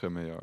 Très 0.00 0.08
meilleur. 0.08 0.40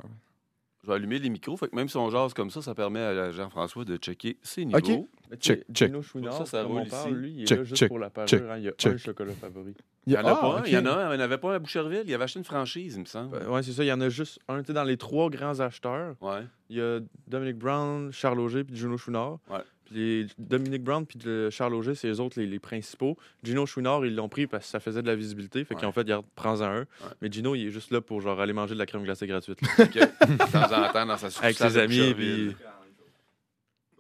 Je 0.84 0.88
vais 0.88 0.94
allumer 0.94 1.18
les 1.18 1.30
micros. 1.30 1.58
Fait 1.58 1.68
que 1.68 1.76
même 1.76 1.90
si 1.90 1.98
on 1.98 2.10
jase 2.12 2.34
comme 2.36 2.52
ça, 2.52 2.62
ça 2.62 2.76
permet 2.76 3.00
à 3.02 3.32
Jean-François 3.32 3.84
de 3.86 3.98
checker 3.98 4.38
ses 4.44 4.66
niveaux. 4.66 4.78
OK. 4.78 5.40
Check, 5.40 5.66
check. 5.74 6.02
Chouinard, 6.02 6.38
Ça, 6.38 6.46
ça 6.46 6.64
roule 6.64 6.88
parle, 6.88 7.14
lui, 7.16 7.32
il 7.32 7.42
est 7.42 7.46
Check, 7.48 7.58
là 7.58 7.64
juste 7.66 7.76
check, 7.80 7.88
pour 7.90 7.98
la 8.00 8.10
parure. 8.12 8.30
check, 8.30 8.44
hein, 8.48 8.58
il 8.58 8.64
y 8.66 8.68
a 8.70 8.72
check. 8.74 8.94
un 8.94 8.98
chocolat 8.98 9.34
favori. 9.34 9.74
Il 10.06 10.14
y 10.14 10.18
en 10.18 10.24
a 10.24 10.32
Ah, 10.32 10.36
pas. 10.36 10.64
Il 10.68 10.72
y 10.74 10.78
en 10.78 10.86
a 10.86 10.92
un. 10.92 11.08
Il 11.14 11.18
n'y 11.18 11.22
en 11.22 11.26
avait 11.26 11.38
pas 11.40 11.56
à 11.56 11.60
Boucherville. 11.60 12.04
Il 12.06 12.14
avait 12.14 12.24
acheté 12.24 12.38
une 12.40 12.46
franchise, 12.46 12.94
il 12.96 13.00
me 13.02 13.06
semble. 13.06 13.38
Ben, 13.40 13.50
ouais, 13.50 13.64
c'est 13.64 13.74
ça. 13.74 13.84
Il 13.84 13.88
y 13.88 13.92
en 13.92 14.00
a 14.00 14.08
juste 14.10 14.40
un. 14.48 14.62
Tu 14.62 14.68
sais, 14.68 14.74
dans 14.74 14.84
les 14.86 14.96
trois 14.96 15.30
grands 15.32 15.60
acheteurs, 15.60 16.16
Ouais. 16.22 16.44
il 16.70 16.78
y 16.78 16.82
a 16.82 17.00
Dominique 17.28 17.58
Brown, 17.58 18.12
Charles 18.14 18.40
Auger 18.40 18.64
puis 18.64 18.76
Gino 18.78 18.96
Chouinard. 18.98 19.40
Ouais. 19.50 19.58
Puis 19.88 19.96
les- 19.96 20.28
Dominique 20.38 20.84
Brown 20.84 21.06
puis 21.06 21.18
le 21.24 21.50
Charles 21.50 21.74
Auger, 21.74 21.96
c'est 21.96 22.08
les 22.08 22.20
autres 22.20 22.40
les, 22.40 22.46
les 22.46 22.60
principaux. 22.60 23.18
Gino 23.44 23.66
Chouinard, 23.66 24.06
ils 24.06 24.16
l'ont 24.16 24.30
pris 24.30 24.48
parce 24.48 24.66
que 24.66 24.72
ça 24.72 24.80
faisait 24.80 25.02
de 25.02 25.08
la 25.08 25.16
visibilité. 25.16 25.64
Fait 25.64 25.74
Ouais. 25.76 25.80
qu'ils 25.80 25.88
ont 25.88 25.92
fait, 25.94 26.02
regarde, 26.02 26.26
prends-en 26.36 26.66
un. 26.66 26.86
Mais 27.22 27.32
Gino, 27.32 27.56
il 27.56 27.68
est 27.68 27.72
juste 27.72 27.92
là 27.92 28.02
pour 28.02 28.20
genre 28.22 28.40
aller 28.40 28.54
manger 28.54 28.74
de 28.74 28.80
la 28.80 28.86
crème 28.86 29.04
glacée 29.04 29.28
gratuite. 29.28 29.60
de 29.62 30.52
temps 30.52 30.74
en 30.74 30.92
temps, 30.92 31.06
dans 31.06 31.18
sa 31.18 31.28
Avec 31.44 31.58
ses 31.58 31.78
amis. 31.78 32.14
Puis... 32.14 32.56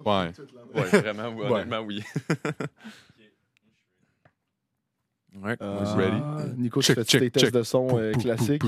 Ouais. 0.05 0.31
Ouais, 0.75 0.83
vraiment, 0.83 1.29
Ouais. 1.35 1.49
honnêtement, 1.52 1.79
oui. 1.79 2.03
ouais, 5.41 5.55
Euh. 5.61 5.94
Ready? 5.95 6.53
Nico, 6.57 6.81
tu 6.81 6.88
Check, 6.88 6.95
fais 6.97 7.03
check, 7.05 7.22
tes 7.22 7.31
tests 7.31 7.53
de 7.53 7.63
son 7.63 7.88
euh, 7.97 8.11
Pou, 8.11 8.19
classiques. 8.22 8.63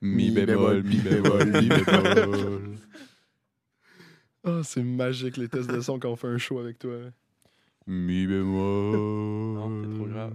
Mi 0.00 0.30
bémol, 0.30 0.82
mi 0.84 0.96
bémol, 0.98 1.44
mi 1.46 1.68
bémol. 1.68 2.60
Ah, 4.44 4.60
c'est 4.62 4.82
magique 4.82 5.36
les 5.36 5.48
tests 5.48 5.70
de 5.70 5.80
son 5.80 5.98
quand 5.98 6.10
on 6.10 6.16
fait 6.16 6.28
un 6.28 6.38
show 6.38 6.58
avec 6.58 6.78
toi. 6.78 6.96
Mi 7.86 8.26
bémol. 8.26 8.96
Non, 8.96 9.82
c'est 9.82 9.94
trop 9.96 10.06
grave. 10.06 10.32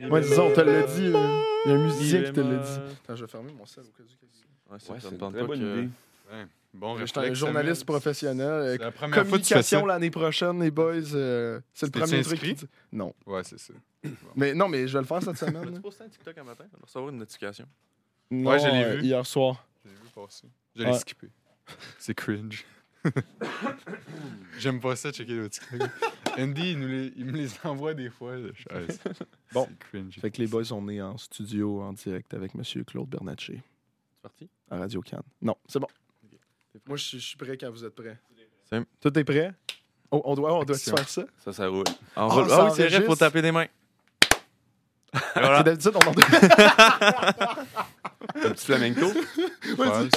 Ouais, 0.00 0.22
ça, 0.22 0.42
on 0.42 0.52
te 0.52 0.60
l'a 0.60 0.82
dit. 0.82 1.08
là. 1.10 1.40
Il 1.64 1.70
y 1.70 1.72
a 1.72 1.76
un 1.76 1.82
musicien 1.84 2.22
qui 2.22 2.32
te 2.32 2.40
l'a 2.40 2.56
dit. 2.58 2.70
Attends, 3.04 3.16
je 3.16 3.24
vais 3.24 3.30
fermer 3.30 3.52
mon 3.52 3.66
sel 3.66 3.84
au 3.84 3.86
cas 3.96 4.02
où. 4.02 4.72
Ouais, 4.72 4.74
Ouais, 4.74 4.78
c'est 5.00 5.10
me 5.10 5.12
une 5.12 5.32
très 5.32 5.44
bonne 5.44 5.60
que- 5.60 5.82
idée. 5.82 5.88
Bon, 6.72 6.96
Je 6.98 7.04
suis 7.04 7.20
un 7.20 7.34
journaliste 7.34 7.74
Samuel. 7.82 7.84
professionnel. 7.86 8.46
euh, 8.48 8.76
la 8.78 8.90
première 8.90 9.14
fois 9.14 9.38
que 9.38 9.42
tu 9.44 9.48
fais 9.48 9.54
Communication 9.54 9.86
l'année 9.86 10.10
prochaine, 10.10 10.60
les 10.60 10.72
boys. 10.72 11.14
euh, 11.14 11.60
c'est 11.72 11.86
le 11.86 11.92
premier 11.92 12.22
truc. 12.22 12.40
qui 12.40 12.54
dit- 12.54 12.66
Non. 12.90 13.14
Ouais, 13.26 13.44
c'est 13.44 13.60
ça. 13.60 13.74
Mais 14.34 14.54
non, 14.54 14.66
mais 14.68 14.88
je 14.88 14.94
vais 14.94 14.98
le 15.00 15.06
faire 15.06 15.22
cette 15.22 15.36
semaine. 15.38 15.72
là. 15.74 15.80
posté 15.80 16.02
un 16.02 16.08
TikTok 16.08 16.36
un 16.38 16.42
matin? 16.44 16.64
On 16.74 16.78
va 16.78 16.84
recevoir 16.84 17.10
une 17.12 17.18
notification. 17.18 17.66
Non, 18.30 18.50
Ouais, 18.50 18.58
je 18.58 18.66
l'ai 18.66 18.84
euh, 18.84 18.96
vu. 18.96 19.02
Hier 19.04 19.24
soir. 19.24 19.64
Je 19.84 19.90
l'ai 19.90 19.94
vu 19.94 20.00
passer. 20.12 20.48
Je 20.74 20.82
l'ai 20.82 20.90
Ouais. 20.90 20.98
skippé. 20.98 21.28
C'est 21.98 22.14
cringe. 22.14 22.64
J'aime 24.58 24.80
pas 24.80 24.96
ça, 24.96 25.12
checker 25.12 25.34
le 25.34 25.48
TikTok. 25.50 25.82
Andy, 26.38 26.70
il, 26.72 26.78
nous 26.78 26.88
les- 26.88 27.12
il 27.16 27.24
me 27.26 27.32
les 27.32 27.48
envoie 27.64 27.94
des 27.94 28.08
fois. 28.10 28.34
ah, 28.70 28.78
Bon. 29.52 29.68
Fait 30.20 30.30
que 30.30 30.38
les 30.40 30.46
boys 30.46 30.64
sont 30.64 30.80
nés 30.82 31.02
en 31.02 31.16
studio 31.18 31.82
en 31.82 31.92
direct 31.92 32.32
avec 32.34 32.54
Monsieur 32.54 32.84
Claude 32.84 33.08
Bernatchez 33.08 33.60
C'est 34.14 34.22
parti? 34.22 34.48
à 34.70 34.78
Radio 34.78 35.00
Cannes. 35.02 35.22
Non, 35.42 35.56
c'est 35.68 35.78
bon. 35.78 35.88
Moi, 36.86 36.96
je 36.96 37.18
suis- 37.18 37.36
prêt 37.36 37.56
quand 37.56 37.70
vous 37.70 37.84
êtes 37.84 37.94
prêts. 37.94 38.18
Tout 39.00 39.18
est 39.18 39.24
prêt? 39.24 39.52
Oh, 40.10 40.22
on 40.24 40.34
doit, 40.34 40.54
on 40.58 40.64
doit 40.64 40.76
faire 40.78 41.08
ça? 41.08 41.24
Ça, 41.44 41.52
ça 41.52 41.68
roule. 41.68 41.84
Ah, 42.16 42.22
Ah, 42.22 42.24
roule. 42.26 42.48
ça 42.48 42.56
Ah 42.60 42.64
oui, 42.66 42.70
c'est 42.74 42.88
vrai, 42.88 43.02
faut 43.04 43.16
taper 43.16 43.42
des 43.42 43.52
mains. 43.52 43.66
C'est. 45.34 45.62
D'habitude, 45.64 45.92
on 45.94 46.08
en 46.08 46.12
doit. 46.12 46.24
Un 48.34 48.50
petit 48.50 48.66
flamenco. 48.66 49.12
False. 49.76 50.10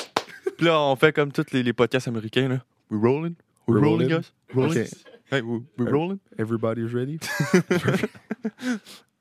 Puis 0.58 0.66
là, 0.66 0.80
on 0.82 0.96
fait 0.96 1.14
comme 1.14 1.32
tous 1.32 1.46
les, 1.52 1.62
les 1.62 1.74
podcasts 1.74 2.08
américains. 2.08 2.48
Là. 2.48 2.64
We 2.90 2.98
rolling? 2.98 3.38
We 3.68 3.74
We're 3.76 3.82
rolling, 3.82 4.10
rolling. 4.10 4.10
guys? 4.10 4.32
Rolling? 4.54 4.78
OK. 4.80 4.90
Hey, 5.30 5.42
we, 5.42 5.62
we 5.78 5.86
rolling? 5.86 6.20
Everybody's 6.38 6.94
ready? 6.94 7.20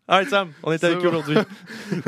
All 0.09 0.19
right, 0.19 0.31
Sam, 0.31 0.53
on 0.62 0.71
est 0.71 0.84
avec 0.84 1.05
eux 1.05 1.09
aujourd'hui. 1.09 1.37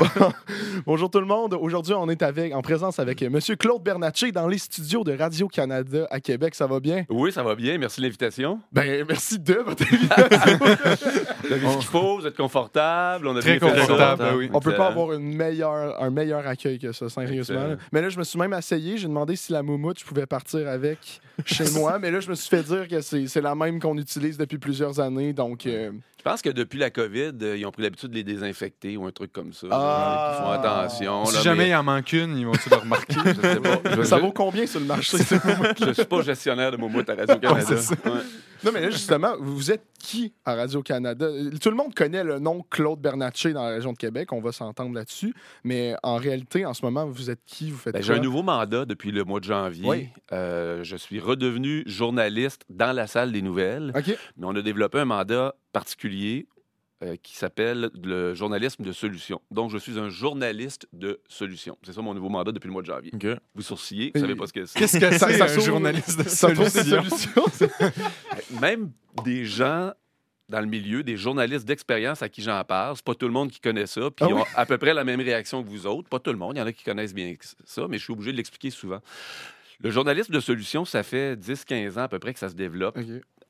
Bonjour 0.86 1.10
tout 1.10 1.18
le 1.18 1.26
monde. 1.26 1.54
Aujourd'hui, 1.54 1.94
on 1.94 2.08
est 2.08 2.22
avec, 2.22 2.54
en 2.54 2.62
présence 2.62 3.00
avec 3.00 3.20
euh, 3.22 3.28
Monsieur 3.28 3.56
Claude 3.56 3.82
Bernatchez 3.82 4.30
dans 4.30 4.46
les 4.46 4.58
studios 4.58 5.02
de 5.02 5.18
Radio-Canada 5.18 6.06
à 6.08 6.20
Québec. 6.20 6.54
Ça 6.54 6.68
va 6.68 6.78
bien? 6.78 7.06
Oui, 7.08 7.32
ça 7.32 7.42
va 7.42 7.56
bien. 7.56 7.76
Merci 7.76 8.00
de 8.00 8.06
l'invitation. 8.06 8.60
Ben, 8.70 9.04
merci 9.08 9.40
de 9.40 9.54
votre 9.54 9.82
invitation. 9.92 10.58
Vous 11.42 11.52
avez 11.52 11.66
ce 11.66 11.76
qu'il 11.78 11.86
faut, 11.86 12.20
vous 12.20 12.26
êtes 12.28 12.36
confortable. 12.36 13.26
On 13.26 13.34
a 13.34 13.40
Très 13.40 13.58
bien 13.58 13.68
confortable, 13.68 14.22
ben 14.22 14.36
oui. 14.36 14.48
On 14.52 14.60
peut 14.60 14.76
pas 14.76 14.86
avoir 14.86 15.12
une 15.14 15.34
meilleure, 15.34 16.00
un 16.00 16.10
meilleur 16.10 16.46
accueil 16.46 16.78
que 16.78 16.92
ça, 16.92 17.08
sérieusement. 17.08 17.56
Excellent. 17.56 17.76
Mais 17.90 18.00
là, 18.00 18.10
je 18.10 18.18
me 18.20 18.22
suis 18.22 18.38
même 18.38 18.52
essayé. 18.52 18.96
J'ai 18.96 19.08
demandé 19.08 19.34
si 19.34 19.50
la 19.50 19.64
moumoute, 19.64 19.98
je 19.98 20.04
pouvais 20.04 20.26
partir 20.26 20.68
avec 20.68 21.20
chez 21.44 21.68
moi. 21.70 21.98
Mais 21.98 22.12
là, 22.12 22.20
je 22.20 22.30
me 22.30 22.36
suis 22.36 22.48
fait 22.48 22.62
dire 22.62 22.86
que 22.86 23.00
c'est 23.00 23.26
c'est 23.26 23.40
la 23.40 23.56
même 23.56 23.80
qu'on 23.80 23.98
utilise 23.98 24.38
depuis 24.38 24.58
plusieurs 24.58 25.00
années. 25.00 25.32
Donc, 25.32 25.66
euh, 25.66 25.90
Je 26.18 26.22
pense 26.24 26.42
que 26.42 26.48
depuis 26.50 26.78
la 26.80 26.90
COVID, 26.90 27.32
euh, 27.42 27.56
ils 27.56 27.64
ont 27.64 27.70
pris 27.70 27.82
l'habitude 27.84 28.10
de 28.10 28.16
les 28.16 28.24
désinfecter 28.24 28.96
ou 28.96 29.06
un 29.06 29.12
truc 29.12 29.32
comme 29.32 29.52
ça. 29.52 29.68
Ah. 29.70 30.34
Ils 30.34 30.42
font 30.44 30.50
attention. 30.50 31.24
Si 31.26 31.36
là, 31.36 31.42
jamais 31.42 31.64
mais 31.64 31.68
il 31.70 31.74
en 31.76 31.84
manque 31.84 32.12
une, 32.12 32.36
ils 32.36 32.44
vont-tu 32.44 32.68
le 32.68 32.76
remarquer? 32.76 33.14
je 33.24 33.40
sais 33.40 33.60
pas. 33.60 33.80
Je, 33.96 34.02
ça 34.02 34.16
je- 34.16 34.22
vaut 34.22 34.32
combien 34.32 34.66
sur 34.66 34.80
le 34.80 34.86
marché? 34.86 35.16
je 35.80 35.92
suis 35.92 36.04
pas 36.04 36.22
gestionnaire 36.22 36.72
de 36.72 36.76
Momout 36.76 37.08
à 37.08 37.14
Radio-Canada. 37.14 37.66
Ouais. 37.70 38.10
Non, 38.64 38.72
mais 38.72 38.80
là, 38.80 38.90
justement, 38.90 39.34
vous 39.38 39.70
êtes 39.70 39.84
qui 39.98 40.32
à 40.44 40.54
Radio-Canada? 40.54 41.28
Tout 41.60 41.70
le 41.70 41.76
monde 41.76 41.94
connaît 41.94 42.24
le 42.24 42.38
nom 42.38 42.64
Claude 42.70 43.00
Bernatchez 43.00 43.52
dans 43.52 43.64
la 43.64 43.70
région 43.70 43.92
de 43.92 43.98
Québec. 43.98 44.32
On 44.32 44.40
va 44.40 44.52
s'entendre 44.52 44.94
là-dessus. 44.94 45.34
Mais 45.64 45.94
en 46.02 46.16
réalité, 46.16 46.66
en 46.66 46.74
ce 46.74 46.84
moment, 46.84 47.06
vous 47.06 47.30
êtes 47.30 47.40
qui? 47.46 47.70
Vous 47.70 47.78
faites 47.78 47.94
Ben, 47.94 48.02
J'ai 48.02 48.14
un 48.14 48.20
nouveau 48.20 48.42
mandat 48.42 48.84
depuis 48.84 49.12
le 49.12 49.24
mois 49.24 49.40
de 49.40 49.44
janvier. 49.44 49.86
Oui. 49.86 50.08
Euh, 50.32 50.82
je 50.84 50.96
suis 50.96 51.20
redevenu 51.20 51.82
journaliste 51.86 52.64
dans 52.68 52.92
la 52.92 53.06
salle 53.06 53.32
des 53.32 53.42
nouvelles, 53.42 53.92
mais 53.94 54.46
on 54.46 54.54
a 54.54 54.62
développé 54.62 54.98
un 54.98 55.04
mandat 55.04 55.54
particulier 55.72 56.46
euh, 57.02 57.16
qui 57.22 57.36
s'appelle 57.36 57.90
le 58.02 58.34
journalisme 58.34 58.82
de 58.82 58.92
solution. 58.92 59.40
Donc, 59.50 59.70
je 59.70 59.78
suis 59.78 59.98
un 59.98 60.08
journaliste 60.08 60.88
de 60.92 61.20
solution. 61.28 61.78
C'est 61.84 61.92
ça 61.92 62.02
mon 62.02 62.12
nouveau 62.14 62.28
mandat 62.28 62.50
depuis 62.52 62.66
le 62.66 62.72
mois 62.72 62.82
de 62.82 62.86
janvier. 62.88 63.12
Vous 63.54 63.62
sourcillez, 63.62 64.10
vous 64.14 64.20
savez 64.20 64.34
pas 64.34 64.46
ce 64.46 64.52
que 64.52 64.66
c'est. 64.66 64.78
Qu'est-ce 64.78 64.98
que 64.98 65.10
Ça- 65.18 65.28
c'est 65.28 65.38
ça 65.38 65.44
un 65.44 65.58
journaliste 65.60 66.18
de 66.18 66.28
solution? 66.28 67.02
solutions. 67.04 67.44
Même 68.60 68.90
des 69.24 69.44
gens 69.44 69.92
dans 70.48 70.60
le 70.60 70.66
milieu, 70.66 71.02
des 71.02 71.16
journalistes 71.18 71.66
d'expérience 71.66 72.22
à 72.22 72.28
qui 72.30 72.40
j'en 72.42 72.64
parle, 72.64 72.96
c'est 72.96 73.04
pas 73.04 73.14
tout 73.14 73.26
le 73.26 73.32
monde 73.32 73.50
qui 73.50 73.60
connaît 73.60 73.86
ça, 73.86 74.00
puis 74.10 74.24
Ah 74.24 74.26
ils 74.30 74.34
oui? 74.34 74.40
ont 74.40 74.46
à 74.54 74.64
peu 74.64 74.78
près 74.78 74.94
la 74.94 75.04
même 75.04 75.20
réaction 75.20 75.62
que 75.62 75.68
vous 75.68 75.86
autres. 75.86 76.08
Pas 76.08 76.18
tout 76.20 76.32
le 76.32 76.38
monde, 76.38 76.56
il 76.56 76.58
y 76.58 76.62
en 76.62 76.66
a 76.66 76.72
qui 76.72 76.84
connaissent 76.84 77.12
bien 77.14 77.34
ça, 77.64 77.86
mais 77.88 77.98
je 77.98 78.04
suis 78.04 78.12
obligé 78.14 78.32
de 78.32 78.36
l'expliquer 78.38 78.70
souvent. 78.70 79.00
Le 79.80 79.90
journalisme 79.90 80.32
de 80.32 80.40
solution, 80.40 80.84
ça 80.86 81.02
fait 81.02 81.36
10-15 81.36 81.98
ans 81.98 82.02
à 82.04 82.08
peu 82.08 82.18
près 82.18 82.32
que 82.32 82.40
ça 82.40 82.48
se 82.48 82.54
développe. 82.54 82.98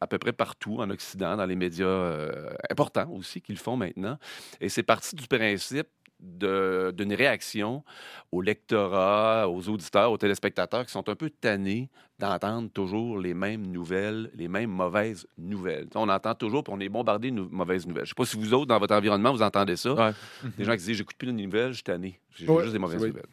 À 0.01 0.07
peu 0.07 0.19
près 0.19 0.33
partout 0.33 0.77
en 0.79 0.89
Occident, 0.91 1.37
dans 1.37 1.47
les 1.47 1.57
médias 1.57 1.87
euh, 1.87 2.51
importants 2.71 3.11
aussi 3.11 3.41
qui 3.41 3.53
le 3.53 3.59
font 3.59 3.77
maintenant. 3.77 4.19
Et 4.61 4.69
c'est 4.69 4.83
parti 4.83 5.17
du 5.17 5.27
principe 5.27 5.89
de- 6.21 6.93
d'une 6.97 7.13
réaction 7.15 7.85
au 8.33 8.41
lectorat, 8.43 9.49
aux 9.49 9.69
auditeurs, 9.69 10.11
aux 10.11 10.17
téléspectateurs 10.19 10.85
qui 10.85 10.91
sont 10.91 11.09
un 11.09 11.15
peu 11.15 11.31
tannés 11.31 11.89
d'entendre 12.19 12.69
toujours 12.71 13.21
les 13.21 13.35
mêmes 13.35 13.67
nouvelles, 13.69 14.31
les 14.35 14.49
mêmes 14.49 14.71
mauvaises 14.71 15.29
nouvelles. 15.37 15.87
On 15.95 16.09
entend 16.09 16.35
toujours, 16.35 16.65
puis 16.65 16.73
on 16.77 16.81
est 16.81 16.89
bombardé 16.89 17.31
de 17.31 17.41
mauvaises 17.41 17.87
nouvelles. 17.87 18.05
Je 18.07 18.11
ne 18.11 18.15
sais 18.15 18.15
pas 18.17 18.25
si 18.25 18.37
vous 18.37 18.53
autres, 18.53 18.67
dans 18.67 18.79
votre 18.81 18.95
environnement, 18.97 19.33
vous 19.33 19.43
entendez 19.43 19.77
ça. 19.77 19.95
Ouais. 19.95 20.11
Des 20.59 20.65
gens 20.65 20.73
qui 20.73 20.79
disent 20.85 20.97
J'écoute 20.97 21.17
plus 21.17 21.27
les 21.33 21.45
nouvelles, 21.47 21.69
je 21.71 21.75
suis 21.77 21.83
tanné. 21.85 22.21
J'ai 22.35 22.49
Ouais, 22.49 22.63
juste 22.63 22.73
des 22.73 22.79
mauvaises 22.81 23.01
oui. 23.03 23.09
nouvelles. 23.11 23.27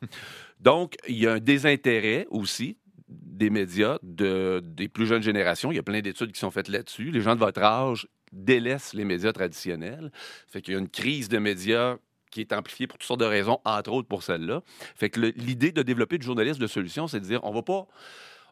Donc, 0.59 0.95
il 1.07 1.17
y 1.17 1.25
a 1.27 1.33
un 1.33 1.39
désintérêt 1.39 2.27
aussi 2.29 2.77
des 3.21 3.49
médias, 3.49 3.97
de, 4.03 4.61
des 4.63 4.87
plus 4.87 5.05
jeunes 5.05 5.23
générations. 5.23 5.71
Il 5.71 5.75
y 5.75 5.79
a 5.79 5.83
plein 5.83 6.01
d'études 6.01 6.31
qui 6.31 6.39
sont 6.39 6.51
faites 6.51 6.67
là-dessus. 6.67 7.11
Les 7.11 7.21
gens 7.21 7.35
de 7.35 7.39
votre 7.39 7.61
âge 7.61 8.07
délaissent 8.31 8.93
les 8.93 9.05
médias 9.05 9.33
traditionnels. 9.33 10.11
Fait 10.47 10.61
qu'il 10.61 10.73
y 10.73 10.77
a 10.77 10.79
une 10.79 10.89
crise 10.89 11.29
de 11.29 11.37
médias 11.37 11.97
qui 12.31 12.41
est 12.41 12.53
amplifié 12.53 12.85
pour 12.85 12.97
toutes 12.97 13.07
sortes 13.07 13.21
de 13.21 13.25
raisons, 13.25 13.59
entre 13.63 13.91
autres 13.91 14.07
pour 14.07 14.23
celle-là. 14.23 14.61
Fait 14.95 15.09
que 15.09 15.19
l'idée 15.19 15.71
de 15.71 15.81
développer 15.81 16.17
du 16.17 16.25
journalisme 16.25 16.59
de 16.59 16.67
solution, 16.67 17.07
c'est 17.07 17.19
de 17.19 17.25
dire 17.25 17.39
on 17.43 17.51
va 17.51 17.61
pas. 17.61 17.87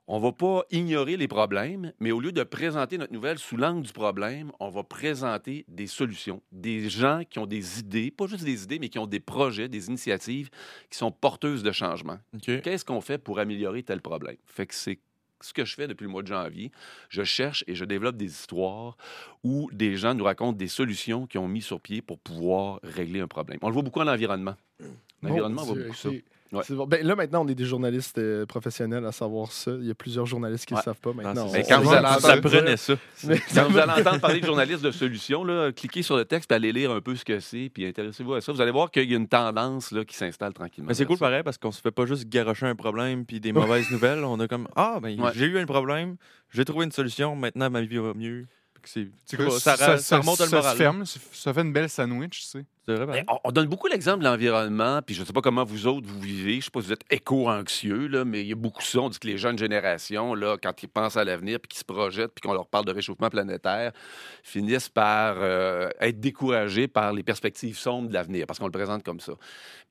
On 0.08 0.20
va 0.20 0.34
pas 0.34 0.66
ignorer 0.70 1.16
les 1.16 1.30
problèmes, 1.30 1.94
mais 2.00 2.12
au 2.12 2.20
lieu 2.20 2.34
de 2.34 2.44
présenter 2.44 2.98
notre 2.98 3.14
nouvelle 3.14 3.40
sous 3.40 3.56
l'angle 3.56 3.84
du 3.84 3.94
problème, 3.94 4.52
on 4.60 4.70
va 4.70 4.84
présenter 4.84 5.64
des 5.70 5.88
solutions. 5.88 6.42
Des 6.52 6.90
gens 6.90 7.22
qui 7.30 7.40
ont 7.40 7.46
des 7.46 7.80
idées, 7.80 8.12
pas 8.12 8.28
juste 8.28 8.44
des 8.44 8.64
idées, 8.64 8.80
mais 8.80 8.90
qui 8.90 9.00
ont 9.00 9.08
des 9.08 9.22
projets, 9.22 9.70
des 9.70 9.88
initiatives 9.88 10.50
qui 10.90 10.98
sont 10.98 11.12
porteuses 11.12 11.64
de 11.64 11.72
changement. 11.72 12.18
Qu'est-ce 12.42 12.84
qu'on 12.84 13.00
fait 13.00 13.18
pour 13.18 13.40
améliorer 13.40 13.82
tel 13.84 14.02
problème? 14.02 14.36
Fait 14.46 14.68
que 14.68 14.76
c'est 14.76 15.00
ce 15.40 15.54
que 15.54 15.64
je 15.64 15.76
fais 15.76 15.88
depuis 15.88 16.04
le 16.04 16.10
mois 16.10 16.22
de 16.22 16.28
janvier. 16.28 16.72
Je 17.10 17.24
cherche 17.24 17.64
et 17.68 17.76
je 17.76 17.86
développe 17.86 18.18
des 18.18 18.32
histoires 18.32 18.98
où 19.44 19.70
des 19.72 19.96
gens 19.96 20.14
nous 20.16 20.24
racontent 20.26 20.58
des 20.58 20.68
solutions 20.68 21.28
qu'ils 21.28 21.40
ont 21.40 21.48
mis 21.48 21.62
sur 21.62 21.80
pied 21.80 22.02
pour 22.02 22.20
pouvoir 22.20 22.80
régler 22.84 23.22
un 23.22 23.28
problème. 23.28 23.60
On 23.62 23.68
le 23.68 23.74
voit 23.74 23.84
beaucoup 23.84 24.02
en 24.02 24.08
environnement. 24.08 24.56
L'environnement, 25.22 25.62
on 25.64 25.66
Mon 25.66 25.74
voit 25.74 25.76
Dieu, 25.76 25.84
beaucoup 25.86 25.98
ça. 25.98 26.10
Ouais. 26.54 26.64
Bon. 26.70 26.86
Ben, 26.86 27.06
là, 27.06 27.16
maintenant, 27.16 27.44
on 27.44 27.48
est 27.48 27.56
des 27.56 27.66
journalistes 27.66 28.18
euh, 28.18 28.46
professionnels 28.46 29.06
à 29.06 29.12
savoir 29.12 29.52
ça. 29.52 29.72
Il 29.80 29.88
y 29.88 29.92
a 29.92 29.96
plusieurs 29.96 30.26
journalistes 30.26 30.66
qui 30.66 30.74
ne 30.74 30.78
Ouais. 30.80 30.84
savent 30.84 31.00
pas 31.00 31.12
maintenant. 31.14 31.48
On- 31.48 31.52
quand 31.52 31.80
on 31.80 31.82
vous 31.82 31.90
allez 31.94 32.02
le 32.02 32.08
entendre 32.08 32.76
Ça. 32.78 32.94
Mais 33.28 33.40
Quand 33.54 33.70
vous 33.70 33.78
allez 33.78 33.92
entendre 34.02 34.20
parler 34.22 34.40
de 34.40 34.46
journalistes 34.46 34.82
de 34.84 34.92
solutions, 34.92 35.44
là, 35.44 35.72
cliquez 35.72 36.04
sur 36.04 36.16
le 36.16 36.26
texte 36.26 36.52
et 36.52 36.56
allez 36.56 36.72
lire 36.72 36.92
un 36.92 37.02
peu 37.02 37.16
ce 37.16 37.26
que 37.26 37.40
c'est, 37.40 37.70
puis 37.74 37.86
intéressez-vous 37.86 38.34
à 38.36 38.42
ça. 38.42 38.52
Vous 38.52 38.62
allez 38.62 38.72
voir 38.72 38.92
qu'il 38.92 39.10
y 39.10 39.14
a 39.14 39.18
une 39.18 39.28
tendance 39.28 39.92
là, 39.92 40.06
qui 40.06 40.16
s'installe 40.16 40.54
tranquillement. 40.54 40.88
Mais 40.90 40.94
c'est 40.94 41.06
cool 41.06 41.18
ça. 41.18 41.26
pareil 41.26 41.44
parce 41.44 41.58
qu'on 41.58 41.72
se 41.72 41.82
fait 41.82 41.92
pas 41.92 42.06
juste 42.06 42.30
garocher 42.30 42.68
un 42.68 42.76
problème 42.76 43.26
puis 43.26 43.40
des 43.40 43.52
mauvaises 43.54 43.90
nouvelles. 43.92 44.24
On 44.24 44.40
a 44.40 44.48
comme 44.48 44.68
Ah, 44.76 45.00
ben 45.02 45.20
Ouais. 45.20 45.32
j'ai 45.36 45.46
eu 45.46 45.58
un 45.60 45.66
problème, 45.66 46.18
j'ai 46.52 46.66
trouvé 46.66 46.86
une 46.86 46.92
solution, 46.92 47.36
maintenant 47.36 47.70
ma 47.70 47.82
vie 47.82 47.98
va 47.98 48.14
mieux. 48.14 48.46
C'est 48.86 49.08
ça, 49.26 49.38
quoi, 49.38 49.60
ça, 49.60 49.98
ça 49.98 50.18
remonte 50.20 50.40
le 50.42 50.46
ça 50.48 50.56
moral. 50.58 50.72
se 50.74 50.78
ferme, 50.78 51.06
ça, 51.06 51.20
ça 51.32 51.54
fait 51.54 51.62
une 51.62 51.72
belle 51.72 51.90
sandwich, 51.90 52.42
tu 52.42 52.46
sais. 52.48 52.66
Vrai, 52.88 53.06
pareil. 53.06 53.24
on, 53.30 53.38
on 53.46 53.52
donne 53.52 53.68
beaucoup 53.68 53.88
l'exemple 53.88 54.20
de 54.20 54.26
l'environnement, 54.26 55.02
puis 55.02 55.16
je 55.16 55.22
ne 55.22 55.26
sais 55.26 55.34
pas 55.34 55.42
comment 55.42 55.64
vous 55.64 55.88
autres 55.88 56.08
vous 56.08 56.20
vivez. 56.20 56.52
Je 56.54 56.58
ne 56.58 56.62
sais 56.62 56.70
pas 56.72 56.82
si 56.82 56.88
vous 56.88 56.94
êtes 56.94 57.06
éco-anxieux, 57.10 58.24
mais 58.26 58.42
il 58.42 58.48
y 58.48 58.52
a 58.52 58.56
beaucoup 58.56 58.82
ça. 58.82 59.00
On 59.00 59.10
dit 59.10 59.20
que 59.20 59.28
les 59.28 59.38
jeunes 59.38 59.58
générations, 59.58 60.34
là, 60.36 60.58
quand 60.62 60.84
ils 60.84 60.88
pensent 60.90 61.18
à 61.18 61.24
l'avenir, 61.24 61.60
puis 61.60 61.70
qu'ils 61.70 61.80
se 61.80 61.86
projettent, 61.86 62.32
puis 62.34 62.42
qu'on 62.42 62.54
leur 62.54 62.68
parle 62.68 62.86
de 62.86 62.92
réchauffement 62.92 63.30
planétaire, 63.30 63.92
finissent 64.44 64.90
par 64.90 65.36
euh, 65.40 65.90
être 66.02 66.20
découragés 66.20 66.88
par 66.88 67.14
les 67.14 67.24
perspectives 67.24 67.78
sombres 67.78 68.10
de 68.10 68.14
l'avenir, 68.14 68.46
parce 68.48 68.60
qu'on 68.60 68.66
le 68.66 68.72
présente 68.72 69.04
comme 69.04 69.20
ça. 69.20 69.34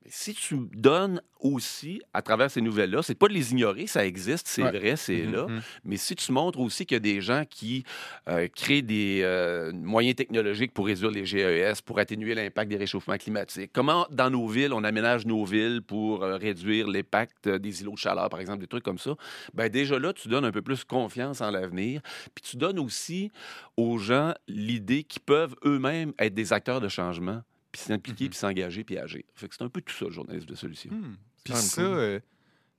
Mais 0.05 0.11
si 0.11 0.33
tu 0.33 0.57
donnes 0.73 1.21
aussi, 1.39 2.01
à 2.13 2.21
travers 2.21 2.51
ces 2.51 2.61
nouvelles-là, 2.61 3.01
c'est 3.03 3.15
pas 3.15 3.27
de 3.27 3.33
les 3.33 3.51
ignorer, 3.51 3.87
ça 3.87 4.05
existe, 4.05 4.47
c'est 4.47 4.63
Ouais. 4.63 4.71
vrai, 4.71 4.95
c'est 4.97 5.23
Mhm. 5.23 5.31
là. 5.33 5.45
Mhm. 5.47 5.61
Mais 5.85 5.97
si 5.97 6.15
tu 6.15 6.31
montres 6.31 6.59
aussi 6.59 6.85
qu'il 6.85 6.95
y 6.95 6.97
a 6.97 6.99
des 6.99 7.21
gens 7.21 7.43
qui 7.49 7.83
euh, 8.29 8.47
créent 8.53 8.81
des 8.81 9.21
euh, 9.23 9.71
moyens 9.73 10.15
technologiques 10.15 10.73
pour 10.73 10.85
réduire 10.87 11.11
les 11.11 11.25
GES, 11.25 11.81
pour 11.81 11.99
atténuer 11.99 12.35
l'impact 12.35 12.69
des 12.69 12.77
réchauffements 12.83 13.17
climatiques, 13.17 13.71
comment 13.73 14.05
dans 14.11 14.29
nos 14.29 14.47
villes, 14.47 14.73
on 14.73 14.83
aménage 14.83 15.25
nos 15.25 15.45
villes 15.45 15.81
pour 15.81 16.23
euh, 16.23 16.37
réduire 16.37 16.87
l'impact 16.87 17.47
euh, 17.47 17.57
des 17.59 17.81
îlots 17.81 17.93
de 17.93 17.97
chaleur, 17.97 18.29
par 18.29 18.39
exemple, 18.39 18.59
des 18.59 18.67
trucs 18.67 18.83
comme 18.83 18.99
ça, 18.99 19.15
ben 19.53 19.69
déjà 19.69 19.97
là, 19.99 20.13
tu 20.13 20.27
donnes 20.27 20.45
un 20.45 20.51
peu 20.51 20.61
plus 20.61 20.83
confiance 20.83 21.41
en 21.41 21.49
l'avenir. 21.51 22.01
Puis 22.35 22.43
tu 22.43 22.57
donnes 22.57 22.79
aussi 22.79 23.31
aux 23.77 23.97
gens 23.97 24.33
l'idée 24.47 25.03
qu'ils 25.03 25.21
peuvent 25.21 25.55
eux-mêmes 25.65 26.13
être 26.19 26.33
des 26.33 26.53
acteurs 26.53 26.81
de 26.81 26.87
changement, 26.89 27.41
puis 27.71 27.81
s'impliquer, 27.81 28.25
Mhm. 28.25 28.29
puis 28.29 28.37
s'engager, 28.39 28.83
puis 28.83 28.97
agir. 28.97 29.23
Fait 29.33 29.47
que 29.47 29.55
c'est 29.55 29.63
un 29.63 29.69
peu 29.69 29.81
tout 29.81 29.93
ça, 29.93 30.05
le 30.05 30.11
journalisme 30.11 30.45
de 30.47 30.55
solution. 30.55 30.91
Hmm. 30.91 31.15
Puis 31.43 31.53
ça, 31.55 31.81
euh, 31.81 32.19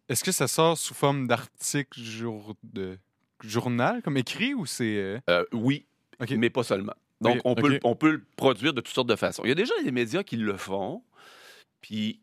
est-ce 0.08 0.22
que 0.22 0.32
ça 0.32 0.46
sort 0.46 0.78
sous 0.78 0.94
forme 0.94 1.26
d'article 1.26 2.00
jour 2.00 2.54
de 2.62 2.98
journal 3.42 4.02
comme 4.02 4.16
écrit 4.16 4.54
ou 4.54 4.66
c'est 4.66 5.20
euh, 5.28 5.44
oui, 5.52 5.86
mais 6.30 6.50
pas 6.50 6.62
seulement. 6.62 6.94
Donc, 7.24 7.40
on, 7.44 7.54
peut, 7.54 7.68
on 7.84 7.96
peut 7.96 8.10
le 8.12 8.24
produire 8.36 8.72
de 8.74 8.80
toutes 8.80 8.94
sortes 8.94 9.08
de 9.08 9.16
façons. 9.16 9.42
Il 9.44 9.48
y 9.48 9.52
a 9.52 9.56
déjà 9.56 9.74
des 9.82 9.90
médias 9.92 10.22
qui 10.22 10.36
le 10.36 10.56
font, 10.56 11.02
puis 11.80 12.20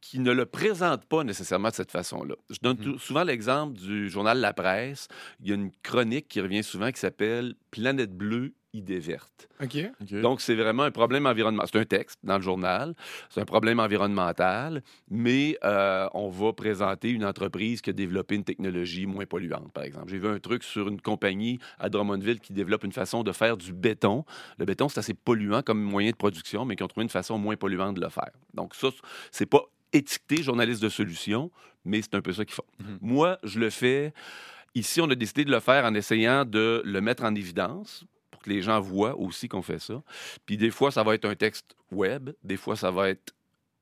qui 0.00 0.18
ne 0.18 0.32
le 0.32 0.46
présentent 0.46 1.04
pas 1.04 1.24
nécessairement 1.24 1.68
de 1.68 1.74
cette 1.74 1.90
façon-là. 1.90 2.34
Je 2.48 2.56
donne 2.62 2.76
tout- 2.78 2.98
souvent 2.98 3.22
l'exemple 3.22 3.74
du 3.78 4.08
journal 4.08 4.38
La 4.40 4.52
Presse. 4.54 5.08
Il 5.40 5.48
y 5.48 5.52
a 5.52 5.54
une 5.56 5.70
chronique 5.82 6.26
qui 6.28 6.40
revient 6.40 6.62
souvent 6.62 6.90
qui 6.90 6.98
s'appelle 7.00 7.54
Planète 7.70 8.16
bleue, 8.16 8.54
idée 8.72 8.98
verte. 8.98 9.48
OK. 9.62 9.76
OK. 10.00 10.20
Donc, 10.20 10.40
c'est 10.40 10.54
vraiment 10.54 10.84
un 10.84 10.90
problème 10.90 11.26
environnemental. 11.26 11.68
C'est 11.72 11.78
un 11.78 11.84
texte 11.84 12.18
dans 12.22 12.36
le 12.36 12.42
journal. 12.42 12.94
C'est 13.28 13.40
un 13.40 13.44
problème 13.44 13.80
environnemental, 13.80 14.82
mais 15.10 15.58
euh, 15.64 16.08
on 16.14 16.28
va 16.28 16.52
présenter 16.52 17.10
une 17.10 17.24
entreprise 17.24 17.80
qui 17.80 17.90
a 17.90 17.92
développé 17.92 18.36
une 18.36 18.44
technologie 18.44 19.06
moins 19.06 19.26
polluante, 19.26 19.72
par 19.72 19.84
exemple. 19.84 20.08
J'ai 20.08 20.18
vu 20.18 20.28
un 20.28 20.38
truc 20.38 20.62
sur 20.62 20.88
une 20.88 21.00
compagnie 21.00 21.58
à 21.78 21.88
Drummondville 21.88 22.40
qui 22.40 22.52
développe 22.52 22.84
une 22.84 22.92
façon 22.92 23.22
de 23.22 23.32
faire 23.32 23.56
du 23.56 23.72
béton. 23.72 24.24
Le 24.58 24.64
béton, 24.64 24.88
c'est 24.88 25.00
assez 25.00 25.14
polluant 25.14 25.62
comme 25.62 25.82
moyen 25.82 26.10
de 26.10 26.16
production, 26.16 26.64
mais 26.64 26.76
qui 26.76 26.82
ont 26.82 26.88
trouvé 26.88 27.04
une 27.04 27.10
façon 27.10 27.38
moins 27.38 27.56
polluante 27.56 27.96
de 27.96 28.00
le 28.00 28.10
faire. 28.10 28.30
Donc, 28.54 28.74
ça, 28.74 28.88
c'est 29.30 29.46
pas 29.46 29.62
étiqueté 29.92 30.42
journaliste 30.42 30.82
de 30.82 30.88
solution, 30.88 31.50
mais 31.84 32.02
c'est 32.02 32.14
un 32.14 32.22
peu 32.22 32.32
ça 32.32 32.44
qu'ils 32.44 32.54
font. 32.54 32.64
Mhm. 32.78 32.98
Moi, 33.00 33.38
je 33.42 33.58
le 33.58 33.70
fais. 33.70 34.12
Ici, 34.74 35.00
on 35.00 35.10
a 35.10 35.14
décidé 35.16 35.44
de 35.44 35.50
le 35.50 35.60
faire 35.60 35.84
en 35.84 35.94
essayant 35.94 36.44
de 36.44 36.82
le 36.84 37.00
mettre 37.00 37.24
en 37.24 37.34
évidence 37.34 38.04
pour 38.40 38.46
que 38.46 38.50
les 38.50 38.62
gens 38.62 38.80
voient 38.80 39.16
aussi 39.18 39.48
qu'on 39.48 39.60
fait 39.62 39.78
ça. 39.78 40.02
Puis 40.46 40.56
des 40.56 40.70
fois, 40.70 40.90
ça 40.90 41.02
va 41.02 41.14
être 41.14 41.26
un 41.26 41.34
texte 41.34 41.76
web, 41.92 42.30
des 42.42 42.56
fois, 42.56 42.74
ça 42.74 42.90
va 42.90 43.10
être 43.10 43.34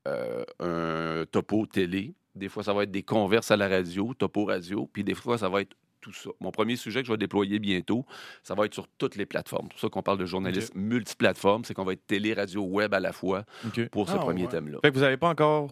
euh, 0.07 0.43
un 0.59 1.25
topo 1.25 1.65
télé, 1.65 2.13
des 2.35 2.49
fois, 2.49 2.63
ça 2.63 2.73
va 2.73 2.83
être 2.83 2.91
des 2.91 3.03
converses 3.03 3.51
à 3.51 3.57
la 3.57 3.67
radio, 3.67 4.13
topo 4.13 4.45
radio, 4.45 4.89
puis 4.91 5.03
des 5.03 5.15
fois, 5.15 5.37
ça 5.37 5.47
va 5.49 5.61
être 5.61 5.75
tout 6.01 6.13
ça. 6.13 6.29
Mon 6.39 6.51
premier 6.51 6.77
sujet 6.77 7.01
que 7.01 7.07
je 7.07 7.11
vais 7.11 7.17
déployer 7.17 7.59
bientôt, 7.59 8.05
ça 8.43 8.55
va 8.55 8.65
être 8.65 8.73
sur 8.73 8.87
toutes 8.97 9.15
les 9.17 9.25
plateformes. 9.25 9.65
C'est 9.67 9.71
pour 9.73 9.79
ça 9.81 9.89
qu'on 9.89 10.01
parle 10.03 10.17
de 10.17 10.25
journalisme 10.25 10.77
multiplateforme, 10.79 11.65
c'est 11.65 11.73
qu'on 11.73 11.83
va 11.83 11.93
être 11.93 12.05
télé, 12.07 12.33
radio, 12.33 12.63
web 12.63 12.93
à 12.93 12.99
la 13.01 13.11
fois 13.11 13.43
pour 13.91 14.07
ce 14.09 14.15
Ah, 14.15 14.19
premier 14.19 14.43
ouais. 14.43 14.49
thème-là. 14.49 14.79
Fait 14.81 14.91
que 14.91 14.95
vous 14.95 15.01
n'avez 15.01 15.17
pas 15.17 15.27
encore 15.29 15.71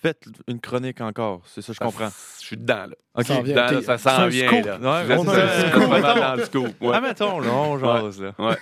fait 0.00 0.24
une 0.46 0.60
chronique 0.60 1.00
encore. 1.00 1.42
C'est 1.46 1.62
ça, 1.62 1.72
je 1.72 1.78
comprends. 1.78 2.08
Je 2.40 2.44
suis 2.46 2.56
dedans, 2.56 2.86
là. 2.86 2.94
OK. 3.14 3.26
Ça 3.26 3.34
en 3.38 3.42
vient. 3.42 3.54
Dedans, 3.54 3.66
là, 3.66 3.78
t'es- 3.80 3.82
ça 3.84 3.98
s'en 3.98 4.10
un 4.10 4.28
vient, 4.28 4.48
scoop. 4.48 4.64
là. 4.66 4.76
Ouais, 4.78 5.06
Je 5.08 5.12
on 5.12 5.24
sais, 5.24 5.30
a 5.30 5.44
un 5.44 5.70
scoop. 5.70 6.20
dans 6.20 6.34
le 6.36 6.44
scoop. 6.44 6.80
ouais. 6.82 6.90
Ah, 6.94 7.00
mettons, 7.00 7.40
là, 7.40 7.50
on 7.52 7.78
jase, 7.78 8.20
là. 8.22 8.32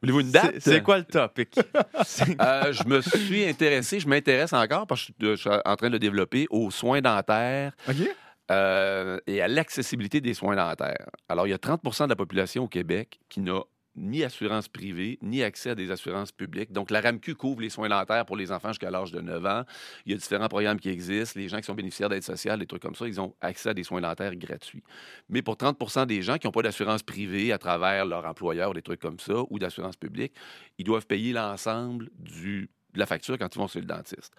Voulez-vous 0.00 0.20
une 0.20 0.30
date? 0.30 0.52
C'est- 0.60 0.70
C'est 0.74 0.82
quoi 0.82 0.98
le 0.98 1.04
topic? 1.04 1.58
Euh, 2.40 2.72
je 2.72 2.84
me 2.84 3.00
suis 3.00 3.44
intéressé, 3.46 3.98
je 4.00 4.08
m'intéresse 4.08 4.52
encore 4.52 4.86
parce 4.86 5.06
que 5.06 5.12
je 5.20 5.26
suis- 5.26 5.36
je 5.36 5.40
suis 5.50 5.50
en 5.64 5.76
train 5.76 5.88
de 5.88 5.92
le 5.94 5.98
développer 5.98 6.46
aux 6.50 6.70
soins 6.70 7.00
dentaires 7.00 7.72
OK. 7.88 7.96
euh, 8.50 9.18
et 9.26 9.42
à 9.42 9.48
l'accessibilité 9.48 10.20
des 10.20 10.34
soins 10.34 10.54
dentaires. 10.56 11.06
Alors, 11.28 11.46
il 11.46 11.50
y 11.50 11.52
a 11.54 11.58
30% 11.58 12.04
de 12.04 12.10
la 12.10 12.16
population 12.16 12.64
au 12.64 12.68
Québec 12.68 13.18
qui 13.28 13.40
n'a 13.40 13.60
ni 13.98 14.24
assurance 14.24 14.68
privée, 14.68 15.18
ni 15.22 15.42
accès 15.42 15.70
à 15.70 15.74
des 15.74 15.90
assurances 15.90 16.32
publiques. 16.32 16.72
Donc, 16.72 16.90
la 16.90 17.00
RAMQ 17.00 17.34
couvre 17.34 17.60
les 17.60 17.70
soins 17.70 17.88
dentaires 17.88 18.24
pour 18.24 18.36
les 18.36 18.52
enfants 18.52 18.68
jusqu'à 18.68 18.90
l'âge 18.90 19.12
de 19.12 19.20
9 19.20 19.44
ans. 19.46 19.64
Il 20.06 20.12
y 20.12 20.14
a 20.14 20.18
différents 20.18 20.48
programmes 20.48 20.80
qui 20.80 20.88
existent. 20.88 21.38
Les 21.38 21.48
gens 21.48 21.58
qui 21.58 21.64
sont 21.64 21.74
bénéficiaires 21.74 22.08
d'aide 22.08 22.22
sociale, 22.22 22.58
des 22.58 22.66
trucs 22.66 22.82
comme 22.82 22.94
ça, 22.94 23.06
ils 23.06 23.20
ont 23.20 23.34
accès 23.40 23.70
à 23.70 23.74
des 23.74 23.84
soins 23.84 24.00
dentaires 24.00 24.34
gratuits. 24.36 24.82
Mais 25.28 25.42
pour 25.42 25.56
30 25.56 26.06
des 26.06 26.22
gens 26.22 26.38
qui 26.38 26.46
n'ont 26.46 26.52
pas 26.52 26.62
d'assurance 26.62 27.02
privée 27.02 27.52
à 27.52 27.58
travers 27.58 28.06
leur 28.06 28.24
employeur, 28.24 28.72
des 28.74 28.82
trucs 28.82 29.00
comme 29.00 29.18
ça, 29.18 29.34
ou 29.50 29.58
d'assurance 29.58 29.96
publique, 29.96 30.32
ils 30.78 30.84
doivent 30.84 31.06
payer 31.06 31.32
l'ensemble 31.32 32.10
de 32.18 32.68
la 32.94 33.06
facture 33.06 33.38
quand 33.38 33.54
ils 33.54 33.58
vont 33.58 33.68
chez 33.68 33.80
le 33.80 33.86
dentiste. 33.86 34.32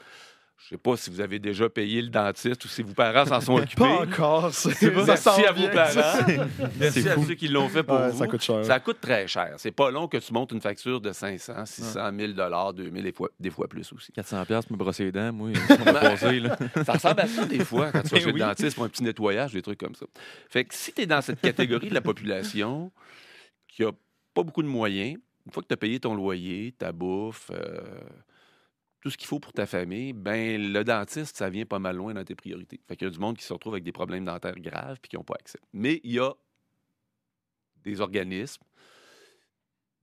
Je 0.61 0.75
ne 0.75 0.77
sais 0.77 0.81
pas 0.83 0.97
si 0.97 1.09
vous 1.09 1.21
avez 1.21 1.39
déjà 1.39 1.69
payé 1.69 2.01
le 2.01 2.09
dentiste 2.09 2.63
ou 2.65 2.67
si 2.67 2.83
vos 2.83 2.93
parents 2.93 3.25
s'en 3.25 3.39
sont 3.39 3.55
occupés. 3.57 3.75
Pas 3.75 4.01
encore. 4.01 4.53
c'est- 4.53 4.91
pas- 4.91 5.05
Merci 5.05 5.29
à 5.45 5.51
vos 5.53 5.67
parents. 5.69 6.47
Merci 6.79 7.07
à 7.09 7.15
ceux 7.15 7.33
qui 7.35 7.47
l'ont 7.47 7.69
fait 7.69 7.81
pour 7.81 7.95
Ouais, 7.97 8.11
vous. 8.11 8.17
ça 8.17 8.27
coûte 8.27 8.41
cher. 8.41 8.65
Ça 8.65 8.79
coûte 8.81 8.97
très 8.99 9.25
cher. 9.27 9.53
C'est 9.57 9.71
pas 9.71 9.89
long 9.89 10.07
que 10.09 10.17
tu 10.17 10.33
montes 10.33 10.51
une 10.51 10.59
facture 10.59 10.99
de 10.99 11.13
500, 11.13 11.65
600, 11.65 12.11
1000 12.11 12.35
dollars, 12.35 12.73
2000 12.73 13.03
des 13.03 13.11
fois, 13.13 13.29
des 13.39 13.49
fois 13.49 13.67
plus 13.69 13.91
aussi. 13.93 14.11
400 14.11 14.45
pièces 14.45 14.69
me 14.69 14.75
brosser 14.75 15.05
les 15.05 15.11
dents, 15.13 15.31
moi. 15.31 15.49
Ça 15.67 15.77
m'a 15.77 15.93
passé, 15.93 16.39
là. 16.41 16.57
Ça 16.85 16.93
ressemble 16.93 17.21
à 17.21 17.27
ça 17.27 17.45
des 17.45 17.63
fois 17.63 17.91
quand 17.91 18.01
tu 18.01 18.09
vas 18.09 18.19
chez 18.19 18.25
oui. 18.25 18.33
le 18.33 18.39
dentiste 18.39 18.75
pour 18.75 18.83
un 18.83 18.89
petit 18.89 19.03
nettoyage, 19.03 19.53
des 19.53 19.61
trucs 19.61 19.79
comme 19.79 19.95
ça. 19.95 20.05
Fait 20.49 20.65
que 20.65 20.75
si 20.75 20.91
tu 20.91 21.01
es 21.03 21.05
dans 21.05 21.21
cette 21.21 21.39
catégorie 21.39 21.87
de 21.89 21.93
la 21.93 22.01
population 22.01 22.91
qui 23.67 23.83
a 23.85 23.91
pas 24.33 24.43
beaucoup 24.43 24.61
de 24.61 24.67
moyens, 24.67 25.17
une 25.45 25.51
fois 25.53 25.63
que 25.63 25.67
tu 25.69 25.73
as 25.73 25.77
payé 25.77 25.99
ton 26.01 26.13
loyer, 26.15 26.73
ta 26.77 26.91
bouffe, 26.91 27.49
euh, 27.51 27.79
tout 29.01 29.09
ce 29.09 29.17
qu'il 29.17 29.27
faut 29.27 29.39
pour 29.39 29.53
ta 29.53 29.65
famille, 29.65 30.13
ben 30.13 30.73
le 30.73 30.83
dentiste, 30.83 31.37
ça 31.37 31.49
vient 31.49 31.65
pas 31.65 31.79
mal 31.79 31.95
loin 31.95 32.13
dans 32.13 32.23
tes 32.23 32.35
priorités. 32.35 32.79
Fait 32.87 32.97
qu'il 32.97 33.07
y 33.07 33.09
a 33.09 33.13
du 33.13 33.19
monde 33.19 33.37
qui 33.37 33.45
se 33.45 33.53
retrouve 33.53 33.73
avec 33.73 33.83
des 33.83 33.91
problèmes 33.91 34.25
dentaires 34.25 34.59
graves 34.59 34.99
puis 35.01 35.09
qui 35.09 35.15
n'ont 35.15 35.23
pas 35.23 35.35
accès. 35.35 35.59
Mais 35.71 36.01
il 36.03 36.13
y 36.13 36.19
a 36.19 36.33
des 37.83 38.01
organismes, 38.01 38.63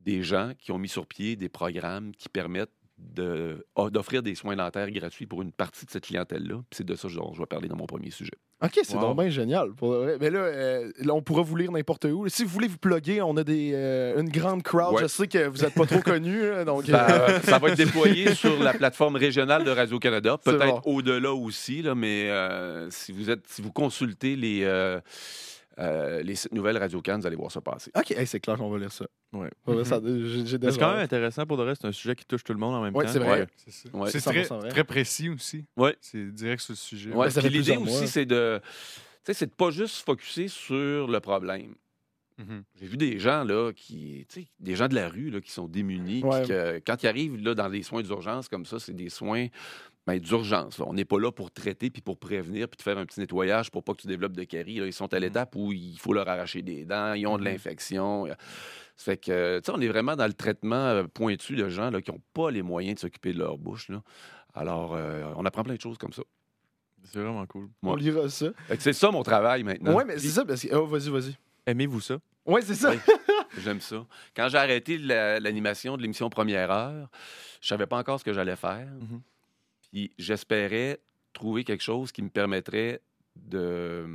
des 0.01 0.23
gens 0.23 0.55
qui 0.59 0.73
ont 0.73 0.79
mis 0.79 0.89
sur 0.89 1.07
pied 1.07 1.37
des 1.37 1.51
programmes 1.51 2.15
qui 2.15 2.29
permettent 2.29 2.71
de- 2.99 3.65
ah, 3.77 3.89
d'offrir 3.91 4.23
des 4.23 4.35
soins 4.35 4.57
dentaires 4.57 4.91
gratuits 4.91 5.27
pour 5.27 5.43
une 5.43 5.53
partie 5.53 5.85
de 5.85 5.91
cette 5.91 6.05
clientèle-là. 6.07 6.63
C'est 6.71 6.85
de 6.87 6.95
ça 6.95 7.09
dont 7.15 7.33
je 7.35 7.39
vais 7.41 7.47
parler 7.47 7.69
dans 7.69 7.77
mon 7.77 7.87
premier 7.87 8.11
sujet. 8.11 8.33
OK, 8.65 8.79
c'est 8.85 8.95
Wow. 8.95 9.01
donc 9.03 9.19
bien 9.19 9.29
génial. 9.29 9.69
Mais 10.19 10.31
là, 10.31 10.39
euh, 10.39 10.91
là, 11.01 11.13
on 11.15 11.21
pourra 11.21 11.43
vous 11.43 11.57
lire 11.57 11.71
n'importe 11.73 12.07
où. 12.07 12.27
Si 12.29 12.43
vous 12.43 12.49
voulez 12.51 12.69
vous 12.69 12.79
plugger, 12.79 13.21
on 13.21 13.37
a 13.37 13.45
des, 13.45 13.73
euh, 13.75 14.19
une 14.19 14.31
grande 14.31 14.63
crowd. 14.63 14.95
Ouais. 14.95 15.03
Je 15.03 15.09
sais 15.09 15.29
que 15.29 15.47
vous 15.47 15.59
n'êtes 15.59 15.75
pas 15.75 15.85
trop 15.85 16.01
connus. 16.01 16.41
là, 16.41 16.65
donc, 16.65 16.89
euh, 16.89 17.41
Ça, 17.43 17.59
va 17.59 17.69
être 17.69 17.77
déployé 17.77 18.35
sur 18.35 18.59
la 18.63 18.73
plateforme 18.73 19.17
régionale 19.17 19.65
de 19.65 19.71
Radio-Canada, 19.71 20.39
peut-être 20.43 20.83
bon. 20.83 20.93
au-delà 20.95 21.35
aussi, 21.35 21.83
là, 21.83 21.95
mais 21.95 22.31
euh, 22.31 22.89
si, 22.91 23.13
vous 23.13 23.29
êtes, 23.29 23.47
si 23.47 23.61
vous 23.61 23.73
consultez 23.73 24.37
les, 24.37 24.65
euh, 25.79 26.23
les 26.23 26.35
sites 26.35 26.53
nouvelles 26.53 26.79
Radio 26.79 27.01
Cannes, 27.03 27.21
vous 27.21 27.27
allez 27.27 27.37
voir 27.37 27.51
ça 27.53 27.61
passer. 27.61 27.91
OK, 27.95 28.11
hey, 28.13 28.27
c'est 28.27 28.41
clair 28.41 28.57
qu'on 28.57 28.71
va 28.71 28.79
lire 28.79 28.93
ça. 28.93 29.07
Ouais. 29.33 29.51
Mais 29.67 29.85
C'est 29.85 30.79
quand 30.79 30.93
même 30.93 31.01
intéressant 31.05 31.45
pour 31.47 31.57
de 31.57 31.63
reste, 31.63 31.83
c'est 31.83 31.89
un 31.89 31.93
sujet 31.93 32.15
qui 32.15 32.25
touche 32.25 32.45
tout 32.45 32.53
le 32.53 32.59
monde 32.59 32.75
en 32.75 32.83
même 32.83 32.95
Ouais, 32.95 33.05
temps. 33.05 33.13
c'est 33.13 33.19
vrai. 33.19 33.41
Ouais. 33.41 33.47
C'est 33.57 33.71
ça. 33.73 33.89
Ouais. 33.93 34.11
C'est 34.11 34.19
100% 34.19 34.69
très, 34.69 34.85
précis 34.85 35.29
aussi. 35.29 35.65
Ouais. 35.77 35.97
C'est 36.01 36.33
direct 36.33 36.63
sur 36.63 36.73
le 36.73 36.77
sujet. 36.77 37.11
Ouais, 37.13 37.31
ça 37.31 37.41
puis 37.41 37.51
fait 37.51 37.57
l'idée 37.59 37.77
mois. 37.77 37.89
aussi, 37.89 38.09
c'est 38.09 38.25
de, 38.27 38.61
c'est 39.25 39.47
de 39.47 39.55
pas 39.55 39.71
juste 39.71 39.97
se 39.97 40.03
focusser 40.05 40.49
sur 40.49 41.09
le 41.09 41.19
problème. 41.21 41.75
Mhm. 42.39 42.65
J'ai 42.79 42.87
vu 42.87 42.97
des 42.99 43.19
gens, 43.19 43.45
là, 43.45 43.73
qui, 43.75 44.27
des 44.61 44.77
gens 44.77 44.89
de 44.89 44.95
la 44.95 45.09
rue, 45.09 45.31
là, 45.31 45.41
qui 45.41 45.51
sont 45.51 45.69
démunis. 45.69 46.23
Ouais. 46.23 46.43
que, 46.47 46.83
quand 46.87 47.03
ils 47.03 47.07
arrivent, 47.07 47.43
là, 47.43 47.55
dans 47.55 47.71
des 47.71 47.83
soins 47.83 48.03
d'urgence 48.03 48.49
comme 48.49 48.67
ça, 48.67 48.79
c'est 48.79 48.93
des 48.95 49.09
soins 49.09 49.47
ben, 50.07 50.19
d'urgence. 50.21 50.79
là. 50.79 50.85
On 50.89 50.93
n'est 50.95 51.05
pas 51.05 51.19
là 51.19 51.33
pour 51.33 51.51
traiter, 51.51 51.91
puis 51.91 52.01
pour 52.03 52.17
prévenir, 52.19 52.69
puis 52.69 52.77
de 52.77 52.83
faire 52.83 52.97
un 52.99 53.05
petit 53.07 53.19
nettoyage 53.21 53.71
pour 53.71 53.83
pas 53.83 53.93
que 53.95 54.03
tu 54.03 54.07
développes 54.07 54.37
de 54.37 54.45
caries. 54.45 54.79
là. 54.79 54.87
Ils 54.87 54.93
sont 54.93 55.13
à 55.13 55.19
l'étape 55.19 55.55
où 55.57 55.73
il 55.73 55.99
faut 55.99 56.13
leur 56.13 56.29
arracher 56.29 56.63
des 56.63 56.85
dents, 56.85 57.13
ils 57.15 57.27
ont 57.27 57.37
de 57.39 57.43
Mhm. 57.43 57.49
l'infection. 57.49 58.27
Ça 58.27 58.37
fait 58.97 59.17
que, 59.19 59.59
tu 59.59 59.67
sais, 59.67 59.73
on 59.77 59.81
est 59.81 59.89
vraiment 59.89 60.17
dans 60.17 60.27
le 60.27 60.33
traitement 60.33 60.77
euh, 60.77 61.05
pointu 61.13 61.57
de 61.57 61.69
gens 61.69 61.91
là, 61.91 62.01
qui 62.01 62.11
n'ont 62.13 62.21
pas 62.33 62.51
les 62.51 62.63
moyens 62.63 62.95
de 62.95 63.01
s'occuper 63.01 63.33
de 63.33 63.39
leur 63.39 63.59
bouche. 63.59 63.89
Là. 63.89 64.03
Alors, 64.55 64.95
euh, 64.95 65.25
on 65.37 65.45
apprend 65.45 65.65
plein 65.65 65.75
de 65.75 65.81
choses 65.81 65.99
comme 65.99 66.13
ça. 66.13 66.23
C'est 67.05 67.19
vraiment 67.21 67.45
cool. 67.47 67.69
On 67.83 67.95
lira 67.95 68.29
ça. 68.29 68.47
Fait 68.69 68.77
que 68.77 68.83
c'est 68.83 68.93
ça 68.93 69.11
mon 69.11 69.23
travail 69.23 69.63
maintenant. 69.65 69.95
Ouais, 69.95 70.05
mais 70.05 70.19
c'est 70.19 70.29
ça, 70.29 70.45
parce 70.45 70.63
que. 70.63 70.75
Oh, 70.75 70.87
vas-y, 70.87 71.09
vas-y. 71.11 71.37
Aimez-vous 71.67 72.01
ça? 72.01 72.19
Ouais, 72.47 72.63
c'est 72.63 72.75
ça. 72.75 72.91
Oui. 72.93 72.99
J'aime 73.59 73.81
ça. 73.81 74.05
Quand 74.35 74.49
j'ai 74.49 74.59
arrêté 74.59 74.99
la- 74.99 75.39
l'animation 75.41 75.97
de 75.97 76.03
l'émission 76.03 76.29
Première 76.31 76.71
Heure, 76.71 77.09
je 77.61 77.69
savais 77.69 77.87
pas 77.87 77.99
encore 77.99 78.19
ce 78.21 78.25
que 78.25 78.33
j'allais 78.33 78.57
faire. 78.57 78.87
Mhm. 79.01 79.21
Puis 79.97 80.13
j'espérais 80.19 81.01
trouver 81.33 81.65
quelque 81.65 81.83
chose 81.83 82.13
qui 82.13 82.21
me 82.21 82.29
permettrait 82.29 83.01
de. 83.35 84.07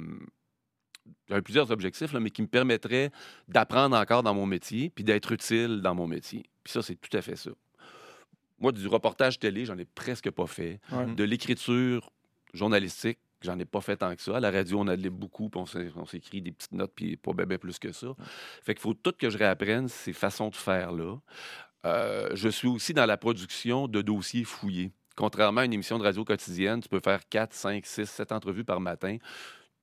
J'avais 1.27 1.41
plusieurs 1.41 1.71
objectifs, 1.71 2.13
là, 2.13 2.19
mais 2.19 2.29
qui 2.29 2.43
me 2.43 2.47
permettrait 2.47 3.09
d'apprendre 3.47 3.97
encore 3.97 4.21
dans 4.21 4.35
mon 4.35 4.45
métier, 4.45 4.91
puis 4.91 5.03
d'être 5.03 5.31
utile 5.31 5.81
dans 5.81 5.95
mon 5.95 6.05
métier. 6.05 6.45
Puis 6.63 6.71
ça, 6.71 6.83
c'est 6.83 7.01
tout 7.01 7.17
à 7.17 7.23
fait 7.23 7.35
ça. 7.35 7.49
Moi, 8.59 8.71
du 8.73 8.87
reportage 8.87 9.39
télé, 9.39 9.65
j'en 9.65 9.75
ai 9.79 9.85
presque 9.85 10.29
pas 10.29 10.45
fait. 10.45 10.79
Ouais. 10.91 11.15
De 11.15 11.23
l'écriture 11.23 12.11
journalistique, 12.53 13.17
j'en 13.41 13.57
ai 13.57 13.65
pas 13.65 13.81
fait 13.81 13.97
tant 13.97 14.15
que 14.15 14.21
ça. 14.21 14.37
À 14.37 14.39
la 14.39 14.51
radio, 14.51 14.81
on 14.81 14.87
allait 14.87 15.09
beaucoup, 15.09 15.49
puis 15.49 15.59
on 15.95 16.05
s'écrit 16.05 16.43
des 16.43 16.51
petites 16.51 16.73
notes, 16.73 16.93
puis 16.95 17.17
pas 17.17 17.33
bébé 17.33 17.57
plus 17.57 17.79
que 17.79 17.91
ça. 17.91 18.09
Fait 18.61 18.75
qu'il 18.75 18.81
faut 18.81 18.93
tout 18.93 19.13
que 19.17 19.31
je 19.31 19.37
réapprenne 19.39 19.87
ces 19.87 20.13
façons 20.13 20.49
de 20.49 20.55
faire-là. 20.55 21.17
Euh, 21.87 22.29
je 22.35 22.49
suis 22.49 22.67
aussi 22.67 22.93
dans 22.93 23.07
la 23.07 23.17
production 23.17 23.87
de 23.87 24.03
dossiers 24.03 24.43
fouillés. 24.43 24.91
Contrairement 25.21 25.61
à 25.61 25.65
une 25.65 25.73
émission 25.73 25.99
de 25.99 26.03
radio 26.03 26.25
quotidienne, 26.25 26.81
tu 26.81 26.89
peux 26.89 26.99
faire 26.99 27.21
4, 27.29 27.53
5, 27.53 27.85
6, 27.85 28.09
7 28.09 28.31
entrevues 28.31 28.63
par 28.63 28.79
matin. 28.81 29.17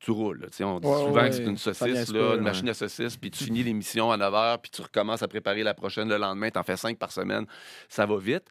Tu 0.00 0.10
roules. 0.10 0.40
là. 0.40 0.66
On 0.66 0.80
dit 0.80 0.86
Ouais, 0.88 0.94
souvent 0.96 1.12
ouais, 1.14 1.28
que 1.28 1.34
c'est 1.36 1.44
une 1.44 1.56
saucisse, 1.56 2.12
là, 2.12 2.20
une 2.20 2.34
ouais. 2.34 2.40
machine 2.40 2.68
à 2.68 2.74
saucisse, 2.74 3.16
puis 3.16 3.30
tu 3.30 3.44
finis 3.44 3.62
l'émission 3.62 4.10
à 4.10 4.16
9 4.16 4.34
h, 4.34 4.58
puis 4.60 4.70
tu 4.72 4.82
recommences 4.82 5.22
à 5.22 5.28
préparer 5.28 5.62
la 5.62 5.74
prochaine 5.74 6.08
le 6.08 6.16
lendemain. 6.16 6.50
Tu 6.50 6.58
en 6.58 6.64
fais 6.64 6.76
5 6.76 6.98
par 6.98 7.12
semaine. 7.12 7.46
Ça 7.88 8.04
va 8.04 8.16
vite. 8.18 8.46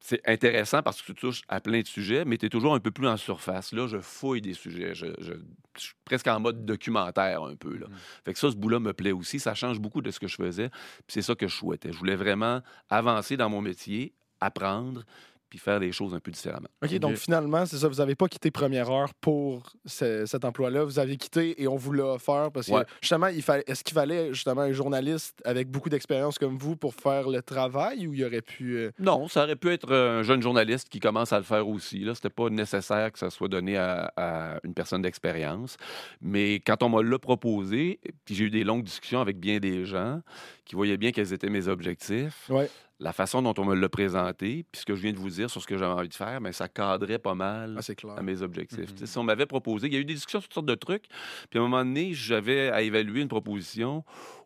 C'est 0.00 0.20
intéressant 0.26 0.82
parce 0.82 1.02
que 1.02 1.06
tu 1.06 1.14
touches 1.14 1.42
à 1.48 1.60
plein 1.60 1.80
de 1.82 1.86
sujets, 1.86 2.24
mais 2.24 2.38
tu 2.38 2.46
es 2.46 2.48
toujours 2.48 2.74
un 2.74 2.80
peu 2.80 2.90
plus 2.92 3.08
en 3.08 3.18
surface. 3.18 3.72
Là, 3.72 3.86
je 3.86 3.98
fouille 3.98 4.40
des 4.40 4.54
sujets. 4.54 4.94
Je, 4.94 5.08
je- 5.18 5.34
je 5.76 5.80
suis 5.82 5.94
presque 6.06 6.28
en 6.28 6.40
mode 6.40 6.64
documentaire 6.64 7.42
un 7.42 7.56
peu. 7.56 7.76
Là. 7.76 7.88
Fait 8.24 8.32
que 8.32 8.38
ça, 8.38 8.50
ce 8.50 8.56
bout-là 8.56 8.78
me 8.80 8.94
plaît 8.94 9.12
aussi. 9.12 9.38
Ça 9.38 9.54
change 9.54 9.80
beaucoup 9.80 10.00
de 10.00 10.10
ce 10.10 10.18
que 10.18 10.28
je 10.28 10.36
faisais. 10.36 10.70
C'est 11.08 11.20
ça 11.22 11.34
que 11.34 11.46
je 11.46 11.54
souhaitais. 11.54 11.92
Je 11.92 11.98
voulais 11.98 12.16
vraiment 12.16 12.62
avancer 12.88 13.36
dans 13.36 13.50
mon 13.50 13.60
métier, 13.60 14.14
apprendre, 14.40 15.02
puis 15.48 15.58
faire 15.58 15.78
les 15.78 15.92
choses 15.92 16.14
un 16.14 16.20
peu 16.20 16.30
différemment. 16.30 16.68
OK, 16.82 16.94
donc 16.98 17.16
finalement, 17.16 17.64
c'est 17.66 17.76
ça, 17.78 17.88
vous 17.88 17.94
n'avez 17.96 18.14
pas 18.14 18.28
quitté 18.28 18.50
Première 18.50 18.90
Heure 18.90 19.14
pour 19.20 19.70
ce- 19.84 20.26
cet 20.26 20.44
emploi-là. 20.44 20.84
Vous 20.84 20.98
avez 20.98 21.16
quitté 21.16 21.60
et 21.62 21.68
on 21.68 21.76
vous 21.76 21.92
l'a 21.92 22.04
offert 22.14 22.50
parce 22.52 22.66
que 22.66 22.72
Ouais. 22.72 22.84
justement, 23.00 23.28
il 23.28 23.42
fallait, 23.42 23.64
est-ce 23.66 23.84
qu'il 23.84 23.94
fallait 23.94 24.34
justement 24.34 24.62
un 24.62 24.72
journaliste 24.72 25.40
avec 25.44 25.70
beaucoup 25.70 25.88
d'expérience 25.88 26.38
comme 26.38 26.58
vous 26.58 26.76
pour 26.76 26.94
faire 26.94 27.28
le 27.28 27.42
travail 27.42 28.06
ou 28.06 28.14
il 28.14 28.24
aurait 28.24 28.42
pu. 28.42 28.76
euh, 28.76 28.90
Non, 28.98 29.28
ça 29.28 29.44
aurait 29.44 29.56
pu 29.56 29.70
être 29.70 29.92
un 29.94 30.22
jeune 30.22 30.42
journaliste 30.42 30.88
qui 30.88 31.00
commence 31.00 31.32
à 31.32 31.38
le 31.38 31.44
faire 31.44 31.66
aussi. 31.68 32.00
Là, 32.00 32.14
c'était 32.14 32.28
pas 32.30 32.48
nécessaire 32.50 33.12
que 33.12 33.18
ça 33.18 33.30
soit 33.30 33.48
donné 33.48 33.76
à, 33.76 34.12
à 34.16 34.58
une 34.64 34.74
personne 34.74 35.02
d'expérience. 35.02 35.76
Mais 36.20 36.56
quand 36.56 36.82
on 36.82 36.88
m'a 36.88 37.02
l'a 37.02 37.18
proposé, 37.18 38.00
puis 38.24 38.34
j'ai 38.34 38.44
eu 38.44 38.50
des 38.50 38.64
longues 38.64 38.82
discussions 38.84 39.20
avec 39.20 39.38
bien 39.38 39.58
des 39.58 39.84
gens 39.84 40.20
qui 40.64 40.74
voyaient 40.74 40.96
bien 40.96 41.12
quels 41.12 41.32
étaient 41.32 41.48
mes 41.50 41.68
objectifs, 41.68 42.48
Ouais. 42.50 42.68
La 42.98 43.12
façon 43.12 43.42
dont 43.42 43.52
on 43.58 43.64
me 43.66 43.74
l'a 43.74 43.88
présenté, 43.90 44.64
puis 44.72 44.80
ce 44.80 44.86
que 44.86 44.94
je 44.94 45.02
viens 45.02 45.12
de 45.12 45.18
vous 45.18 45.28
dire 45.28 45.50
sur 45.50 45.60
ce 45.60 45.66
que 45.66 45.76
j'avais 45.76 45.92
envie 45.92 46.08
de 46.08 46.14
faire, 46.14 46.40
mais 46.40 46.52
ça 46.52 46.66
cadrait 46.68 47.18
pas 47.18 47.34
mal 47.34 47.76
Ah, 47.78 47.94
clair. 47.94 48.14
à 48.16 48.22
mes 48.22 48.40
objectifs. 48.42 48.90
Mhm. 48.92 48.96
Sais, 48.98 49.06
Si 49.06 49.18
on 49.18 49.22
m'avait 49.24 49.44
proposé, 49.46 49.86
il 49.88 49.92
y 49.92 49.96
a 49.96 50.00
eu 50.00 50.04
des 50.04 50.14
discussions 50.14 50.40
sur 50.40 50.48
toutes 50.48 50.54
sortes 50.54 50.66
de 50.66 50.74
trucs, 50.74 51.04
puis 51.50 51.58
à 51.58 51.62
un 51.62 51.64
moment 51.66 51.84
donné, 51.84 52.14
j'avais 52.14 52.70
à 52.70 52.80
évaluer 52.82 53.20
une 53.20 53.28
proposition 53.28 54.02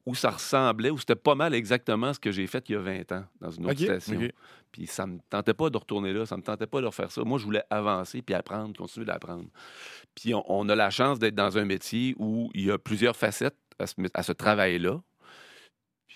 où 0.07 0.15
ça 0.17 0.31
ressemblait, 0.31 0.91
où 0.91 0.99
c'était 0.99 1.15
pas 1.15 1.35
mal 1.37 1.55
exactement 1.55 2.13
ce 2.13 2.19
que 2.19 2.33
j'ai 2.33 2.47
fait 2.49 2.69
il 2.69 2.73
y 2.73 2.77
a 2.77 2.81
20 2.81 3.13
ans 3.13 3.25
dans 3.41 3.51
une 3.51 3.67
autre 3.67 3.75
station. 4.01 4.19
Puis 4.73 4.87
ça 4.87 5.07
me 5.07 5.19
tentait 5.29 5.55
pas 5.55 5.69
de 5.71 5.77
retourner 5.77 6.13
là, 6.13 6.27
ça 6.27 6.37
me 6.37 6.43
tentait 6.43 6.67
pas 6.67 6.81
de 6.81 6.87
refaire 6.87 7.11
ça. 7.13 7.23
Moi, 7.23 7.39
je 7.39 7.45
voulais 7.45 7.63
avancer 7.71 8.23
puis 8.23 8.35
apprendre, 8.35 8.77
continuer 8.77 9.05
d'apprendre. 9.07 9.47
Puis 10.15 10.35
on, 10.35 10.43
on 10.49 10.69
a 10.69 10.75
la 10.75 10.91
chance 10.91 11.19
d'être 11.19 11.35
dans 11.35 11.59
un 11.59 11.65
métier 11.65 12.15
où 12.19 12.51
il 12.55 12.67
y 12.67 12.71
a 12.71 12.79
plusieurs 12.79 13.15
facettes 13.17 13.57
à 13.79 13.87
ce, 13.87 13.95
à 14.15 14.23
ce 14.23 14.33
travail-là. 14.33 15.01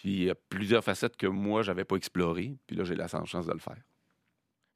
Puis 0.04 0.12
il 0.12 0.24
y 0.24 0.30
a 0.30 0.34
plusieurs 0.34 0.84
facettes 0.84 1.16
que 1.16 1.26
moi, 1.26 1.62
j'avais 1.62 1.86
pas 1.86 1.96
explorées. 1.96 2.58
Puis 2.66 2.76
là, 2.76 2.84
j'ai 2.84 2.94
la 2.94 3.08
chance 3.08 3.46
de 3.46 3.52
le 3.54 3.58
faire. 3.58 3.80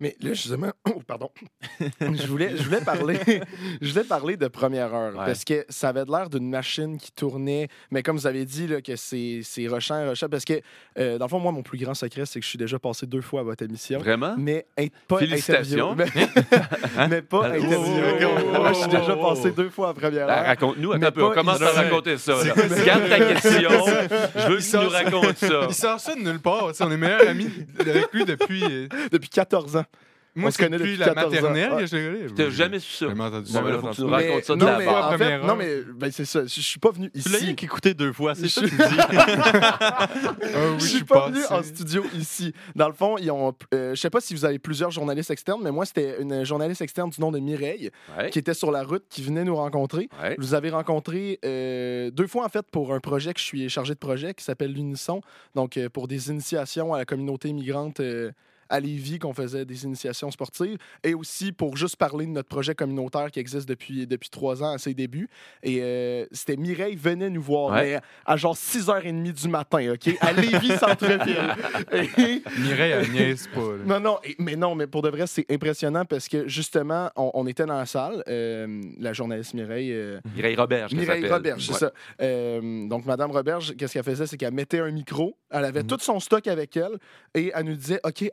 Mais 0.01 0.17
là, 0.21 0.33
justement, 0.33 0.71
oh, 0.89 1.03
pardon. 1.07 1.31
je, 2.01 2.27
voulais, 2.27 2.57
je, 2.57 2.63
voulais 2.63 2.81
parler, 2.81 3.19
je 3.81 3.91
voulais 3.93 4.05
parler 4.05 4.37
de 4.37 4.47
première 4.49 4.95
heure 4.95 5.09
Ouais. 5.15 5.25
parce 5.27 5.45
que 5.45 5.65
ça 5.69 5.89
avait 5.89 6.05
l'air 6.05 6.29
d'une 6.31 6.49
machine 6.51 6.99
qui 6.99 7.11
tournait. 7.13 7.69
Mais 7.91 8.03
comme 8.03 8.17
vous 8.17 8.27
avez 8.27 8.45
dit, 8.45 8.67
là, 8.67 8.81
que 8.81 8.95
c'est 8.97 9.41
c'est 9.43 9.67
rushant, 9.67 10.09
rushant. 10.09 10.29
Parce 10.29 10.45
que, 10.45 10.61
euh, 10.99 11.19
dans 11.19 11.25
le 11.25 11.29
fond, 11.31 11.41
moi, 11.41 11.51
mon 11.53 11.63
plus 11.63 11.79
grand 11.79 11.95
secret, 11.95 12.27
c'est 12.27 12.39
que 12.41 12.45
je 12.45 12.49
suis 12.51 12.59
déjà 12.59 12.79
passé 12.79 13.07
deux 13.07 13.21
fois 13.23 13.41
à 13.41 13.43
votre 13.45 13.65
émission. 13.65 13.99
Vraiment? 13.99 14.35
Mais 14.39 14.67
être 14.77 14.93
pas 15.09 15.19
Félicitations. 15.19 15.95
Mais, 15.97 16.07
mais 17.09 17.23
pas 17.23 17.41
Ah, 17.45 17.49
interviewé. 17.57 18.25
oh, 18.25 18.29
oh, 18.37 18.41
oh, 18.55 18.59
Moi, 18.59 18.73
je 18.73 18.79
suis 18.79 18.89
déjà 18.91 19.17
oh, 19.19 19.23
passé 19.29 19.43
oh. 19.47 19.51
deux 19.57 19.71
fois 19.71 19.89
à 19.91 19.95
première 19.95 20.29
Ah, 20.29 20.41
heure. 20.41 20.47
Raconte-nous, 20.47 20.93
un 20.93 21.11
peu. 21.11 21.25
On 21.25 21.31
commence 21.33 21.61
à 21.63 21.71
raconter 21.73 22.19
ça. 22.19 22.35
là. 22.45 22.55
Garde 22.85 23.09
ta 23.09 23.19
question. 23.35 23.71
Je 23.71 24.49
veux 24.49 24.57
que 24.59 24.71
tu 24.71 24.77
nous 24.77 24.91
racontes 24.91 25.37
ça. 25.39 25.67
Il 25.69 25.75
sort 25.75 25.99
ça 26.01 26.15
de 26.15 26.21
nulle 26.21 26.41
part. 26.41 26.71
on 26.81 26.91
est 26.91 26.97
meilleurs 26.97 27.29
amis 27.29 27.49
avec 27.81 28.13
lui 28.13 28.25
depuis. 28.25 28.63
euh, 28.65 28.89
Depuis 29.11 29.29
14 29.29 29.77
ans. 29.77 29.85
Moi, 30.35 30.49
On 30.49 30.51
se 30.53 30.57
c'est 30.57 30.63
connaît 30.65 30.79
depuis 30.79 30.93
depuis 30.93 31.01
la 31.01 31.15
14 31.15 31.27
ans. 31.27 31.51
maternelle 31.51 31.81
que 31.81 31.87
je. 32.29 32.35
T'as 32.35 32.51
jamais 32.51 32.79
su 32.79 32.93
ça. 32.93 33.07
J'ai 33.07 33.11
jamais 33.11 33.25
entendu 33.25 33.53
Bon, 33.53 33.59
ça. 33.59 33.63
là, 33.71 33.79
faut 33.81 33.89
que 33.89 33.95
tu 33.95 34.01
nous 34.03 34.09
Mais- 34.09 34.15
racontes 34.29 34.45
ça 34.45 34.55
de 34.55 34.59
non, 34.61 34.67
la 34.67 34.79
mais, 34.79 34.87
en 34.87 35.19
fait, 35.19 35.39
non, 35.39 35.57
ben, 35.97 36.13
c'est 36.13 36.25
ça. 36.25 36.43
Je 36.45 36.61
suis 36.61 36.79
pas 36.79 36.91
venu 36.93 37.11
Tu 37.11 37.29
l'as 37.29 37.39
rien 37.39 37.47
ici. 37.49 37.57
qu'écouté 37.57 37.95
deux 37.95 38.13
fois, 38.13 38.35
c'est 38.37 38.49
ça 38.49 38.61
Je- 38.61 38.67
que 38.67 38.71
tu 38.71 38.77
dis. 38.77 38.97
Ah 39.81 40.09
oui, 40.73 40.77
je 40.81 40.87
suis 40.87 41.05
pas 41.05 41.29
venu 41.29 41.41
en 41.51 41.63
studio 41.63 42.05
ici. 42.17 42.53
Dans 42.77 42.89
le 42.89 42.95
fond, 42.95 43.17
ils 43.19 43.31
ont. 43.31 43.53
euh, 43.75 43.95
je 43.95 44.01
sais 44.01 44.11
pas 44.11 44.21
si 44.21 44.35
vous 44.35 44.45
avez 44.45 44.59
plusieurs 44.59 44.91
journalistes 44.91 45.31
externes, 45.31 45.61
mais 45.63 45.73
moi, 45.73 45.85
c'était 45.87 46.21
une 46.21 46.45
journaliste 46.45 46.83
externe 46.83 47.11
du 47.11 47.21
nom 47.21 47.33
de 47.33 47.39
Mireille 47.39 47.91
Ouais. 48.17 48.31
qui 48.31 48.39
était 48.39 48.55
sur 48.55 48.71
la 48.71 48.83
route, 48.85 49.05
qui 49.09 49.23
venait 49.23 49.45
nous 49.45 49.57
rencontrer. 49.57 50.09
Ouais. 50.23 50.35
Je 50.39 50.43
vous 50.43 50.55
avez 50.55 50.71
rencontré 50.71 51.39
euh, 51.45 52.11
deux 52.11 52.27
fois, 52.27 52.45
en 52.45 52.49
fait, 52.49 52.67
pour 52.71 52.95
un 52.95 53.01
projet 53.01 53.35
que 53.35 53.41
je 53.41 53.45
suis 53.45 53.69
chargé 53.69 53.95
de 53.95 53.99
projet 53.99 54.35
qui 54.35 54.45
s'appelle 54.45 54.73
l'Unisson. 54.73 55.21
Donc, 55.55 55.77
euh, 55.77 55.89
pour 55.89 56.09
des 56.09 56.31
initiations 56.31 56.95
à 56.95 56.99
la 56.99 57.05
communauté 57.05 57.53
migrante 57.53 58.01
euh, 58.01 58.31
à 58.69 58.81
Lévis, 58.81 59.19
qu'on 59.19 59.33
faisait 59.35 59.65
des 59.65 59.85
initiations 59.85 60.31
sportives. 60.31 60.79
Et 61.03 61.15
aussi 61.15 61.53
pour 61.53 61.77
juste 61.77 61.97
parler 61.97 62.27
de 62.27 62.31
notre 62.33 62.49
projet 62.49 62.75
communautaire 62.75 63.31
qui 63.31 63.41
existe 63.41 63.69
depuis, 63.69 64.07
depuis 64.07 64.31
trois 64.31 64.63
ans 64.63 64.73
à 64.75 64.79
ses 64.79 64.95
débuts. 64.95 65.29
Et 65.63 65.79
euh, 65.83 66.27
c'était 66.33 66.57
Mireille 66.57 66.97
venait 66.97 67.31
nous 67.31 67.43
voir, 67.43 67.73
Ouais. 67.73 67.95
mais 67.95 68.01
à 68.27 68.37
genre 68.37 68.57
6h30 68.57 69.33
du 69.33 69.49
matin, 69.49 69.93
OK? 69.95 70.15
À 70.21 70.33
Lévis, 70.33 70.77
centre-ville. 70.79 71.55
Et- 71.93 72.43
Mireille, 72.61 72.93
elle 72.93 73.11
niaise 73.11 73.49
pas. 73.55 73.61
là. 73.61 73.85
non, 73.87 74.01
non, 74.01 74.19
et- 74.25 74.37
mais 74.39 74.57
non, 74.57 74.75
mais 74.75 74.87
pour 74.87 75.03
de 75.03 75.09
vrai, 75.09 75.27
c'est 75.27 75.47
impressionnant 75.51 76.05
parce 76.05 76.29
que 76.29 76.47
justement, 76.49 77.11
on, 77.17 77.31
on 77.35 77.47
était 77.47 77.67
dans 77.67 77.77
la 77.77 77.87
salle, 77.87 78.23
euh, 78.29 78.81
la 78.99 79.13
journaliste 79.13 79.55
Mireille. 79.55 79.93
euh, 79.93 80.21
Mireille 80.35 80.57
Roberge. 80.57 80.93
Mireille. 80.95 81.29
Roberge, 81.29 81.65
c'est 81.67 81.73
Ouais. 81.73 81.79
ça. 81.79 81.93
Euh, 82.23 82.89
donc, 82.89 83.05
Madame 83.07 83.31
Roberge, 83.31 83.75
qu'est-ce 83.77 83.93
qu'elle 83.95 84.03
faisait? 84.05 84.27
C'est 84.27 84.37
qu'elle 84.37 84.53
mettait 84.55 84.81
un 84.81 84.91
micro, 84.91 85.37
elle 85.51 85.65
avait 85.65 85.83
Mhm. 85.83 85.87
tout 85.89 85.99
son 86.01 86.21
stock 86.21 86.47
avec 86.47 86.77
elle 86.77 86.99
et 87.35 87.53
elle 87.55 87.65
nous 87.67 87.75
disait 87.77 88.01
OK, 88.05 88.29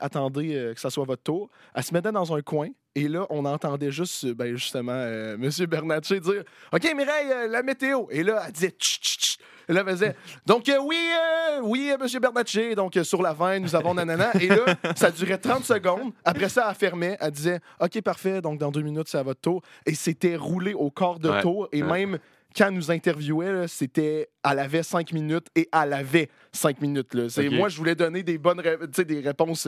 euh, 0.56 0.74
que 0.74 0.80
ça 0.80 0.90
soit 0.90 1.06
votre 1.06 1.24
tour. 1.24 1.50
Elle 1.74 1.84
se 1.84 1.94
mettait 1.94 2.12
dans 2.12 2.34
un 2.36 2.42
coin 2.42 2.70
et 2.96 3.10
là, 3.10 3.28
on 3.30 3.44
entendait 3.44 3.92
juste, 3.92 4.24
euh, 4.24 4.34
ben, 4.34 4.56
justement, 4.56 4.94
euh, 4.94 5.36
M. 5.36 5.50
Bernatchez 5.68 6.20
dire 6.22 6.44
OK, 6.72 6.84
Mireille, 6.96 7.32
euh, 7.32 7.48
la 7.48 7.62
météo. 7.62 8.06
Et 8.10 8.24
là, 8.24 8.44
elle 8.46 8.54
disait 8.54 8.70
Tch, 8.70 9.00
tch, 9.02 9.18
tch. 9.18 9.38
Et 9.68 9.74
là, 9.74 9.84
elle 9.86 9.92
faisait 9.94 10.16
Donc, 10.46 10.70
euh, 10.70 10.78
oui, 10.82 10.96
euh, 10.96 11.60
oui, 11.64 11.90
M. 11.90 12.08
Bernatchez, 12.22 12.76
donc 12.76 12.98
sur 13.04 13.22
la 13.22 13.34
veine, 13.34 13.64
nous 13.64 13.76
avons 13.76 13.94
nanana. 13.96 14.32
Et 14.40 14.48
là, 14.48 14.64
ça 14.96 15.12
durait 15.12 15.38
30 15.38 15.66
secondes. 15.66 16.14
Après 16.24 16.50
ça, 16.50 16.68
elle 16.70 16.76
fermait. 16.76 17.18
Elle 17.20 17.32
disait 17.32 17.60
OK, 17.82 18.02
parfait, 18.02 18.42
donc 18.42 18.60
dans 18.60 18.72
deux 18.72 18.82
minutes, 18.82 19.08
c'est 19.10 19.18
à 19.18 19.24
votre 19.24 19.42
tour. 19.42 19.62
Et 19.86 19.94
c'était 19.96 20.36
roulé 20.38 20.74
au 20.74 20.90
quart 20.90 21.20
de 21.20 21.30
Ouais, 21.30 21.42
tour. 21.42 21.68
Et 21.74 21.84
ouais. 21.84 22.06
même 22.06 22.20
quand 22.56 22.68
elle 22.68 22.76
nous 22.76 22.92
interviewait, 22.92 23.68
c'était 23.68 24.30
elle 24.50 24.60
avait 24.60 24.84
cinq 24.84 25.12
minutes 25.12 25.48
et 25.56 25.68
elle 25.74 25.92
avait 25.92 26.30
cinq 26.54 26.80
minutes. 26.80 27.14
Là. 27.14 27.28
Moi, 27.52 27.68
je 27.68 27.78
voulais 27.78 27.96
donner 27.96 28.24
des 28.24 28.38
bonnes 28.38 28.62
des 28.98 29.20
réponses, 29.20 29.68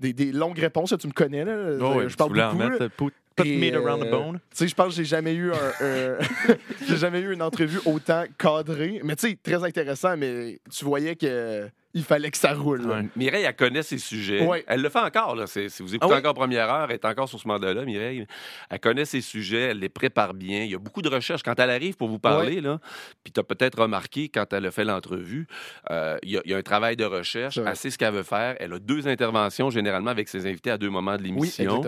des, 0.00 0.12
des 0.12 0.32
longues 0.32 0.58
réponses. 0.58 0.94
tu 0.98 1.06
me 1.06 1.12
connais, 1.12 1.44
là. 1.44 1.54
Oh, 1.80 2.00
Euh, 2.00 2.08
je 2.08 2.16
parle 2.16 2.32
beaucoup. 2.32 2.56
mettre 2.70 2.88
Put 2.96 3.12
around 3.76 4.02
the 4.02 4.06
euh, 4.06 4.10
bone. 4.10 4.34
Tu 4.50 4.56
sais, 4.56 4.68
je 4.68 4.74
pense 4.74 4.88
que 4.88 4.94
j'ai 4.94 5.04
jamais 5.04 5.34
eu 5.34 5.52
un, 5.52 5.56
un- 5.86 6.18
j'ai 6.88 6.96
jamais 6.96 7.20
eu 7.20 7.32
une 7.32 7.42
entrevue 7.42 7.78
autant 7.86 8.24
cadrée. 8.38 9.00
Mais 9.04 9.14
tu 9.16 9.28
sais, 9.28 9.38
très 9.42 9.62
intéressant, 9.64 10.16
mais 10.16 10.58
tu 10.70 10.84
voyais 10.84 11.14
que 11.16 11.68
il 11.94 12.04
fallait 12.04 12.30
que 12.30 12.36
ça 12.36 12.52
roule. 12.54 13.08
Mireille, 13.16 13.44
elle 13.44 13.56
connaît 13.56 13.82
ses 13.82 13.98
sujets. 13.98 14.46
Ouais. 14.46 14.64
Elle 14.68 14.80
le 14.82 14.88
fait 14.88 15.00
encore. 15.00 15.34
Là. 15.34 15.46
Si 15.46 15.66
vous 15.80 15.94
écoutez 15.94 15.98
Ah 16.00 16.06
oui? 16.14 16.18
encore 16.18 16.34
Première 16.34 16.70
Heure, 16.70 16.86
elle 16.88 16.94
est 16.94 17.04
encore 17.04 17.28
sur 17.28 17.40
ce 17.40 17.48
mandat-là, 17.48 17.84
Mireille. 17.84 18.26
Elle 18.70 18.80
connaît 18.80 19.04
ses 19.04 19.20
sujets, 19.20 19.60
elle 19.70 19.78
les 19.78 19.88
prépare 19.88 20.34
bien. 20.34 20.62
Il 20.64 20.70
y 20.70 20.74
a 20.74 20.78
beaucoup 20.78 21.02
de 21.02 21.08
recherches. 21.08 21.42
Quand 21.42 21.58
elle 21.58 21.70
arrive 21.70 21.96
pour 21.96 22.08
vous 22.08 22.18
parler, 22.18 22.60
là, 22.60 22.78
puis 23.24 23.32
tu 23.32 23.40
as 23.40 23.42
peut-être 23.44 23.80
remarqué 23.82 24.28
quand 24.28 24.52
elle 24.52 24.66
a 24.66 24.70
fait 24.70 24.84
l'entrevue, 24.84 25.46
euh, 25.90 26.16
il 26.22 26.30
y, 26.30 26.36
a- 26.38 26.42
il 26.44 26.50
y 26.50 26.54
a 26.54 26.56
un 26.58 26.62
travail 26.62 26.96
de 26.96 27.04
recherche. 27.04 27.58
Elle 27.58 27.76
sait 27.76 27.90
ce 27.90 27.98
qu'elle 27.98 28.14
veut 28.14 28.22
faire. 28.22 28.56
Elle 28.60 28.72
a 28.72 28.78
deux 28.78 29.08
interventions, 29.08 29.70
généralement, 29.70 30.10
avec 30.10 30.28
ses 30.28 30.46
invités 30.46 30.70
à 30.70 30.78
deux 30.78 30.90
moments 30.90 31.16
de 31.16 31.22
Oui, 31.22 31.28
l'émission. 31.28 31.82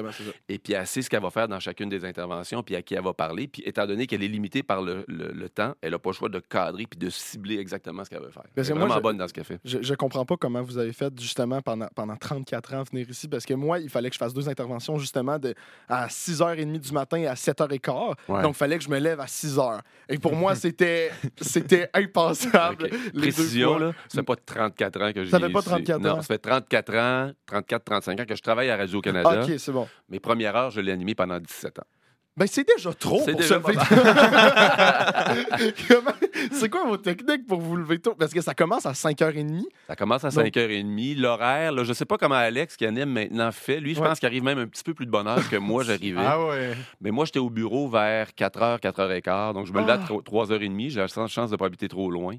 et 0.49 0.59
puis 0.59 0.73
elle 0.73 0.87
sait 0.87 1.03
ce 1.03 1.11
qu'elle 1.11 1.23
va 1.23 1.31
faire 1.31 1.49
dans 1.49 1.61
chacune 1.61 1.89
des 1.89 2.05
interventions, 2.05 2.63
puis 2.63 2.77
à 2.77 2.83
qui 2.83 2.95
elle 2.95 3.03
va 3.03 3.13
parler. 3.15 3.47
Puis 3.49 3.63
étant 3.65 3.87
donné 3.87 4.07
qu'elle 4.07 4.23
est 4.23 4.29
limitée 4.29 4.63
par 4.63 4.83
le, 4.83 5.05
le- 5.09 5.33
le 5.33 5.49
temps, 5.49 5.75
elle 5.81 5.93
n'a 5.93 5.99
pas 5.99 6.11
le 6.11 6.15
choix 6.15 6.29
de 6.29 6.39
cadrer 6.41 6.87
puis 6.87 6.99
de 6.99 7.09
cibler 7.11 7.59
exactement 7.59 8.05
ce 8.05 8.11
qu'elle 8.11 8.21
veut 8.23 8.31
faire. 8.31 8.43
Parce 8.55 8.69
Elle 8.69 8.75
que 8.75 8.79
est 8.79 8.81
moi, 8.81 8.89
vraiment 8.89 8.95
je- 8.97 9.03
bonne 9.03 9.17
dans 9.19 9.29
ce 9.29 9.33
qu'elle 9.33 9.45
fait. 9.45 9.59
Je, 9.65 9.79
je 9.81 9.92
comprends 9.95 10.25
pas 10.25 10.37
comment 10.37 10.63
vous 10.63 10.79
avez 10.79 10.93
fait 10.93 11.13
justement 11.21 11.61
pendant, 11.61 11.89
pendant 11.95 12.17
34 12.17 12.75
ans 12.75 12.83
venir 12.91 13.09
ici 13.09 13.29
parce 13.29 13.45
que 13.45 13.55
moi, 13.55 13.79
il 13.79 13.89
fallait 13.89 14.09
que 14.09 14.15
je 14.15 14.19
fasse 14.19 14.35
deux 14.35 14.49
interventions 14.49 14.99
justement 14.99 15.39
de, 15.39 15.55
à 15.89 16.07
6h30 16.07 16.79
du 16.79 16.93
matin 16.93 17.19
et 17.19 17.27
à 17.27 17.35
7h15. 17.35 18.15
Ouais. 18.29 18.43
Donc, 18.43 18.55
il 18.55 18.59
fallait 18.59 18.79
que 18.79 18.85
je 18.85 18.91
me 18.91 18.99
lève 18.99 19.21
à 19.21 19.27
6h. 19.27 19.81
Et 20.09 20.19
pour 20.19 20.35
moi, 20.35 20.55
c'était 20.57 21.11
c'était 21.41 21.91
impensable. 21.95 22.91
Les 23.15 23.29
deux 23.29 23.33
Précision, 23.33 23.79
là, 23.79 23.93
ça 24.09 24.21
fait 24.21 24.23
pas 24.23 24.37
34 24.37 25.03
ans 25.03 25.13
que 25.13 25.25
je 25.25 25.31
Ça 25.31 25.41
fait 25.41 25.51
pas 25.51 25.61
ici. 25.61 25.69
34 25.69 26.01
non, 26.01 26.11
ans. 26.11 26.17
ça 26.17 26.23
fait 26.23 26.39
34 26.39 26.95
ans, 26.95 27.31
34, 27.47 27.85
35 27.85 28.21
ans 28.21 28.25
que 28.27 28.37
je 28.37 28.43
travaille 28.43 28.71
à 28.71 28.77
Radio-Canada. 28.77 29.43
OK, 29.43 29.53
c'est 29.59 29.73
bon. 29.73 29.89
Mes 30.09 30.21
premières 30.21 30.57
heures, 30.57 30.71
je 30.71 30.81
l'ai 30.81 30.93
animé 30.93 31.15
pendant 31.15 31.39
17 31.39 31.79
ans. 31.79 31.87
Ben, 32.35 32.47
c'est 32.47 32.67
déjà 32.67 32.95
trop 32.95 33.21
C'est 33.27 33.33
pour 33.33 33.41
déjà 33.41 33.61
se 33.61 33.69
lever 33.69 33.75
C'est 36.53 36.71
quoi 36.71 36.87
vos 36.87 36.97
techniques 36.97 37.47
pour 37.47 37.61
vous 37.61 37.77
lever 37.77 37.99
tôt? 37.99 38.15
Parce 38.15 38.33
que 38.33 38.41
ça 38.41 38.55
commence 38.55 38.87
à 38.87 38.93
5h30. 38.93 39.65
Ça 39.87 39.97
commence 39.97 40.25
à 40.25 40.31
Donc- 40.31 40.47
5h30. 40.47 41.19
L'horaire, 41.21 41.85
je 41.85 41.93
sais 41.93 42.07
pas 42.07 42.17
comment 42.17 42.35
Alex, 42.37 42.77
qui 42.79 42.87
anime 42.87 43.11
maintenant, 43.11 43.53
fait. 43.53 43.81
Lui, 43.81 43.95
je 43.95 44.01
Ouais. 44.01 44.09
pense 44.09 44.19
qu'il 44.19 44.29
arrive 44.29 44.45
même 44.45 44.59
un 44.59 44.67
petit 44.67 44.83
peu 44.83 44.95
plus 44.95 45.05
de 45.05 45.11
bonne 45.11 45.29
heure 45.29 45.47
que 45.49 45.57
moi, 45.57 45.85
j'arrivais. 45.89 46.23
Ah 46.25 46.43
ouais. 46.47 46.73
Mais 47.03 47.11
moi, 47.11 47.27
j'étais 47.27 47.39
au 47.39 47.51
bureau 47.51 47.87
vers 47.89 48.29
4h, 48.35 48.81
4h15. 48.81 49.53
Donc, 49.53 49.67
je 49.67 49.73
me 49.73 49.81
levais 49.81 49.93
à 49.93 50.01
Ah. 50.03 50.09
3h30. 50.25 50.89
J'ai 50.91 51.01
la 51.01 51.09
chance 51.09 51.51
de 51.51 51.55
ne 51.55 51.59
pas 51.59 51.67
habiter 51.67 51.89
trop 51.89 52.11
loin. 52.11 52.37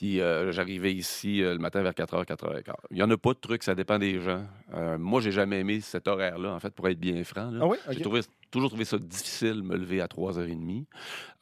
Puis, 0.00 0.18
euh, 0.22 0.50
j'arrivais 0.50 0.94
ici 0.94 1.42
euh, 1.42 1.52
le 1.52 1.58
matin 1.58 1.82
vers 1.82 1.92
4h, 1.92 2.24
4h15. 2.24 2.72
Il 2.90 2.96
n'y 2.96 3.02
en 3.02 3.10
a 3.10 3.18
pas 3.18 3.34
de 3.34 3.38
truc, 3.38 3.62
ça 3.62 3.74
dépend 3.74 3.98
des 3.98 4.18
gens. 4.18 4.46
Euh, 4.72 4.96
moi, 4.96 5.20
j'ai 5.20 5.30
jamais 5.30 5.60
aimé 5.60 5.82
cet 5.82 6.08
horaire-là, 6.08 6.54
en 6.54 6.58
fait, 6.58 6.70
pour 6.70 6.88
être 6.88 6.98
bien 6.98 7.22
franc. 7.22 7.52
Ah 7.60 7.66
oui? 7.66 7.76
J'ai 7.90 8.00
trouvé- 8.00 8.22
toujours 8.50 8.70
trouvé 8.70 8.86
ça 8.86 8.96
difficile 8.96 9.56
de 9.56 9.60
me 9.60 9.76
lever 9.76 10.00
à 10.00 10.06
3h30. 10.08 10.86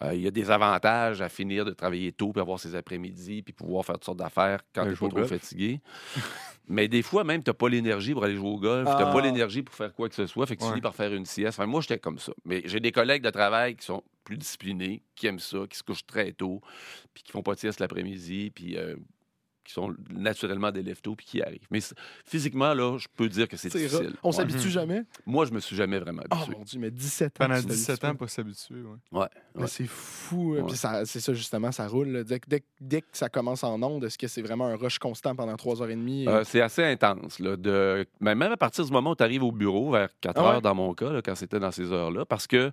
Euh, 0.02 0.12
Il 0.12 0.22
y 0.22 0.26
a 0.26 0.32
des 0.32 0.50
avantages 0.50 1.22
à 1.22 1.28
finir 1.28 1.64
de 1.64 1.70
travailler 1.70 2.10
tôt, 2.10 2.32
puis 2.32 2.40
avoir 2.40 2.58
ses 2.58 2.74
après-midi, 2.74 3.42
puis 3.42 3.52
pouvoir 3.52 3.84
faire 3.84 3.94
toutes 3.94 4.06
sortes 4.06 4.18
d'affaires 4.18 4.58
quand 4.74 4.82
tu 4.86 4.90
pas 4.90 4.96
trop 4.96 5.08
golf. 5.08 5.28
fatigué. 5.28 5.80
Mais 6.70 6.88
des 6.88 7.02
fois, 7.02 7.22
même, 7.22 7.44
tu 7.44 7.50
n'as 7.50 7.54
pas 7.54 7.68
l'énergie 7.68 8.12
pour 8.12 8.24
aller 8.24 8.34
jouer 8.34 8.48
au 8.50 8.58
golf, 8.58 8.86
tu 8.88 8.92
Ah. 8.94 9.04
n'as 9.04 9.12
pas 9.12 9.20
l'énergie 9.22 9.62
pour 9.62 9.74
faire 9.76 9.94
quoi 9.94 10.08
que 10.08 10.16
ce 10.16 10.26
soit, 10.26 10.46
fait 10.46 10.56
que 10.56 10.60
tu 10.62 10.66
Ouais. 10.66 10.72
finis 10.72 10.82
par 10.82 10.96
faire 10.96 11.14
une 11.14 11.24
sieste. 11.26 11.58
Enfin, 11.60 11.66
moi, 11.66 11.80
j'étais 11.80 11.98
comme 12.00 12.18
ça. 12.18 12.32
Mais 12.44 12.62
j'ai 12.64 12.80
des 12.80 12.90
collègues 12.92 13.22
de 13.22 13.30
travail 13.30 13.76
qui 13.76 13.86
sont 13.86 14.02
plus 14.28 14.36
disciplinés, 14.36 15.02
qui 15.14 15.26
aiment 15.26 15.38
ça, 15.38 15.60
qui 15.70 15.78
se 15.78 15.82
couchent 15.82 16.06
très 16.06 16.32
tôt, 16.32 16.60
puis 17.14 17.22
qui 17.22 17.32
font 17.32 17.42
pas 17.42 17.54
de 17.54 17.60
sieste 17.60 17.80
l'après-midi, 17.80 18.50
puis 18.50 18.76
euh, 18.76 18.94
qui 19.68 19.74
sont 19.74 19.94
naturellement 20.10 20.70
des 20.72 20.82
lève-tôt, 20.82 21.14
puis 21.14 21.26
qui 21.26 21.42
arrivent. 21.42 21.66
Mais 21.70 21.80
physiquement, 22.24 22.72
là, 22.72 22.96
je 22.98 23.06
peux 23.16 23.28
dire 23.28 23.46
que 23.48 23.56
c'est 23.58 23.68
difficile. 23.68 24.14
On 24.22 24.28
Ouais. 24.30 24.34
s'habitue 24.34 24.70
jamais? 24.70 25.02
Moi, 25.26 25.44
je 25.44 25.52
me 25.52 25.60
suis 25.60 25.76
jamais 25.76 25.98
vraiment 25.98 26.22
Oh 26.30 26.34
habitué. 26.34 26.54
mon 26.56 26.64
Dieu, 26.64 26.80
mais 26.80 26.90
17 26.90 27.26
ans. 27.40 27.44
Pendant 27.46 27.54
tu 27.56 27.62
t'habilles 27.62 27.76
17 27.76 28.00
pas. 28.00 28.08
ans, 28.10 28.14
pas? 28.14 28.28
s'habituer. 28.28 28.76
Ouais. 28.82 29.20
Ouais, 29.20 29.26
Mais 29.54 29.66
c'est 29.66 29.86
fou. 29.86 30.54
Ouais. 30.54 30.62
Puis 30.66 30.76
ça- 30.76 31.04
c'est 31.04 31.20
ça, 31.20 31.34
justement, 31.34 31.70
ça 31.70 31.86
roule. 31.86 32.08
là. 32.08 32.24
Dès, 32.24 32.40
que- 32.40 32.48
dès, 32.48 32.62
dès 32.80 33.02
que 33.02 33.06
ça 33.12 33.28
commence 33.28 33.62
en 33.62 33.80
onde, 33.82 34.04
est-ce 34.04 34.16
que 34.16 34.26
c'est 34.26 34.40
vraiment 34.42 34.66
un 34.66 34.76
rush 34.76 34.98
constant 34.98 35.34
pendant 35.36 35.54
3h30? 35.56 36.28
Euh, 36.28 36.44
c'est 36.44 36.60
assez 36.62 36.82
intense. 36.84 37.38
Là, 37.38 37.56
de... 37.56 38.06
mais 38.20 38.34
même 38.34 38.52
à 38.52 38.56
partir 38.56 38.84
du 38.86 38.90
moment 38.92 39.10
où 39.10 39.16
tu 39.16 39.22
arrives 39.22 39.42
au 39.42 39.52
bureau, 39.52 39.90
vers 39.92 40.08
4 40.20 40.38
Ah 40.38 40.42
ouais? 40.42 40.48
heures 40.54 40.62
dans 40.62 40.74
mon 40.74 40.94
cas, 40.94 41.10
là, 41.12 41.20
quand 41.22 41.34
c'était 41.34 41.60
dans 41.60 41.70
ces 41.72 41.92
heures-là, 41.92 42.24
parce 42.24 42.46
que 42.46 42.70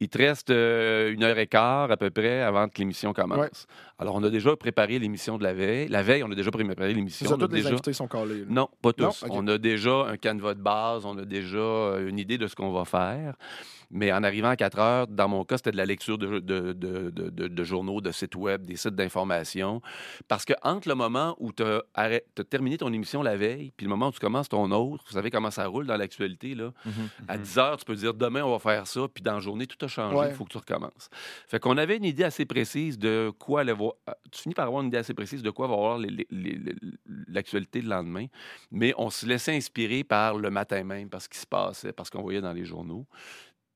il 0.00 0.08
te 0.08 0.16
reste 0.18 0.48
euh, 0.50 1.12
une 1.12 1.22
heure 1.24 1.38
et 1.38 1.46
quart 1.46 1.90
à 1.90 1.96
peu 1.98 2.08
près 2.10 2.40
avant 2.40 2.68
que 2.68 2.78
l'émission 2.78 3.12
commence. 3.12 3.38
Ouais. 3.38 3.50
Alors, 3.98 4.14
on 4.14 4.22
a 4.22 4.30
déjà 4.30 4.54
préparé 4.56 4.98
l'émission 4.98 5.36
de 5.38 5.42
la 5.42 5.52
veille. 5.52 5.88
La 5.88 6.02
veille, 6.02 6.22
on 6.22 6.30
a 6.30 6.34
déjà 6.38 6.50
préparé 6.50 6.94
l'émission. 6.94 7.28
ça, 7.28 7.34
On 7.34 7.38
a 7.42 7.46
tous 7.46 7.52
les 7.54 7.58
déjà- 7.62 7.74
invités 7.74 7.92
sont 7.92 8.08
calés. 8.08 8.40
là. 8.40 8.46
Non, 8.48 8.68
pas 8.80 8.92
tous. 8.92 9.24
Non? 9.26 9.28
On 9.30 9.46
a 9.48 9.58
déjà 9.58 10.06
un 10.06 10.16
canevas 10.16 10.54
de 10.54 10.62
base, 10.62 11.04
on 11.04 11.18
a 11.18 11.24
déjà 11.24 11.58
euh, 11.58 12.08
une 12.08 12.18
idée 12.18 12.38
de 12.38 12.46
ce 12.46 12.54
qu'on 12.54 12.72
va 12.72 12.84
faire. 12.84 13.34
Mais 13.90 14.12
en 14.12 14.22
arrivant 14.22 14.50
à 14.50 14.56
4 14.56 14.78
heures, 14.78 15.06
dans 15.06 15.28
mon 15.28 15.44
cas, 15.44 15.56
c'était 15.56 15.70
de 15.72 15.76
la 15.78 15.86
lecture 15.86 16.18
de, 16.18 16.40
de- 16.40 16.72
de- 16.74 17.64
journaux, 17.64 18.00
de 18.00 18.10
sites 18.12 18.34
web, 18.36 18.66
des 18.66 18.76
sites 18.76 18.94
d'information. 18.94 19.80
Parce 20.28 20.44
que 20.44 20.52
entre 20.62 20.88
le 20.88 20.94
moment 20.94 21.34
où 21.38 21.52
tu 21.52 21.62
as, 21.94 22.20
terminé 22.50 22.76
ton 22.78 22.92
émission 22.92 23.22
la 23.22 23.36
veille, 23.36 23.72
puis 23.76 23.84
le 23.84 23.90
moment 23.90 24.08
où 24.08 24.12
tu 24.12 24.20
commences 24.20 24.48
ton 24.48 24.70
autre, 24.70 25.04
vous 25.06 25.12
savez 25.12 25.30
comment 25.30 25.50
ça 25.50 25.66
roule 25.66 25.86
dans 25.86 25.96
l'actualité, 25.96 26.54
là. 26.54 26.72
À 27.28 27.38
10 27.38 27.58
heures, 27.58 27.76
tu 27.78 27.84
peux 27.84 27.94
dire 27.96 28.14
demain, 28.14 28.42
on 28.42 28.50
va 28.52 28.58
faire 28.58 28.86
ça, 28.86 29.06
puis 29.12 29.22
dans 29.22 29.34
la 29.34 29.40
journée, 29.40 29.66
tout 29.66 29.82
a 29.84 29.88
changé, 29.88 30.16
il 30.16 30.18
Ouais. 30.20 30.30
faut 30.32 30.44
que 30.44 30.50
tu 30.50 30.58
recommences. 30.58 31.08
Fait 31.46 31.58
qu'on 31.58 31.76
avait 31.78 31.96
une 31.96 32.04
idée 32.04 32.24
assez 32.24 32.44
précise 32.46 32.98
de 32.98 33.32
quoi 33.38 33.60
allait 33.62 33.72
voir. 33.72 33.94
euh, 34.08 34.12
Tu 34.30 34.42
finis 34.42 34.54
par 34.54 34.66
avoir 34.66 34.82
une 34.82 34.88
idée 34.88 34.98
assez 34.98 35.14
précise 35.14 35.42
de 35.42 35.50
quoi 35.50 35.66
va 35.66 35.74
avoir 35.74 35.98
l'actualité 37.28 37.80
le 37.80 37.88
lendemain, 37.88 38.26
mais 38.70 38.94
on 38.98 39.10
se 39.10 39.26
laissait 39.26 39.56
inspirer 39.56 40.04
par 40.04 40.36
le 40.36 40.50
matin 40.50 40.82
même, 40.84 41.08
par 41.08 41.22
ce 41.22 41.28
qui 41.28 41.38
se 41.38 41.46
passait, 41.46 41.92
par 41.92 42.06
ce 42.06 42.10
qu'on 42.10 42.22
voyait 42.22 42.40
dans 42.40 42.52
les 42.52 42.64
journaux. 42.64 43.06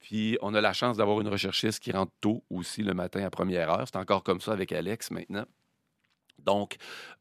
Puis 0.02 0.36
on 0.42 0.52
a 0.54 0.60
la 0.60 0.72
chance 0.72 0.96
d'avoir 0.96 1.20
une 1.20 1.28
recherchiste 1.28 1.80
qui 1.80 1.92
rentre 1.92 2.12
tôt 2.20 2.44
aussi 2.50 2.82
le 2.82 2.92
matin 2.92 3.24
à 3.24 3.30
première 3.30 3.70
heure. 3.70 3.84
C'est 3.86 3.98
encore 3.98 4.24
comme 4.24 4.40
ça 4.40 4.52
avec 4.52 4.72
Alex 4.72 5.10
maintenant. 5.12 5.46
Donc, 6.38 6.76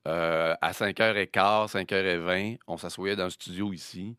euh, 0.07 0.55
à 0.61 0.71
5h15, 0.71 1.71
5h20, 1.71 2.57
on 2.67 2.77
s'assoyait 2.77 3.15
dans 3.15 3.25
le 3.25 3.29
studio 3.29 3.71
ici, 3.71 4.17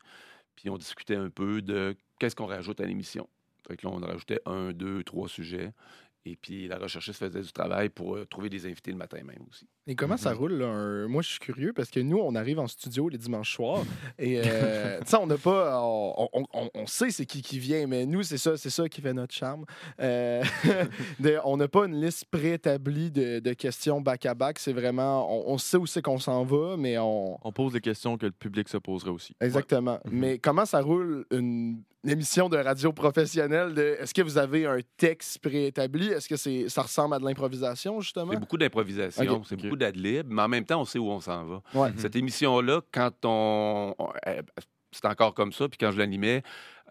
puis 0.55 0.69
on 0.69 0.77
discutait 0.77 1.17
un 1.17 1.29
peu 1.29 1.61
de 1.61 1.97
qu'est-ce 2.19 2.37
qu'on 2.37 2.45
rajoute 2.45 2.79
à 2.79 2.85
l'émission. 2.85 3.27
Fait 3.67 3.75
que 3.75 3.85
là, 3.85 3.93
on 3.93 3.99
rajoutait 3.99 4.39
un, 4.45 4.71
deux, 4.71 5.03
trois 5.03 5.27
sujets. 5.27 5.73
Et 6.25 6.37
puis 6.37 6.69
la 6.69 6.77
recherchiste 6.77 7.19
faisait 7.19 7.41
du 7.41 7.51
travail 7.51 7.89
pour 7.89 8.15
euh, 8.15 8.25
trouver 8.25 8.49
des 8.49 8.65
invités 8.65 8.91
le 8.91 8.97
matin 8.97 9.17
même 9.23 9.43
aussi. 9.49 9.67
Et 9.87 9.95
comment 9.95 10.15
ça 10.15 10.33
roule? 10.33 10.53
là, 10.53 10.67
un- 10.67 11.07
Moi, 11.09 11.21
je 11.21 11.27
suis 11.31 11.39
curieux 11.39 11.73
parce 11.73 11.89
que 11.89 11.99
nous, 11.99 12.17
on 12.17 12.33
arrive 12.35 12.59
en 12.59 12.67
studio 12.67 13.09
les 13.09 13.17
dimanches 13.17 13.53
soirs 13.53 13.83
et 14.17 14.41
euh, 14.45 14.99
tu 15.01 15.07
sais, 15.07 15.17
on 15.17 15.27
n'a 15.27 15.37
pas. 15.37 15.81
On, 15.81 16.29
on- 16.53 16.85
sait 16.85 17.09
c'est 17.11 17.25
qui 17.25 17.41
qui 17.41 17.59
vient, 17.59 17.87
mais 17.87 18.05
nous, 18.05 18.23
c'est 18.23 18.37
ça, 18.37 18.55
c'est 18.55 18.69
ça 18.69 18.87
qui 18.87 19.01
fait 19.01 19.13
notre 19.13 19.33
charme. 19.33 19.65
Euh, 19.99 20.43
de- 21.19 21.37
on 21.43 21.57
n'a 21.57 21.67
pas 21.67 21.85
une 21.87 21.99
liste 21.99 22.25
préétablie 22.31 23.11
de, 23.11 23.39
de 23.39 23.53
questions 23.53 23.99
back-à-back. 23.99 24.59
C'est 24.59 24.73
vraiment. 24.73 25.27
On, 25.49 25.53
on 25.53 25.57
sait 25.57 25.77
où 25.77 25.85
c'est 25.85 26.01
qu'on 26.01 26.19
s'en 26.19 26.43
va, 26.45 26.77
mais 26.77 26.97
on. 26.97 27.37
On 27.45 27.51
pose 27.51 27.73
des 27.73 27.81
questions 27.81 28.17
que 28.17 28.27
le 28.27 28.31
public 28.31 28.69
se 28.69 28.77
poserait 28.77 29.11
aussi. 29.11 29.35
Exactement. 29.41 29.99
Mhm. 30.05 30.11
Mais 30.19 30.39
comment 30.39 30.65
ça 30.65 30.79
roule 30.81 31.25
une, 31.31 31.83
une 32.03 32.09
émission 32.09 32.49
de 32.49 32.57
radio 32.57 32.91
professionnelle? 32.91 33.73
de- 33.73 33.97
Est-ce 33.99 34.13
que 34.13 34.21
vous 34.21 34.37
avez 34.37 34.65
un 34.65 34.79
texte 34.97 35.39
préétabli? 35.39 36.07
Est-ce 36.07 36.27
que 36.27 36.35
c'est, 36.35 36.67
ça 36.69 36.81
ressemble 36.81 37.15
à 37.15 37.19
de 37.19 37.25
l'improvisation, 37.25 38.01
justement? 38.01 38.31
C'est 38.33 38.39
beaucoup 38.39 38.57
d'improvisation, 38.57 39.43
c'est 39.45 39.55
beaucoup 39.55 39.75
d'adlib, 39.77 40.27
mais 40.29 40.41
en 40.41 40.47
même 40.49 40.65
temps, 40.65 40.81
on 40.81 40.85
sait 40.85 40.99
où 40.99 41.09
on 41.09 41.21
s'en 41.21 41.45
va. 41.45 41.61
Ouais. 41.73 41.93
Cette 41.97 42.15
émission-là, 42.15 42.81
quand 42.91 43.11
on. 43.25 43.95
on- 43.97 44.09
elle- 44.23 44.43
c'est 44.91 45.05
encore 45.05 45.33
comme 45.33 45.51
ça, 45.51 45.67
puis 45.67 45.77
quand 45.79 45.91
je 45.91 45.97
l'animais, 45.97 46.43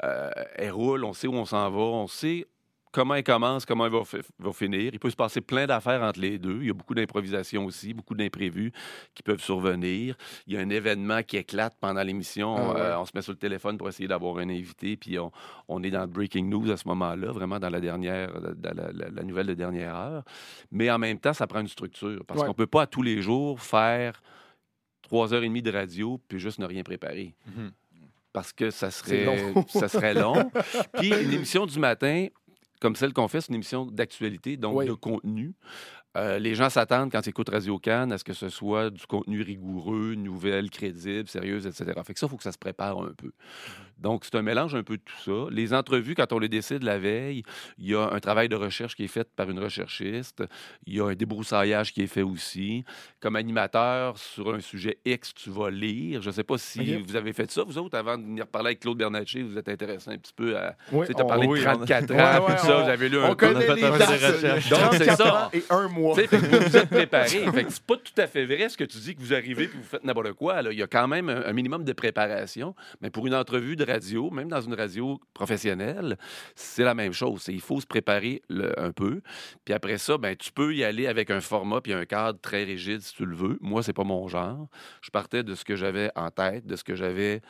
euh, 0.03 0.29
elle 0.57 0.72
roule, 0.72 1.05
on 1.05 1.12
sait 1.12 1.29
où 1.29 1.35
on 1.35 1.44
s'en 1.44 1.70
va, 1.70 1.79
on 1.79 2.09
sait 2.09 2.46
comment 2.93 3.15
elle 3.15 3.25
commence, 3.25 3.65
comment 3.65 3.87
elle 3.87 3.93
va, 3.93 4.05
fi- 4.05 4.19
va 4.39 4.53
finir. 4.53 4.91
Il 4.93 4.99
peut 5.01 5.11
se 5.11 5.17
passer 5.17 5.41
plein 5.41 5.67
d'affaires 5.67 6.03
entre 6.03 6.21
les 6.21 6.39
deux. 6.39 6.59
Il 6.61 6.67
y 6.67 6.71
a 6.71 6.75
beaucoup 6.75 6.95
d'improvisation 6.95 7.65
aussi, 7.65 7.95
beaucoup 7.95 8.15
d'imprévus 8.15 8.71
qui 9.15 9.23
peuvent 9.23 9.41
survenir. 9.41 10.15
Il 10.47 10.53
y 10.55 10.57
a 10.57 10.61
un 10.61 10.69
événement 10.71 11.23
qui 11.23 11.39
éclate 11.39 11.75
pendant 11.81 12.03
l'émission. 12.03 12.55
Ah 12.57 12.73
ouais. 12.75 12.81
Euh, 12.81 12.99
on 13.01 13.05
se 13.07 13.13
met 13.15 13.23
sur 13.23 13.33
le 13.33 13.39
téléphone 13.39 13.79
pour 13.79 13.89
essayer 13.89 14.07
d'avoir 14.09 14.37
un 14.39 14.49
invité, 14.49 14.97
puis 14.97 15.19
on, 15.19 15.33
on 15.69 15.83
est 15.83 15.91
dans 15.91 16.03
le 16.03 16.07
breaking 16.07 16.49
news 16.49 16.71
à 16.71 16.77
ce 16.77 16.87
moment-là, 16.89 17.33
vraiment 17.33 17.59
dans 17.59 17.71
la 17.71 17.81
dernière, 17.81 18.31
dans 18.41 18.75
la, 18.75 18.93
la- 18.93 19.09
la 19.11 19.23
nouvelle 19.23 19.47
de 19.47 19.55
dernière 19.55 19.97
heure. 19.97 20.23
Mais 20.71 20.91
en 20.91 20.99
même 20.99 21.19
temps, 21.19 21.33
ça 21.33 21.47
prend 21.47 21.61
une 21.61 21.69
structure 21.69 22.23
parce 22.27 22.41
Ouais. 22.41 22.47
qu'on 22.47 22.55
peut 22.55 22.67
pas 22.67 22.83
à 22.83 22.87
tous 22.87 23.03
les 23.03 23.23
jours 23.23 23.61
faire 23.61 24.23
trois 25.03 25.33
heures 25.35 25.43
et 25.43 25.49
demie 25.49 25.63
de 25.63 25.71
radio 25.73 26.21
puis 26.29 26.39
juste 26.39 26.59
ne 26.59 26.67
rien 26.67 26.83
préparer. 26.83 27.35
Mhm. 27.47 27.73
Parce 28.33 28.51
que 28.55 28.71
ça 28.71 28.91
serait, 28.91 29.25
long. 29.27 29.65
ça 29.69 29.89
serait 29.89 30.15
long. 30.15 30.51
Puis 30.95 31.09
une 31.11 31.33
émission 31.35 31.67
du 31.67 31.79
matin, 31.79 32.29
comme 32.83 32.97
celle 32.97 33.12
qu'on 33.12 33.29
fait, 33.29 33.40
c'est 33.40 33.49
une 33.51 33.55
émission 33.55 33.87
d'actualité, 33.87 34.57
donc 34.57 34.77
Oui. 34.77 34.87
de 34.87 34.92
contenu. 34.92 35.55
Euh, 36.16 36.38
les 36.38 36.55
gens 36.55 36.68
s'attendent, 36.68 37.11
quand 37.11 37.25
ils 37.25 37.31
écoutent 37.31 37.48
Radio 37.48 37.79
Cannes, 37.79 38.12
à 38.12 38.18
ce 38.18 38.25
que 38.25 38.35
ce 38.35 38.51
soit 38.51 38.90
du 38.90 39.07
contenu 39.07 39.40
rigoureux, 39.40 40.14
nouvelles, 40.14 40.68
crédibles, 40.68 41.27
sérieuses, 41.29 41.66
etc. 41.66 41.98
Fait 42.05 42.12
que 42.12 42.18
ça, 42.20 42.27
il 42.27 42.29
faut 42.31 42.37
que 42.37 42.42
ça 42.42 42.53
se 42.53 42.59
prépare 42.59 42.98
un 43.01 43.12
peu. 43.16 43.33
Donc, 43.98 44.25
c'est 44.25 44.35
un 44.35 44.42
mélange 44.42 44.75
un 44.75 44.83
peu 44.83 44.96
de 44.98 45.03
tout 45.03 45.22
ça. 45.25 45.48
Les 45.51 45.72
entrevues, 45.72 46.14
quand 46.14 46.33
on 46.33 46.38
les 46.38 46.48
décide 46.51 46.83
la 46.83 46.98
veille, 46.98 47.44
il 47.79 47.87
y 47.88 47.94
a 47.94 48.11
un 48.12 48.20
travail 48.20 48.48
de 48.51 48.57
recherche 48.57 48.94
qui 48.94 49.05
est 49.05 49.09
fait 49.09 49.27
par 49.35 49.48
une 49.48 49.59
recherchiste. 49.61 50.42
Il 50.87 50.96
y 50.96 51.01
a 51.01 51.07
un 51.07 51.14
débroussaillage 51.14 51.92
qui 51.94 52.03
est 52.03 52.07
fait 52.09 52.22
aussi. 52.22 52.85
Comme 53.20 53.37
animateur, 53.37 54.18
sur 54.18 54.53
un 54.53 54.61
sujet 54.61 54.98
X, 55.07 55.33
tu 55.33 55.48
vas 55.51 55.70
lire. 55.70 56.20
Je 56.20 56.29
ne 56.29 56.35
sais 56.35 56.44
pas 56.44 56.59
si 56.59 56.96
vous 56.96 57.16
avez 57.16 57.33
fait 57.33 57.51
ça, 57.51 57.62
vous 57.62 57.79
autres, 57.79 57.96
avant 57.96 58.18
de 58.18 58.25
venir 58.25 58.46
parler 58.46 58.68
avec 58.68 58.81
Claude 58.81 58.98
Bernatchez, 58.98 59.42
vous 59.44 59.57
êtes 59.57 59.68
intéressé 59.68 60.11
un 60.11 60.18
petit 60.18 60.33
peu 60.35 60.59
à... 60.59 60.77
Oui, 60.90 61.07
tu 61.07 61.12
sais, 61.14 61.20
as 61.20 61.25
on- 61.25 61.29
parlé 61.29 61.46
oui, 61.46 61.61
de 61.61 61.66
on- 61.66 61.72
34 61.77 62.11
Ouais, 62.11 62.20
ans, 62.20 62.46
ouais, 62.46 62.57
tout 62.57 62.66
ça, 62.66 62.79
on- 62.79 62.83
vous 62.83 62.88
avez 62.90 63.09
lu 63.09 63.18
un 63.18 63.25
On 63.31 63.37
peu. 63.37 63.46
connaît 63.46 63.61
fait 63.66 63.75
les 63.77 63.85
un 63.85 63.92
peu 63.92 63.98
dates. 63.98 64.09
de 64.20 64.35
recherche. 64.35 64.68
Donc, 64.68 64.79
c'est 64.94 65.07
34 65.07 65.16
ça. 65.16 65.44
ans 65.46 65.51
et 65.55 65.64
un 65.70 65.88
mois. 65.88 66.02
Vous 66.11 66.77
êtes 66.77 66.88
préparé. 66.91 67.29
C'est 67.69 67.83
pas 67.83 67.97
tout 67.97 68.12
à 68.17 68.27
fait 68.27 68.45
vrai 68.45 68.69
ce 68.69 68.77
que 68.77 68.85
tu 68.85 68.99
dis 68.99 69.15
que 69.15 69.21
vous 69.21 69.33
arrivez 69.33 69.65
et 69.65 69.67
vous 69.69 69.83
faites 69.83 70.05
n'importe 70.05 70.33
quoi. 70.33 70.62
Il 70.71 70.79
y 70.79 70.83
a 70.83 70.87
quand 70.87 71.09
même 71.09 71.29
un, 71.29 71.53
minimum 71.53 71.85
de 71.85 71.93
préparation. 71.93 72.75
Mais 73.01 73.11
pour 73.11 73.27
une 73.27 73.35
entrevue 73.35 73.77
de 73.77 73.85
radio, 73.85 74.31
même 74.31 74.49
dans 74.49 74.61
une 74.61 74.75
radio 74.75 75.21
professionnelle, 75.35 76.17
c'est 76.55 76.85
la 76.85 76.95
même 76.95 77.12
chose. 77.12 77.45
Il 77.49 77.61
faut 77.61 77.81
se 77.81 77.87
préparer 77.87 78.43
un 78.77 78.93
peu. 78.93 79.21
Puis 79.65 79.75
après 79.75 79.99
ça, 79.99 80.19
ben, 80.19 80.37
tu 80.37 80.53
peux 80.53 80.75
y 80.75 80.85
aller 80.85 81.07
avec 81.07 81.31
un 81.31 81.41
format 81.41 81.81
puis 81.81 81.93
un 81.93 82.05
cadre 82.05 82.38
très 82.41 82.65
rigide 82.65 83.01
si 83.01 83.15
tu 83.15 83.25
le 83.25 83.37
veux. 83.37 83.59
Moi, 83.61 83.83
c'est 83.83 83.93
pas 83.93 84.05
mon 84.05 84.29
genre. 84.29 84.69
Je 85.01 85.11
partais 85.11 85.43
de 85.43 85.55
ce 85.55 85.65
que 85.65 85.77
j'avais 85.77 86.11
en 86.17 86.31
tête, 86.31 86.67
de 86.67 86.77
ce 86.77 86.85
que 86.85 86.95
j'avais 86.95 87.43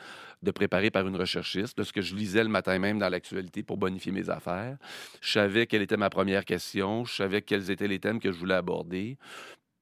de 0.43 0.51
préparé 0.51 0.91
par 0.91 1.07
une 1.07 1.17
recherchiste, 1.17 1.79
de 1.79 1.83
ce 1.83 1.93
que 1.93 2.03
je 2.03 2.15
lisais 2.15 2.43
le 2.43 2.51
matin 2.51 2.79
même 2.79 2.99
dans 2.99 3.09
l'actualité 3.09 3.63
pour 3.63 3.77
bonifier 3.77 4.13
mes 4.13 4.31
affaires. 4.31 4.77
Je 5.21 5.33
savais 5.33 5.67
quelle 5.67 5.83
était 5.83 5.97
ma 5.97 6.11
première 6.11 6.45
question, 6.45 7.05
je 7.05 7.15
savais 7.15 7.43
quels 7.43 7.71
étaient 7.71 7.89
les 7.89 7.99
thèmes 7.99 8.21
que 8.21 8.33
je 8.33 8.39
voulais 8.39 8.55
aborder. 8.55 9.17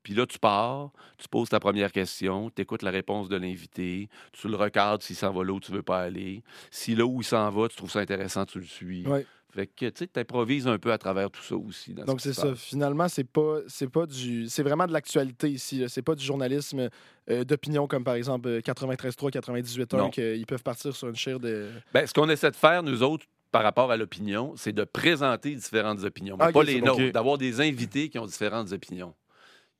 Puis 0.02 0.14
là, 0.14 0.26
tu 0.26 0.38
pars, 0.38 0.90
tu 1.18 1.28
poses 1.28 1.50
ta 1.50 1.60
première 1.60 1.92
question, 1.92 2.50
tu 2.50 2.62
écoutes 2.62 2.82
la 2.82 2.90
réponse 2.90 3.28
de 3.28 3.36
l'invité, 3.36 4.08
tu 4.32 4.48
le 4.48 4.56
recadres 4.56 5.02
s'il 5.02 5.16
s'en 5.16 5.30
va 5.30 5.44
là 5.44 5.52
où 5.52 5.60
tu 5.60 5.72
veux 5.72 5.82
pas 5.82 6.00
aller. 6.00 6.42
Si 6.70 6.94
là 6.94 7.04
où 7.04 7.20
il 7.20 7.24
s'en 7.24 7.50
va, 7.50 7.68
tu 7.68 7.76
trouves 7.76 7.90
ça 7.90 8.00
intéressant, 8.00 8.46
tu 8.46 8.58
le 8.60 8.64
suis. 8.64 9.04
Fait 9.52 9.66
que, 9.66 9.86
tu 9.86 10.04
sais, 10.04 10.20
improvises 10.20 10.66
un 10.68 10.78
peu 10.78 10.92
à 10.92 10.98
travers 10.98 11.30
tout 11.30 11.42
ça 11.42 11.56
aussi. 11.56 11.92
dans 11.94 12.04
Donc 12.04 12.20
c'est 12.20 12.32
ça. 12.32 12.54
Finalement, 12.54 13.08
c'est 13.08 13.24
pas 13.24 13.58
c'est 13.66 13.90
pas 13.90 14.06
du 14.06 14.48
c'est 14.48 14.62
vraiment 14.62 14.86
de 14.86 14.92
l'actualité 14.92 15.48
ici. 15.50 15.84
C'est 15.88 16.02
pas 16.02 16.14
du 16.14 16.24
journalisme 16.24 16.88
euh, 17.30 17.44
d'opinion 17.44 17.86
comme 17.86 18.04
par 18.04 18.14
exemple 18.14 18.48
euh, 18.48 18.60
93.3, 18.60 19.30
98.1 19.32 19.96
Non. 19.96 20.10
qu'ils 20.10 20.46
peuvent 20.46 20.62
partir 20.62 20.94
sur 20.94 21.08
une 21.08 21.16
chaire 21.16 21.40
de. 21.40 21.68
Ben, 21.92 22.06
ce 22.06 22.14
qu'on 22.14 22.28
essaie 22.28 22.50
de 22.50 22.56
faire, 22.56 22.82
nous 22.82 23.02
autres, 23.02 23.26
par 23.50 23.62
rapport 23.62 23.90
à 23.90 23.96
l'opinion, 23.96 24.54
c'est 24.56 24.72
de 24.72 24.84
présenter 24.84 25.54
différentes 25.54 26.04
opinions. 26.04 26.36
Mais 26.38 26.46
Ah, 26.48 26.52
pas 26.52 26.62
les 26.62 26.80
nôtres, 26.80 27.10
d'avoir 27.12 27.36
des 27.36 27.60
invités 27.60 28.08
qui 28.08 28.18
ont 28.18 28.26
différentes 28.26 28.72
opinions 28.72 29.14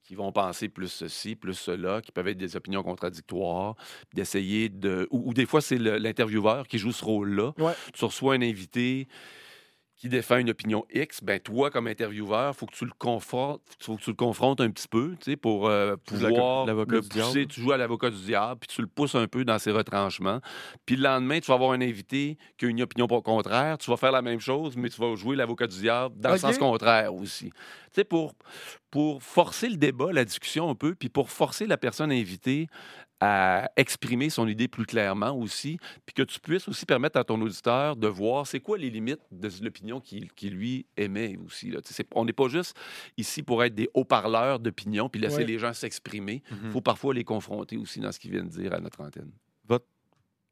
qui 0.03 0.17
vont 0.17 0.33
penser 0.33 0.69
plus 0.69 0.89
ceci, 0.89 1.37
plus 1.37 1.55
cela, 1.55 2.01
qui 2.01 2.11
peuvent 2.11 2.27
être 2.27 2.37
des 2.37 2.57
opinions 2.57 2.83
contradictoires, 2.83 3.77
d'essayer 4.13 4.69
de... 4.69 5.07
Ou, 5.13 5.29
ou 5.29 5.35
des 5.35 5.47
fois, 5.47 5.61
c'est 5.61 5.79
l'intervieweur 5.79 6.67
qui 6.67 6.79
joue 6.79 6.91
ce 6.91 7.05
rôle-là. 7.05 7.53
Ouais. 7.59 7.75
Tu 7.95 8.05
reçois 8.05 8.35
un 8.35 8.43
invité 8.43 9.07
qui 10.01 10.09
défend 10.09 10.39
une 10.39 10.49
opinion 10.49 10.87
X, 10.95 11.23
ben 11.23 11.39
toi, 11.39 11.71
comme 11.71 11.87
intervieweur, 11.87 12.55
il 12.55 12.59
faut 12.59 12.65
que 12.65 12.75
tu 12.75 12.87
le 12.87 12.93
confrontes, 12.99 13.61
faut 13.81 13.97
que 13.97 14.01
tu 14.03 14.09
le 14.09 14.17
confrontes 14.17 14.63
un 14.63 14.71
petit 14.71 14.89
peu, 14.89 15.11
tu 15.21 15.33
sais, 15.33 15.37
pour 15.37 15.69
euh, 15.69 15.95
pouvoir 15.97 16.65
le 16.65 16.85
du 17.03 17.09
pousser. 17.09 17.33
diable. 17.33 17.47
Tu 17.49 17.61
joues 17.61 17.73
à 17.73 17.77
l'avocat 17.77 18.09
du 18.09 18.17
diable, 18.17 18.61
puis 18.61 18.75
tu 18.75 18.81
le 18.81 18.87
pousses 18.87 19.15
un 19.15 19.27
peu 19.27 19.45
dans 19.45 19.59
ses 19.59 19.71
retranchements. 19.71 20.41
Puis 20.87 20.97
le 20.97 21.03
lendemain, 21.03 21.39
tu 21.39 21.49
vas 21.49 21.55
avoir 21.55 21.73
un 21.73 21.83
invité 21.83 22.39
qui 22.57 22.65
a 22.65 22.69
une 22.69 22.81
opinion 22.81 23.09
pas 23.09 23.21
contraire. 23.21 23.77
Tu 23.77 23.91
vas 23.91 23.99
faire 23.99 24.13
la 24.13 24.23
même 24.23 24.41
chose, 24.41 24.75
mais 24.75 24.89
tu 24.89 24.99
vas 24.99 25.15
jouer 25.17 25.37
l'avocat 25.37 25.67
du 25.67 25.79
diable 25.79 26.15
dans 26.19 26.33
le 26.33 26.39
sens 26.39 26.57
contraire 26.57 27.15
aussi. 27.15 27.51
Tu 27.51 27.57
sais, 27.97 28.05
pour, 28.05 28.33
pour 28.91 29.23
forcer 29.23 29.69
le 29.69 29.77
débat, 29.77 30.13
la 30.13 30.25
discussion 30.25 30.71
un 30.71 30.75
peu, 30.75 30.95
puis 30.95 31.11
pour 31.11 31.29
forcer 31.31 31.67
la 31.67 31.77
personne 31.77 32.11
invitée 32.11 32.69
à 33.21 33.71
exprimer 33.77 34.31
son 34.31 34.49
idée 34.49 34.67
plus 34.67 34.87
clairement 34.87 35.33
aussi, 35.33 35.79
puis 36.07 36.15
que 36.15 36.23
tu 36.23 36.41
puisses 36.41 36.67
aussi 36.69 36.87
permettre 36.87 37.19
à 37.19 37.25
ton 37.25 37.41
auditeur 37.41 37.95
de 37.97 38.07
voir 38.09 38.47
c'est 38.47 38.61
quoi 38.61 38.79
les 38.79 38.89
limites 38.91 39.21
de 39.31 39.49
l'opinion 39.63 40.01
qu'il 40.01 40.33
qui, 40.33 40.49
lui 40.51 40.87
émet 40.97 41.37
aussi. 41.45 41.71
Là. 41.71 41.81
On 42.15 42.25
n'est 42.25 42.33
pas 42.33 42.49
juste 42.49 42.75
ici 43.19 43.43
pour 43.43 43.63
être 43.63 43.75
des 43.75 43.91
haut-parleurs 43.95 44.59
d'opinion 44.59 45.09
puis 45.09 45.21
laisser 45.21 45.37
Ouais. 45.39 45.45
les 45.45 45.59
gens 45.59 45.73
s'exprimer. 45.75 46.43
Il 46.51 46.57
Mhm. 46.57 46.71
faut 46.73 46.81
parfois 46.81 47.13
les 47.13 47.25
confronter 47.25 47.77
aussi 47.77 48.01
dans 48.01 48.11
ce 48.11 48.19
qu'ils 48.19 48.31
viennent 48.31 48.49
dire 48.49 48.73
à 48.73 48.81
notre 48.81 49.01
antenne. 49.03 49.31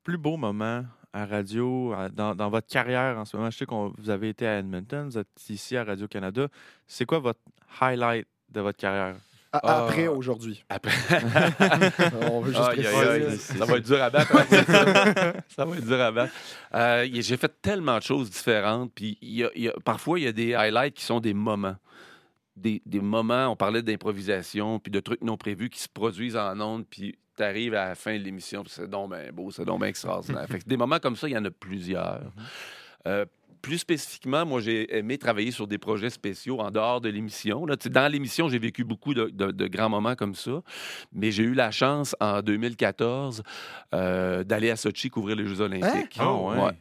plus 0.04 0.16
beau 0.16 0.38
moment 0.38 0.86
à 1.12 1.26
radio, 1.26 1.92
à- 1.92 2.08
dans, 2.08 2.34
dans 2.34 2.48
votre 2.48 2.66
carrière 2.66 3.18
en 3.18 3.26
ce 3.26 3.36
moment? 3.36 3.50
Je 3.50 3.58
sais 3.58 3.66
que 3.66 4.00
vous 4.00 4.08
avez 4.08 4.30
été 4.30 4.46
à 4.46 4.58
Edmonton, 4.58 5.06
vous 5.06 5.18
êtes 5.18 5.28
ici 5.50 5.76
à 5.76 5.84
Radio-Canada. 5.84 6.48
C'est 6.86 7.04
quoi 7.04 7.18
votre 7.18 7.40
highlight 7.80 8.26
de 8.48 8.60
votre 8.62 8.78
carrière? 8.78 9.16
À- 9.62 9.78
Ah. 9.78 9.84
Après 9.84 10.06
aujourd'hui. 10.08 10.64
Après, 10.68 10.90
On 12.30 12.40
veut 12.40 12.52
juste 12.52 12.64
aïe, 12.68 12.82
préciser. 12.82 13.58
ça 13.58 13.64
va 13.64 13.76
être 13.76 13.84
dur 13.86 14.02
à 14.02 14.10
battre. 14.10 14.36
hein, 14.36 14.44
ça. 14.50 15.32
ça 15.56 15.64
va 15.64 15.76
être 15.76 15.86
dur 15.86 16.00
à 16.00 16.12
battre. 16.12 16.32
Euh, 16.74 17.08
J'ai 17.12 17.36
fait 17.36 17.52
tellement 17.62 17.98
de 17.98 18.02
choses 18.02 18.30
différentes. 18.30 18.92
Puis 18.94 19.18
il 19.22 19.34
y 19.34 19.44
a- 19.44 19.50
il 19.54 19.62
y 19.64 19.68
a- 19.68 19.74
parfois, 19.84 20.18
il 20.18 20.24
y 20.24 20.28
a 20.28 20.32
des 20.32 20.54
highlights 20.54 20.94
qui 20.94 21.04
sont 21.04 21.20
des 21.20 21.34
moments. 21.34 21.76
Des, 22.56 22.82
des 22.86 23.00
moments, 23.00 23.48
on 23.48 23.56
parlait 23.56 23.82
d'improvisation, 23.82 24.80
puis 24.80 24.90
de 24.90 24.98
trucs 25.00 25.22
non 25.22 25.36
prévus 25.36 25.70
qui 25.70 25.78
se 25.78 25.88
produisent 25.88 26.36
en 26.36 26.58
ondes, 26.60 26.84
puis 26.90 27.16
tu 27.36 27.42
arrives 27.44 27.74
à 27.74 27.90
la 27.90 27.94
fin 27.94 28.18
de 28.18 28.22
l'émission, 28.24 28.64
puis 28.64 28.72
c'est 28.74 28.90
donc 28.90 29.10
bien 29.12 29.30
beau, 29.32 29.52
c'est 29.52 29.64
donc 29.64 29.78
bien 29.78 29.88
extraordinaire. 29.88 30.44
Fait 30.50 30.58
que 30.58 30.64
des 30.68 30.76
moments 30.76 30.98
comme 30.98 31.14
ça, 31.14 31.28
il 31.28 31.34
y 31.34 31.38
en 31.38 31.44
a 31.44 31.50
plusieurs. 31.52 32.20
Euh, 33.06 33.24
plus 33.60 33.78
spécifiquement, 33.78 34.46
moi, 34.46 34.60
j'ai 34.60 34.96
aimé 34.96 35.18
travailler 35.18 35.50
sur 35.50 35.66
des 35.66 35.78
projets 35.78 36.10
spéciaux 36.10 36.60
en 36.60 36.70
dehors 36.70 37.00
de 37.00 37.08
l'émission. 37.08 37.66
Dans 37.90 38.12
l'émission, 38.12 38.48
j'ai 38.48 38.58
vécu 38.58 38.84
beaucoup 38.84 39.14
de, 39.14 39.26
de- 39.32 39.50
de 39.50 39.66
grands 39.66 39.88
moments 39.88 40.14
comme 40.14 40.34
ça, 40.34 40.62
mais 41.12 41.30
j'ai 41.30 41.42
eu 41.44 41.54
la 41.54 41.70
chance, 41.70 42.14
en 42.20 42.40
2014, 42.42 43.42
euh, 43.94 44.44
d'aller 44.44 44.70
à 44.70 44.76
Sochi 44.76 45.10
couvrir 45.10 45.36
les 45.36 45.46
Jeux 45.46 45.60
olympiques. 45.60 46.16
Ah, 46.18 46.56
ouais. 46.66 46.72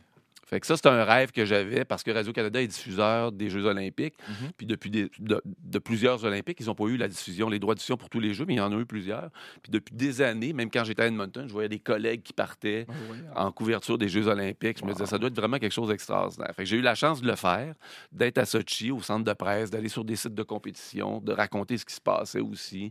Fait 0.50 0.60
que 0.62 0.66
ça, 0.66 0.78
c'est 0.78 0.88
un 0.88 1.04
rêve 1.04 1.32
que 1.32 1.46
j'avais 1.46 1.84
parce 1.86 2.04
que 2.04 2.12
Radio-Canada 2.12 2.62
est 2.62 2.68
diffuseur 2.68 3.32
des 3.34 3.50
Jeux 3.50 3.66
olympiques. 3.66 4.16
Mhm. 4.30 4.52
Puis 4.58 4.66
depuis 4.66 4.90
des- 4.90 5.12
de, 5.20 5.42
de 5.46 5.80
plusieurs 5.80 6.24
Olympiques, 6.24 6.58
ils 6.62 6.68
n'ont 6.68 6.74
pas 6.76 6.86
eu 6.86 6.96
la 6.98 7.08
diffusion, 7.10 7.50
les 7.50 7.60
droits 7.60 7.74
de 7.76 7.80
diffusion 7.80 7.98
pour 7.98 8.10
tous 8.10 8.22
les 8.22 8.34
Jeux, 8.34 8.46
mais 8.48 8.54
il 8.54 8.58
y 8.58 8.62
en 8.62 8.72
a 8.72 8.80
eu 8.80 8.86
plusieurs. 8.86 9.30
Puis 9.62 9.72
depuis 9.72 9.94
des 9.94 10.22
années, 10.22 10.54
même 10.54 10.72
quand 10.72 10.84
j'étais 10.86 11.02
à 11.04 11.08
Edmonton, 11.08 11.46
je 11.48 11.52
voyais 11.54 11.68
des 11.70 11.80
collègues 11.80 12.24
qui 12.24 12.32
partaient 12.34 12.88
en 13.36 13.52
couverture 13.52 13.98
des 13.98 14.08
Jeux 14.08 14.28
olympiques. 14.28 14.80
Je 14.80 14.86
me 14.86 14.94
disais, 14.94 15.06
ça 15.06 15.18
doit 15.18 15.28
être 15.28 15.36
vraiment 15.36 15.60
quelque 15.60 15.74
chose 15.74 15.90
d'extraordinaire. 15.90 16.52
Fait 16.56 16.64
que 16.64 16.70
j'ai 16.70 16.78
eu 16.78 16.82
la 16.82 16.96
chance 16.96 17.22
de 17.22 17.28
le 17.28 17.36
faire, 17.36 17.76
d'être 18.14 18.38
à 18.38 18.46
Sochi, 18.46 18.90
au 18.92 19.02
centre 19.02 19.26
de 19.26 19.34
presse, 19.34 19.70
d'aller 19.70 19.90
sur 19.90 20.06
des 20.06 20.16
sites 20.16 20.34
de 20.36 20.44
compétition, 20.44 21.20
de 21.20 21.34
raconter 21.34 21.78
ce 21.78 21.84
qui 21.86 21.94
se 21.94 22.02
passait 22.02 22.40
aussi, 22.40 22.90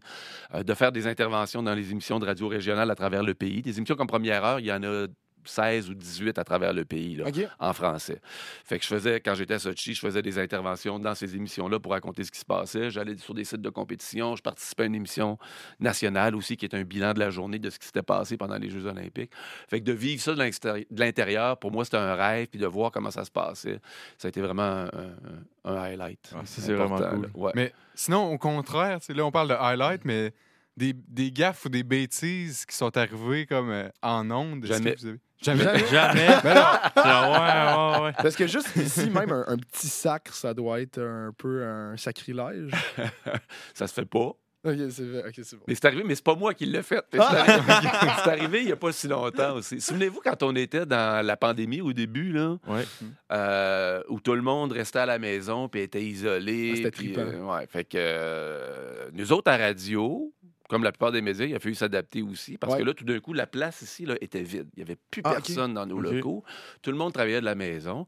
euh, 0.55 0.63
de 0.63 0.75
faire 0.75 0.93
des 0.93 1.07
interventions 1.07 1.63
dans 1.63 1.75
les 1.75 1.91
émissions 1.91 2.19
de 2.19 2.27
radio 2.27 2.49
régionales 2.49 2.91
à 2.91 2.95
travers 2.95 3.23
le 3.23 3.33
pays. 3.33 3.63
Des 3.63 3.79
émissions 3.79 3.95
comme 3.97 4.07
Première 4.07 4.45
Heure, 4.45 4.61
il 4.61 4.67
y 4.67 4.73
en 4.73 4.83
a 4.83 5.07
16 5.47 5.91
ou 5.91 5.95
18 5.95 6.39
à 6.39 6.45
travers 6.45 6.73
le 6.73 6.85
pays. 6.85 7.17
Là 7.17 7.25
en 7.59 7.73
français. 7.73 8.21
Fait 8.65 8.79
que 8.79 8.85
je 8.85 8.89
faisais, 8.89 9.21
quand 9.21 9.35
j'étais 9.35 9.55
à 9.55 9.59
Sochi, 9.59 9.95
je 9.95 10.01
faisais 10.01 10.23
des 10.23 10.39
interventions 10.39 10.99
dans 10.99 11.15
ces 11.15 11.35
émissions-là 11.37 11.79
pour 11.81 11.93
raconter 11.93 12.25
ce 12.25 12.31
qui 12.31 12.39
se 12.41 12.45
passait. 12.45 12.91
J'allais 12.91 13.17
sur 13.19 13.35
des 13.35 13.45
sites 13.45 13.61
de 13.63 13.71
compétition. 13.71 14.37
Je 14.37 14.43
participais 14.43 14.85
à 14.85 14.87
une 14.87 14.95
émission 14.95 15.39
nationale 15.81 16.35
aussi 16.35 16.57
qui 16.57 16.65
est 16.67 16.75
un 16.75 16.83
bilan 16.85 17.13
de 17.15 17.19
la 17.21 17.31
journée 17.31 17.59
de 17.59 17.71
ce 17.71 17.79
qui 17.79 17.87
s'était 17.87 18.03
passé 18.03 18.37
pendant 18.37 18.57
les 18.59 18.71
Jeux 18.71 18.87
olympiques. 18.87 19.33
Fait 19.69 19.81
que 19.81 19.85
de 19.85 19.93
vivre 19.93 20.21
ça 20.23 20.35
de 20.35 20.87
l'intérieur, 20.99 21.59
pour 21.59 21.71
moi, 21.73 21.85
c'était 21.85 21.97
un 21.97 22.15
rêve. 22.15 22.49
Puis 22.49 22.61
de 22.61 22.67
voir 22.67 22.91
comment 22.91 23.11
ça 23.11 23.25
se 23.25 23.31
passait, 23.31 23.81
ça 24.19 24.27
a 24.27 24.29
été 24.29 24.41
vraiment 24.41 24.63
un, 24.63 24.87
un- 24.87 25.71
un 25.73 25.77
highlight. 25.77 26.33
Ah, 26.35 26.43
c'est 26.45 26.73
vraiment 26.73 26.99
cool. 27.11 27.31
Ouais. 27.35 27.53
Mais 27.55 27.73
sinon, 27.95 28.33
au 28.33 28.39
contraire, 28.39 28.99
là, 29.09 29.25
on 29.27 29.31
parle 29.31 29.49
de 29.49 29.55
highlight, 29.55 30.05
mais 30.05 30.33
des, 30.77 30.93
des 30.93 31.33
gaffes 31.33 31.65
ou 31.65 31.69
des 31.69 31.83
bêtises 31.83 32.67
qui 32.67 32.77
sont 32.77 32.95
arrivées 32.97 33.47
comme 33.47 33.71
euh, 33.71 33.89
en 34.03 34.31
ondes. 34.31 34.65
Jamais. 34.65 34.95
vous 34.99 35.07
avez- 35.07 35.19
Jamais. 35.43 35.65
Jamais. 35.65 35.87
Jamais. 35.87 36.29
Ben 36.43 36.55
non. 36.55 36.63
Ah, 36.97 37.93
ouais, 37.95 37.99
ouais, 38.01 38.05
ouais. 38.07 38.13
Parce 38.21 38.35
que 38.37 38.47
juste 38.47 38.75
ici, 38.77 39.11
même 39.11 39.31
un, 39.33 39.45
un 39.49 39.57
petit 39.57 39.89
sacre, 39.89 40.35
ça 40.35 40.55
doit 40.55 40.81
être 40.81 40.99
un 41.01 41.33
peu 41.37 41.63
un 41.65 41.97
sacrilège. 41.97 42.71
Ça 43.75 43.87
se 43.87 43.93
fait 43.95 44.07
pas. 44.07 44.33
OK, 44.65 44.75
c'est 44.91 45.05
vrai. 45.05 45.23
OK, 45.29 45.35
c'est 45.45 45.57
bon. 45.57 45.63
Mais 45.69 45.75
c'est 45.77 45.85
arrivé, 45.85 46.03
mais 46.05 46.15
c'est 46.17 46.25
pas 46.25 46.35
moi 46.35 46.53
qui 46.53 46.67
l'ai 46.67 46.83
fait. 46.83 47.05
C'est 47.13 47.21
arrivé, 47.21 47.63
c'est 48.25 48.31
arrivé 48.31 48.61
il 48.63 48.67
n'y 48.67 48.73
a 48.73 48.77
pas 48.77 48.91
si 48.91 49.07
longtemps 49.07 49.55
aussi. 49.55 49.81
Souvenez-vous 49.81 50.21
quand 50.25 50.43
on 50.43 50.57
était 50.57 50.85
dans 50.85 51.25
la 51.25 51.37
pandémie 51.37 51.81
au 51.83 51.93
début, 51.93 52.33
là, 52.33 52.57
Ouais. 52.67 52.85
euh, 53.31 54.03
où 54.09 54.19
tout 54.19 54.35
le 54.35 54.43
monde 54.43 54.73
restait 54.73 54.99
à 54.99 55.07
la 55.07 55.21
maison 55.21 55.69
puis 55.69 55.83
était 55.83 56.03
isolé. 56.03 56.73
Ah, 56.85 56.91
c'était 56.91 57.19
euh, 57.21 57.43
ouais, 57.45 57.67
fait 57.69 57.85
que 57.85 57.97
euh, 57.97 59.09
nous 59.13 59.33
autres 59.33 59.53
à 59.53 59.57
radio, 59.57 60.33
comme 60.69 60.83
la 60.83 60.93
plupart 60.93 61.13
des 61.13 61.23
médias, 61.23 61.45
il 61.47 61.55
a 61.55 61.59
fallu 61.59 61.75
s'adapter 61.75 62.23
aussi 62.23 62.59
parce 62.59 62.73
Ouais. 62.75 62.81
que 62.81 62.85
là, 62.85 62.95
tout 62.95 63.05
d'un 63.05 63.21
coup, 63.21 63.33
la 63.33 63.47
place 63.47 63.83
ici 63.83 64.05
là, 64.07 64.15
était 64.21 64.43
vide. 64.43 64.69
Il 64.75 64.79
n'y 64.79 64.83
avait 64.83 64.99
plus 65.11 65.23
Ah, 65.25 65.35
personne 65.35 65.75
dans 65.75 65.87
nos 65.87 66.01
locaux. 66.01 66.43
Tout 66.83 66.91
le 66.91 66.97
monde 66.97 67.13
travaillait 67.13 67.41
de 67.41 67.45
la 67.45 67.55
maison. 67.55 68.07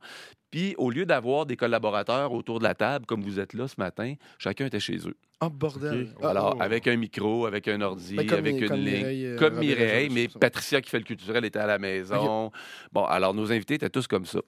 Puis, 0.50 0.74
au 0.78 0.90
lieu 0.90 1.04
d'avoir 1.04 1.44
des 1.44 1.56
collaborateurs 1.56 2.32
autour 2.32 2.58
de 2.58 2.64
la 2.64 2.74
table, 2.74 3.04
comme 3.04 3.22
vous 3.22 3.38
êtes 3.38 3.52
là 3.52 3.68
ce 3.68 3.74
matin, 3.76 4.14
chacun 4.38 4.64
était 4.66 4.80
chez 4.80 4.96
eux. 5.06 5.14
Oh, 5.42 5.50
bordel. 5.50 6.14
Alors, 6.22 6.56
oh. 6.58 6.62
avec 6.62 6.86
un 6.88 6.96
micro, 6.96 7.44
avec 7.46 7.68
un 7.68 7.80
ordi, 7.82 8.16
Ben, 8.16 8.32
avec 8.32 8.60
une 8.62 8.66
comme 8.68 8.78
ligne. 8.78 8.96
Mireille, 8.96 9.26
euh, 9.26 9.36
comme 9.38 9.58
Mireille, 9.58 10.08
mais. 10.10 10.26
Patricia 10.40 10.80
qui 10.80 10.88
fait 10.88 10.98
le 10.98 11.04
culturel 11.04 11.44
était 11.44 11.58
à 11.58 11.66
la 11.66 11.78
maison. 11.78 12.50
Bon, 12.92 13.04
alors 13.04 13.34
nos 13.34 13.52
invités 13.52 13.74
étaient 13.74 13.90
tous 13.90 14.06
comme 14.06 14.24
ça. 14.24 14.40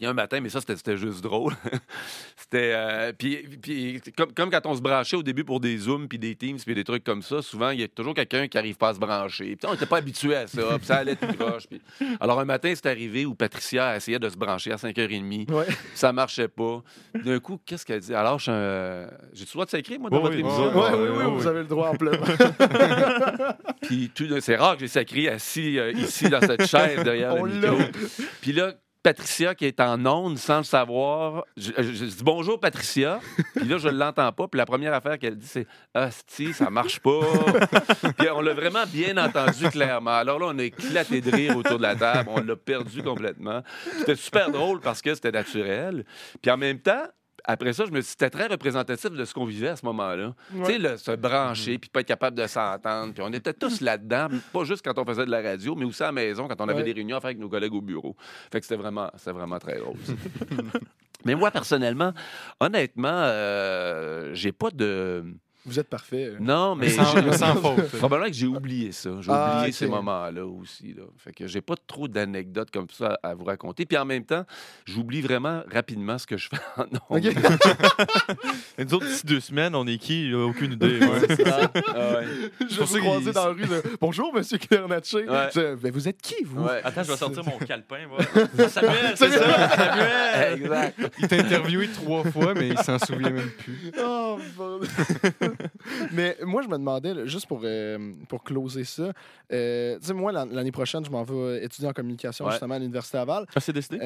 Puis 0.00 0.06
un 0.08 0.14
matin, 0.14 0.40
mais 0.40 0.48
ça, 0.48 0.60
c'était 0.60 0.76
c'était 0.76 0.96
juste 0.96 1.20
drôle. 1.20 1.52
C'était. 2.36 2.72
euh, 2.74 3.12
puis, 3.12 3.36
puis 3.60 4.00
comme, 4.16 4.32
comme 4.32 4.50
quand 4.50 4.64
on 4.64 4.74
se 4.74 4.80
branchait 4.80 5.16
au 5.16 5.22
début 5.22 5.44
pour 5.44 5.60
des 5.60 5.76
Zooms, 5.76 6.08
puis 6.08 6.18
des 6.18 6.34
Teams, 6.34 6.56
puis 6.64 6.74
des 6.74 6.84
trucs 6.84 7.04
comme 7.04 7.20
ça, 7.20 7.42
souvent, 7.42 7.68
il 7.68 7.80
y 7.80 7.82
a 7.82 7.88
toujours 7.88 8.14
quelqu'un 8.14 8.48
qui 8.48 8.56
arrive 8.56 8.76
pas 8.76 8.88
à 8.88 8.94
se 8.94 8.98
brancher. 8.98 9.56
Puis 9.56 9.68
on 9.68 9.72
n'était 9.72 9.84
pas 9.84 9.98
habitué 9.98 10.34
à 10.34 10.46
ça, 10.46 10.62
puis 10.78 10.86
ça 10.86 10.96
allait 10.96 11.16
tout 11.16 11.26
croche. 11.38 11.66
puis- 11.68 11.82
Alors, 12.18 12.40
un 12.40 12.46
matin, 12.46 12.72
c'est 12.74 12.86
arrivé 12.86 13.26
où 13.26 13.34
Patricia 13.34 13.94
essayait 13.94 14.18
de 14.18 14.28
se 14.30 14.38
brancher 14.38 14.72
à 14.72 14.76
5h30. 14.76 15.50
Ouais. 15.52 15.66
Ça 15.94 16.14
marchait 16.14 16.48
pas. 16.48 16.82
D'un 17.22 17.38
coup, 17.38 17.60
qu'est-ce 17.66 17.84
qu'elle 17.84 18.00
dit? 18.00 18.14
Alors, 18.14 18.38
je 18.38 18.44
suis 18.44 18.52
un. 18.52 19.06
J'ai-tu 19.34 19.50
le 19.50 19.52
droit 19.52 19.64
de 19.66 19.70
s'écrire, 19.70 20.00
moi, 20.00 20.08
dans 20.08 20.16
Oui, 20.16 20.22
votre 20.22 20.34
oui, 20.34 20.40
émission? 20.40 20.68
Ouais, 20.80 20.90
Ouais, 20.98 21.08
oui, 21.10 21.24
oui, 21.26 21.32
vous 21.34 21.46
avez 21.46 21.60
le 21.60 21.66
droit 21.66 21.88
en 21.90 21.94
plein. 21.96 22.12
Puis 23.82 24.10
tout 24.14 24.26
d'un- 24.26 24.40
c'est 24.40 24.56
rare 24.56 24.74
que 24.74 24.80
j'ai 24.80 24.88
sacré 24.88 25.28
assis 25.28 25.78
euh, 25.78 25.92
ici 25.92 26.28
dans 26.30 26.40
cette 26.40 26.66
chaise 26.66 27.02
derrière 27.04 27.34
On 27.36 27.44
le 27.44 27.52
micro. 27.52 27.76
l'a. 27.78 27.84
Puis 28.40 28.52
là, 28.52 28.72
Patricia 29.02 29.54
qui 29.54 29.64
est 29.64 29.80
en 29.80 30.04
onde 30.04 30.36
sans 30.36 30.58
le 30.58 30.62
savoir, 30.64 31.44
je, 31.56 31.70
je- 31.78 31.82
je 31.94 32.04
dis 32.04 32.22
bonjour 32.22 32.60
Patricia. 32.60 33.20
Puis 33.56 33.64
là, 33.66 33.78
je 33.78 33.88
l'entends 33.88 34.30
pas. 34.32 34.46
Puis 34.48 34.58
la 34.58 34.66
première 34.66 34.92
affaire 34.92 35.18
qu'elle 35.18 35.36
dit, 35.36 35.46
c'est 35.46 35.66
Asti, 35.94 36.52
ça 36.52 36.68
marche 36.70 37.00
pas. 37.00 37.20
Puis 38.18 38.28
on 38.30 38.40
l'a 38.40 38.52
vraiment 38.54 38.84
bien 38.86 39.16
entendu 39.16 39.68
clairement. 39.70 40.10
Alors 40.16 40.38
là, 40.38 40.46
on 40.50 40.58
a 40.58 40.62
éclaté 40.64 41.20
de 41.20 41.30
rire 41.30 41.56
autour 41.56 41.78
de 41.78 41.82
la 41.82 41.96
table. 41.96 42.28
On 42.32 42.40
l'a 42.42 42.56
perdu 42.56 43.02
complètement. 43.02 43.62
C'était 43.98 44.16
super 44.16 44.50
drôle 44.50 44.80
parce 44.80 45.00
que 45.00 45.14
c'était 45.14 45.32
naturel. 45.32 46.04
Puis 46.42 46.50
en 46.50 46.56
même 46.58 46.80
temps, 46.80 47.04
après 47.44 47.72
ça, 47.72 47.84
je 47.86 47.90
me 47.90 47.96
suis 48.00 48.02
dit, 48.02 48.10
c'était 48.10 48.30
très 48.30 48.46
représentatif 48.46 49.10
de 49.10 49.24
ce 49.24 49.32
qu'on 49.34 49.44
vivait 49.44 49.68
à 49.68 49.76
ce 49.76 49.84
moment-là. 49.86 50.34
Tu 50.54 50.64
sais, 50.64 50.78
le- 50.78 50.96
se 50.96 51.12
brancher, 51.12 51.78
puis 51.78 51.90
pas 51.90 52.00
être 52.00 52.06
capable 52.08 52.36
de 52.36 52.46
s'entendre. 52.46 53.12
Puis 53.14 53.22
on 53.26 53.32
était 53.32 53.52
tous 53.54 53.80
là-dedans, 53.80 54.28
pas 54.52 54.64
juste 54.64 54.84
quand 54.84 54.98
on 54.98 55.04
faisait 55.04 55.24
de 55.26 55.30
la 55.30 55.42
radio, 55.42 55.74
mais 55.74 55.84
aussi 55.84 56.02
à 56.02 56.06
la 56.06 56.12
maison, 56.12 56.48
quand 56.48 56.60
on 56.60 56.64
avait 56.68 56.78
Ouais. 56.78 56.84
des 56.84 56.92
réunions 56.92 57.16
à 57.16 57.20
faire 57.20 57.28
avec 57.28 57.38
nos 57.38 57.48
collègues 57.48 57.74
au 57.74 57.80
bureau. 57.80 58.16
Fait 58.52 58.60
que 58.60 58.66
c'était 58.66 58.80
vraiment, 58.80 59.10
vraiment 59.26 59.58
très 59.58 59.78
drôle. 59.78 59.96
ça. 60.04 60.12
mais 61.24 61.34
moi, 61.34 61.50
personnellement, 61.50 62.12
honnêtement, 62.60 63.08
euh, 63.12 64.30
j'ai 64.34 64.52
pas 64.52 64.70
de... 64.70 65.24
Vous 65.66 65.78
êtes 65.78 65.88
parfait. 65.88 66.32
Non, 66.40 66.74
mais... 66.74 66.88
Sans, 66.88 67.32
sans 67.32 67.54
faute. 67.56 67.88
Probablement 67.98 68.30
que 68.30 68.36
j'ai 68.36 68.46
oublié 68.46 68.92
ça. 68.92 69.10
J'ai 69.20 69.30
Ah, 69.30 69.56
oublié 69.56 69.68
ok. 69.68 69.74
ces 69.74 69.86
moments-là 69.86 70.46
aussi. 70.46 70.94
Là. 70.96 71.02
Fait 71.18 71.32
que 71.32 71.46
j'ai 71.46 71.60
pas 71.60 71.74
trop 71.86 72.08
d'anecdotes 72.08 72.70
comme 72.70 72.86
ça 72.90 73.18
à, 73.22 73.28
à 73.30 73.34
vous 73.34 73.44
raconter. 73.44 73.84
Puis 73.84 73.98
en 73.98 74.04
même 74.06 74.24
temps, 74.24 74.44
j'oublie 74.86 75.20
vraiment 75.20 75.62
rapidement 75.70 76.16
ce 76.16 76.26
que 76.26 76.36
je 76.38 76.48
fais 76.48 76.56
en 76.78 76.84
ondes. 77.10 77.26
OK. 77.26 77.34
Et 78.78 78.84
nous 78.86 78.94
autres, 78.94 79.06
d'ici 79.06 79.26
deux 79.26 79.40
semaines, 79.40 79.74
on 79.74 79.86
est 79.86 79.98
qui? 79.98 80.30
Là, 80.30 80.46
aucune 80.46 80.72
idée. 80.72 80.98
Ah 81.50 82.18
ouais. 82.20 82.26
Je 82.68 82.76
pour 82.78 82.86
vous 82.86 82.98
croiser 82.98 83.32
dans 83.32 83.46
la 83.46 83.52
rue. 83.52 83.62
de, 83.66 83.82
Bonjour, 84.00 84.32
monsieur 84.34 84.58
Kernatché. 84.58 85.28
Ouais. 85.28 85.48
Je- 85.54 85.74
Ben, 85.74 85.92
vous 85.92 86.08
êtes 86.08 86.20
qui, 86.22 86.42
vous? 86.44 86.62
Ouais. 86.64 86.80
Attends, 86.84 87.02
je 87.02 87.10
vais 87.12 87.16
sortir 87.16 87.44
mon 87.44 87.58
calepin. 87.58 88.06
moi. 88.08 88.18
Samuel, 88.68 89.12
c'est 89.14 89.30
ça? 89.30 89.68
Samuel! 89.76 90.52
Exact. 90.60 91.00
Il 91.18 91.28
t'a 91.28 91.36
interviewé 91.36 91.88
trois 91.88 92.24
fois, 92.24 92.54
mais 92.54 92.68
il 92.68 92.78
s'en 92.78 92.98
souvient 92.98 93.30
même 93.30 93.50
plus. 93.50 93.92
Oh, 94.02 94.38
bon. 94.56 94.80
Mais 96.12 96.36
moi, 96.42 96.62
je 96.62 96.68
me 96.68 96.76
demandais, 96.78 97.26
juste 97.26 97.46
pour, 97.46 97.60
euh, 97.64 98.12
pour 98.28 98.42
closer 98.44 98.84
ça, 98.84 99.12
euh, 99.52 99.98
tu 99.98 100.06
sais, 100.06 100.12
moi, 100.14 100.32
l'an- 100.32 100.48
l'année 100.50 100.72
prochaine, 100.72 101.04
je 101.04 101.10
m'en 101.10 101.22
vais 101.22 101.64
étudier 101.64 101.88
en 101.88 101.92
communication 101.92 102.44
Ouais. 102.44 102.52
justement 102.52 102.74
à 102.74 102.78
l'Université 102.78 103.16
Laval. 103.18 103.46
Ah, 103.54 103.60
c'est 103.60 103.72
décidé? 103.72 103.98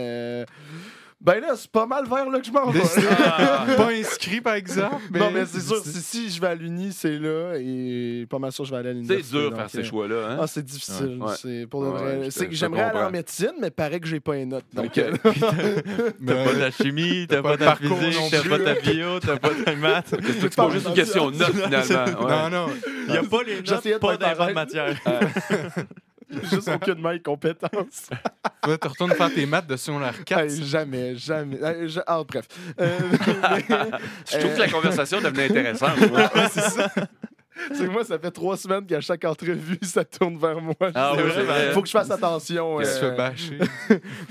Ben 1.24 1.40
là, 1.40 1.54
c'est 1.56 1.70
pas 1.70 1.87
mal 1.87 2.06
vers 2.06 2.28
là 2.28 2.38
que 2.38 2.44
je 2.46 2.52
m'en 2.52 2.70
vais. 2.70 2.82
Ah. 3.18 3.64
Pas 3.78 3.92
inscrit, 3.92 4.42
par 4.42 4.54
exemple. 4.56 4.96
Mais... 5.10 5.20
Non, 5.20 5.30
mais 5.30 5.46
c'est 5.46 5.60
sûr, 5.62 5.82
si, 5.82 6.02
si 6.02 6.28
je 6.30 6.38
vais 6.38 6.48
à 6.48 6.54
l'Uni, 6.54 6.92
c'est 6.92 7.18
là, 7.18 7.54
et 7.56 8.26
pas 8.28 8.38
mal 8.38 8.52
sûr 8.52 8.64
que 8.64 8.68
je 8.68 8.74
vais 8.74 8.80
aller 8.80 8.90
à 8.90 8.92
C'est 8.92 8.98
l'université. 8.98 9.38
dur 9.38 9.50
de 9.50 9.56
faire 9.56 9.70
ces 9.70 9.78
euh, 9.78 9.84
choix-là. 9.84 10.28
Hein? 10.28 10.38
Ah, 10.42 10.46
c'est 10.46 10.62
difficile. 10.62 11.18
Ouais. 11.22 11.32
C'est 11.40 11.66
pour 11.70 11.80
Ouais, 11.80 12.28
c'est 12.30 12.46
que 12.46 12.54
j'aimerais 12.54 12.82
aller 12.82 12.98
en 12.98 13.10
médecine, 13.10 13.52
mais 13.58 13.70
paraît 13.70 14.00
que 14.00 14.06
j'ai 14.06 14.20
pas 14.20 14.37
une 14.37 14.50
note. 14.50 14.64
Donc, 14.74 14.84
Ok. 14.84 14.98
euh, 14.98 15.12
T'as 16.26 16.44
pas 16.44 16.54
ta 16.58 16.70
chimie, 16.70 17.26
t'as 17.26 17.40
pas 17.42 17.56
pas 17.56 17.64
ta 17.64 17.76
physique, 17.76 18.18
t'as 18.30 18.42
pas 18.46 18.58
ta 18.58 18.74
bio, 18.74 19.20
t'as 19.20 19.37
pas 19.38 19.50
ta 19.64 19.74
maths. 19.76 20.14
C'est 20.40 20.54
pas 20.54 20.68
juste 20.70 20.88
une 20.88 20.94
question 20.94 21.30
de 21.30 21.38
notes, 21.38 21.52
finalement? 21.54 22.20
Ouais. 22.20 22.30
Non, 22.30 22.50
non. 22.50 22.66
Il 23.06 23.12
n'y 23.12 23.16
a 23.18 23.22
pas 23.22 23.42
les 23.44 23.62
notes, 23.62 23.98
pas 23.98 24.16
d'erreur 24.18 24.48
de 24.48 24.52
matière. 24.52 24.94
juste 26.50 26.68
aucunement 26.68 27.10
les 27.10 27.20
compétences. 27.22 28.08
Toi, 28.62 28.78
tu 28.78 28.88
retournes 28.88 29.12
faire 29.12 29.32
tes 29.32 29.46
maths 29.46 29.66
de 29.66 29.76
secondaire 29.76 30.24
4. 30.24 30.40
Hey, 30.40 30.64
jamais, 30.64 31.16
jamais. 31.16 31.62
Euh, 31.62 31.88
je- 31.88 32.00
Ah, 32.06 32.22
bref. 32.24 32.46
Euh, 32.80 32.98
Je 34.30 34.38
trouve 34.38 34.54
que 34.54 34.58
la 34.60 34.68
conversation 34.68 35.20
devenait 35.20 35.44
intéressante. 35.46 35.98
c'est 37.72 37.84
que 37.87 37.90
moi, 37.90 38.04
ça 38.04 38.18
fait 38.18 38.30
trois 38.30 38.56
semaines 38.56 38.87
qu'à 38.87 39.00
chaque 39.00 39.24
entrevue, 39.24 39.78
ça 39.82 40.04
tourne 40.04 40.38
vers 40.38 40.60
moi. 40.60 40.74
Ah 40.94 41.12
oui, 41.16 41.22
vrai. 41.22 41.72
Faut 41.72 41.82
que 41.82 41.87
je 41.88 41.92
fasse 41.92 42.10
attention. 42.10 42.78
Qu'est-ce 42.78 43.00
que 43.00 43.06
euh, 43.06 43.16
bâcher? 43.16 43.58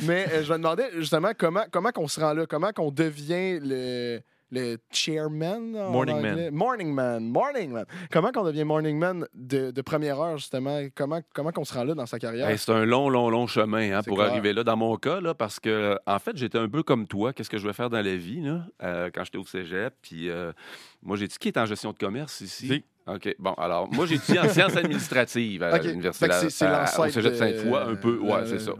mais 0.03 0.27
euh, 0.33 0.43
je 0.43 0.51
me 0.51 0.57
demandais 0.57 0.89
justement 0.95 1.31
comment, 1.37 1.63
comment 1.71 1.91
qu'on 1.91 2.07
se 2.07 2.19
rend 2.19 2.33
là, 2.33 2.45
comment 2.45 2.71
qu'on 2.71 2.91
devient 2.91 3.59
le, 3.61 4.19
le 4.53 4.77
chairman. 4.91 5.75
en 5.75 5.89
Morning 5.91 6.21
man. 6.21 6.51
Morning 6.51 6.93
man. 6.93 7.27
Morning 7.27 7.71
man. 7.71 7.85
Comment 8.11 8.31
qu'on 8.31 8.43
devient 8.43 8.63
morning 8.63 8.97
man 8.97 9.27
de, 9.33 9.71
de 9.71 9.81
première 9.81 10.19
heure, 10.21 10.37
justement? 10.37 10.79
Comment, 10.95 11.21
comment 11.33 11.51
qu'on 11.51 11.65
se 11.65 11.73
rend 11.73 11.83
là 11.83 11.95
dans 11.95 12.05
sa 12.05 12.19
carrière? 12.19 12.47
Hey, 12.47 12.57
c'est 12.57 12.71
un 12.71 12.85
long, 12.85 13.09
long, 13.09 13.29
long 13.29 13.47
chemin 13.47 13.97
hein, 13.97 14.03
pour 14.03 14.17
clair. 14.17 14.29
arriver 14.29 14.53
là. 14.53 14.63
Dans 14.63 14.77
mon 14.77 14.95
cas, 14.97 15.19
là, 15.19 15.33
parce 15.33 15.59
que, 15.59 15.97
en 16.05 16.19
fait, 16.19 16.37
j'étais 16.37 16.59
un 16.59 16.69
peu 16.69 16.83
comme 16.83 17.07
toi. 17.07 17.33
Qu'est-ce 17.33 17.49
que 17.49 17.57
je 17.57 17.67
vais 17.67 17.73
faire 17.73 17.89
dans 17.89 18.01
la 18.01 18.15
vie, 18.15 18.41
là, 18.41 18.65
euh, 18.83 19.09
quand 19.13 19.23
j'étais 19.23 19.37
au 19.39 19.45
cégep? 19.45 19.93
Puis, 20.01 20.29
euh, 20.29 20.51
moi, 21.01 21.17
j'ai 21.17 21.27
dit 21.27 21.35
qui 21.39 21.47
est 21.47 21.57
en 21.57 21.65
gestion 21.65 21.91
de 21.91 21.97
commerce 21.97 22.41
ici? 22.41 22.67
Si. 22.67 22.83
OK. 23.05 23.35
Bon, 23.37 23.53
alors, 23.55 23.91
moi, 23.91 24.05
j'ai 24.05 24.15
étudié 24.15 24.39
en 24.39 24.47
sciences 24.47 24.77
administratives 24.77 25.61
à 25.63 25.75
Ok. 25.75 25.83
l'Université 25.83 26.29
au 26.29 27.09
cégep 27.09 27.31
de 27.31 27.37
Sainte-Foy, 27.37 27.79
un 27.91 27.95
peu. 27.95 28.17
Ouais, 28.19 28.33
euh, 28.33 28.45
c'est 28.45 28.59
ça. 28.59 28.71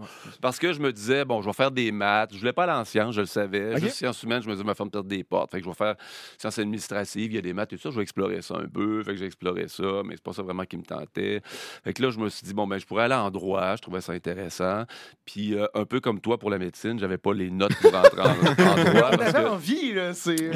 Parce 0.42 0.60
que 0.60 0.72
je 0.72 0.80
me 0.80 0.94
disais, 0.94 1.26
bon, 1.26 1.42
je 1.42 1.48
vais 1.48 1.54
faire 1.54 1.72
des 1.72 1.92
maths. 1.92 2.30
Je 2.34 2.40
voulais 2.40 2.54
pas 2.54 2.64
aller 2.64 2.72
en 2.74 2.86
sciences, 2.86 3.16
je 3.16 3.22
le 3.22 3.28
savais. 3.28 3.74
OK. 3.74 3.82
Juste 3.82 3.96
sciences 3.98 4.24
humaines, 4.24 4.42
je 4.42 4.48
me 4.48 4.54
disais, 4.54 4.64
ma 4.64 4.76
femme 4.76 4.90
perdre 4.90 5.10
des 5.10 5.24
portes. 5.26 5.52
Fait 5.52 5.58
que 5.60 5.66
je 5.66 5.70
vais 5.70 5.76
faire 5.76 5.96
sciences 6.38 6.58
administratives, 6.58 7.32
il 7.32 7.36
y 7.36 7.38
a 7.38 7.42
des 7.42 7.54
maths 7.54 7.74
et 7.74 7.76
tout 7.76 7.82
ça. 7.82 7.90
Je 7.92 7.96
vais 7.98 8.04
explorer 8.04 8.42
ça 8.42 8.56
un 8.56 8.68
peu. 8.68 9.04
Fait 9.04 9.12
que 9.12 9.18
j'ai 9.18 9.26
exploré 9.26 9.68
ça, 9.68 10.04
mais 10.06 10.16
c'est 10.16 10.24
pas 10.24 10.34
ça 10.34 10.42
vraiment 10.42 10.64
qui 10.64 10.78
me 10.78 10.84
tentait. 10.84 11.42
Fait 11.84 11.94
que 11.94 12.02
là, 12.02 12.10
je 12.10 12.20
me 12.20 12.30
suis 12.30 12.46
dit, 12.46 12.54
bon, 12.54 12.66
ben, 12.66 12.78
je 12.80 12.86
pourrais 12.86 13.04
aller 13.04 13.14
en 13.16 13.30
droit. 13.30 13.76
Je 13.76 13.82
trouvais 13.82 14.02
ça 14.02 14.14
intéressant. 14.14 14.84
Puis, 15.26 15.54
euh, 15.56 15.66
un 15.74 15.84
peu 15.86 16.00
comme 16.00 16.22
toi 16.22 16.38
pour 16.38 16.50
la 16.50 16.60
médecine, 16.60 16.98
j'avais 16.98 17.18
pas 17.18 17.34
les 17.34 17.52
notes 17.52 17.76
pour 17.82 17.92
rentrer 17.92 18.22
en, 18.22 18.26
en 18.30 18.84
droit. 18.84 19.12
Que 19.34 19.48
envie, 19.48 19.94
là. 19.94 20.12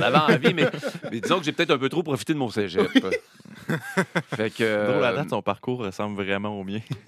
Avait 0.05 0.33
envie, 0.35 0.53
mais, 0.53 0.69
mais 1.11 1.19
disons 1.19 1.39
que 1.39 1.45
j'ai 1.45 1.51
peut-être 1.51 1.71
un 1.71 1.77
peu 1.77 1.89
trop 1.89 2.03
profité 2.03 2.33
de 2.33 2.37
mon 2.37 2.49
cégep. 2.49 2.87
fait 4.35 4.49
que. 4.49 4.91
Drôle, 4.91 5.03
à 5.03 5.09
euh, 5.11 5.15
date, 5.17 5.29
son 5.29 5.41
parcours 5.41 5.79
ressemble 5.79 6.15
vraiment 6.23 6.57
au 6.59 6.63
mien. 6.63 6.79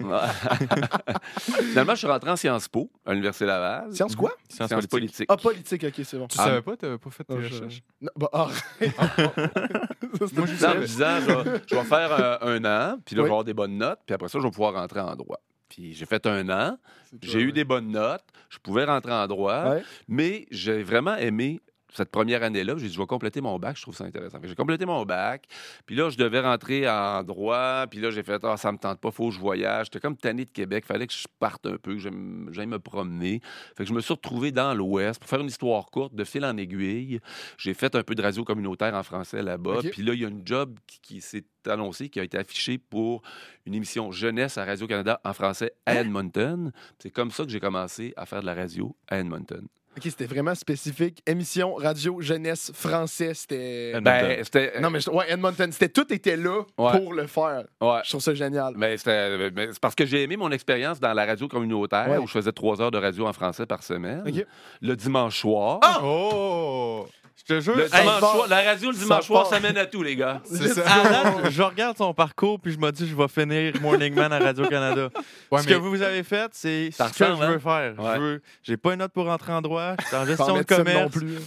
Finalement, 1.38 1.92
je 1.94 1.98
suis 1.98 2.06
rentré 2.06 2.30
en 2.30 2.36
Sciences 2.36 2.68
Po 2.68 2.90
à 3.04 3.10
l'Université 3.12 3.46
Laval. 3.46 3.92
Science 3.94 4.16
quoi? 4.16 4.32
Sciences 4.48 4.68
Sciences 4.68 4.86
politiques. 4.86 5.26
Ah, 5.30 5.36
politique, 5.36 5.84
ok, 5.84 6.00
c'est 6.04 6.18
bon. 6.18 6.26
Tu 6.28 6.36
Ah. 6.40 6.44
savais 6.44 6.62
pas? 6.62 6.76
T'avais 6.76 6.98
pas 6.98 7.10
fait 7.10 7.24
tes 7.24 7.34
Ah, 7.36 7.40
je- 7.40 7.54
recherches? 7.54 7.82
Non, 8.00 8.10
bah, 8.16 8.28
ah. 8.32 8.48
Ça, 8.80 10.26
c'était 10.26 10.36
Moi, 10.40 10.46
je 10.46 10.52
bizarre. 10.52 10.76
en 10.76 10.78
me 10.80 10.86
disant, 10.86 11.16
je 11.20 11.26
vais, 11.50 11.60
je 11.66 11.74
vais 11.74 11.84
faire 11.84 12.12
euh, 12.12 12.36
un 12.42 12.64
an, 12.64 12.98
puis 13.04 13.14
là, 13.16 13.22
Oui. 13.22 13.26
je 13.26 13.28
vais 13.28 13.30
avoir 13.30 13.44
des 13.44 13.54
bonnes 13.54 13.78
notes, 13.78 14.00
puis 14.04 14.14
après 14.14 14.28
ça, 14.28 14.38
je 14.38 14.44
vais 14.44 14.50
pouvoir 14.50 14.74
rentrer 14.74 15.00
en 15.00 15.14
droit. 15.16 15.40
Puis 15.68 15.94
j'ai 15.94 16.04
fait 16.04 16.26
un 16.26 16.48
an, 16.50 16.76
j'ai 17.22 17.40
eu 17.40 17.52
des 17.52 17.62
bonnes 17.64 17.90
notes, 17.92 18.24
je 18.48 18.58
pouvais 18.58 18.84
rentrer 18.84 19.12
en 19.12 19.26
droit, 19.28 19.70
Ouais. 19.70 19.84
mais 20.08 20.46
j'ai 20.50 20.82
vraiment 20.82 21.14
aimé 21.16 21.60
cette 21.92 22.10
première 22.10 22.42
année-là. 22.42 22.74
J'ai 22.78 22.86
dit, 22.88 22.94
je 22.94 23.00
vais 23.00 23.06
compléter 23.06 23.40
mon 23.40 23.58
bac, 23.58 23.76
je 23.76 23.82
trouve 23.82 23.94
ça 23.96 24.04
intéressant. 24.04 24.38
J'ai 24.42 24.54
complété 24.54 24.86
mon 24.86 25.04
bac, 25.04 25.46
puis 25.86 25.96
là, 25.96 26.08
je 26.10 26.16
devais 26.16 26.40
rentrer 26.40 26.88
en 26.88 27.22
droit, 27.22 27.86
puis 27.90 28.00
là, 28.00 28.10
j'ai 28.10 28.22
fait, 28.22 28.42
ah, 28.44 28.56
ça 28.56 28.70
me 28.72 28.78
tente 28.78 29.00
pas, 29.00 29.10
faut 29.10 29.28
que 29.28 29.34
je 29.34 29.40
voyage. 29.40 29.86
J'étais 29.86 30.00
comme 30.00 30.16
tanné 30.16 30.44
de 30.44 30.50
Québec, 30.50 30.84
fallait 30.86 31.06
que 31.06 31.12
je 31.12 31.26
parte 31.38 31.66
un 31.66 31.76
peu, 31.76 31.94
que 31.94 31.98
j'aime- 32.00 32.48
j'aille 32.52 32.66
me 32.66 32.78
promener. 32.78 33.40
Fait 33.76 33.84
que 33.84 33.88
je 33.88 33.94
me 33.94 34.00
suis 34.00 34.14
retrouvé 34.14 34.52
dans 34.52 34.74
l'Ouest. 34.74 35.20
Pour 35.20 35.28
faire 35.28 35.40
une 35.40 35.46
histoire 35.48 35.86
courte, 35.90 36.14
de 36.14 36.24
fil 36.24 36.44
en 36.44 36.56
aiguille, 36.56 37.20
j'ai 37.58 37.74
fait 37.74 37.94
un 37.94 38.02
peu 38.02 38.14
de 38.14 38.22
radio 38.22 38.44
communautaire 38.44 38.94
en 38.94 39.02
français 39.02 39.42
là-bas. 39.42 39.78
Puis 39.90 40.02
là, 40.02 40.14
il 40.14 40.20
y 40.20 40.24
a 40.24 40.28
une 40.28 40.46
job 40.46 40.78
qui, 40.86 41.00
qui 41.00 41.20
s'est 41.20 41.44
annoncée, 41.66 42.08
qui 42.08 42.20
a 42.20 42.24
été 42.24 42.38
affichée 42.38 42.78
pour 42.78 43.22
une 43.66 43.74
émission 43.74 44.10
jeunesse 44.12 44.56
à 44.58 44.64
Radio-Canada 44.64 45.20
en 45.24 45.32
français 45.32 45.72
à 45.86 45.94
Edmonton. 46.00 46.72
C'est 46.98 47.10
comme 47.10 47.30
ça 47.30 47.44
que 47.44 47.50
j'ai 47.50 47.60
commencé 47.60 48.14
à 48.16 48.26
faire 48.26 48.40
de 48.40 48.46
la 48.46 48.54
radio 48.54 48.96
à 49.08 49.18
Edmonton. 49.18 49.66
Ok, 49.96 50.04
c'était 50.04 50.26
vraiment 50.26 50.54
spécifique. 50.54 51.20
Émission, 51.26 51.74
radio, 51.74 52.20
jeunesse, 52.20 52.70
français, 52.72 53.34
c'était. 53.34 54.00
Ben, 54.00 54.42
c'était. 54.44 54.80
Non, 54.80 54.88
mais 54.88 55.00
je- 55.00 55.10
ouais, 55.10 55.24
Edmonton, 55.28 55.70
c'était 55.72 55.88
tout 55.88 56.12
était 56.14 56.36
là 56.36 56.62
Ouais. 56.78 56.92
pour 57.00 57.12
le 57.12 57.26
faire. 57.26 57.64
Ouais. 57.80 57.98
Je 58.04 58.10
trouve 58.10 58.20
ça 58.22 58.32
génial. 58.34 58.74
Mais 58.76 58.96
c'était- 58.96 59.50
mais 59.50 59.68
c'est 59.72 59.80
parce 59.80 59.96
que 59.96 60.06
j'ai 60.06 60.22
aimé 60.22 60.36
mon 60.36 60.52
expérience 60.52 61.00
dans 61.00 61.12
la 61.12 61.26
radio 61.26 61.48
communautaire 61.48 62.08
Ouais. 62.08 62.18
où 62.18 62.26
je 62.28 62.32
faisais 62.32 62.52
trois 62.52 62.80
heures 62.80 62.92
de 62.92 62.98
radio 62.98 63.26
en 63.26 63.32
français 63.32 63.66
par 63.66 63.82
semaine. 63.82 64.22
Ok. 64.26 64.46
Le 64.80 64.94
dimanche 64.94 65.40
soir. 65.40 65.80
Oh! 66.04 67.06
Je 67.40 67.54
te 67.54 67.60
jure, 67.60 67.76
Le 67.76 67.88
dimanche 67.88 68.18
soir, 68.18 68.46
la 68.48 68.62
radio 68.62 68.90
le 68.90 68.96
dimanche 68.96 69.26
soir, 69.26 69.46
ça 69.46 69.60
mène 69.60 69.78
à 69.78 69.86
tout, 69.86 70.02
les 70.02 70.14
gars. 70.14 70.42
c'est 70.44 70.68
ça. 70.68 70.82
Date, 70.84 71.50
je 71.50 71.62
regarde 71.62 71.96
son 71.96 72.12
parcours 72.12 72.60
puis 72.60 72.72
je 72.72 72.78
me 72.78 72.90
dis 72.92 73.08
je 73.08 73.16
vais 73.16 73.28
finir 73.28 73.72
Morning 73.80 74.14
Man 74.14 74.32
à 74.32 74.38
Radio-Canada. 74.38 75.08
Ouais, 75.50 75.62
ce 75.62 75.66
que 75.66 75.74
vous 75.74 76.02
avez 76.02 76.22
fait, 76.22 76.50
c'est 76.52 76.90
ce 76.90 77.02
que 77.02 77.24
je 77.24 77.32
veux 77.32 77.44
hein? 77.44 77.58
faire. 77.58 77.98
Ouais. 77.98 78.14
Je 78.16 78.20
veux, 78.20 78.42
j'ai 78.62 78.76
pas 78.76 78.92
une 78.92 78.98
note 78.98 79.12
pour 79.12 79.24
rentrer 79.26 79.52
en 79.52 79.62
droit, 79.62 79.94
je 80.00 80.06
suis 80.06 80.16
en 80.16 80.26
gestion 80.26 80.56
de 80.58 80.62
commerce. 80.62 81.02
non 81.02 81.08
plus. 81.08 81.38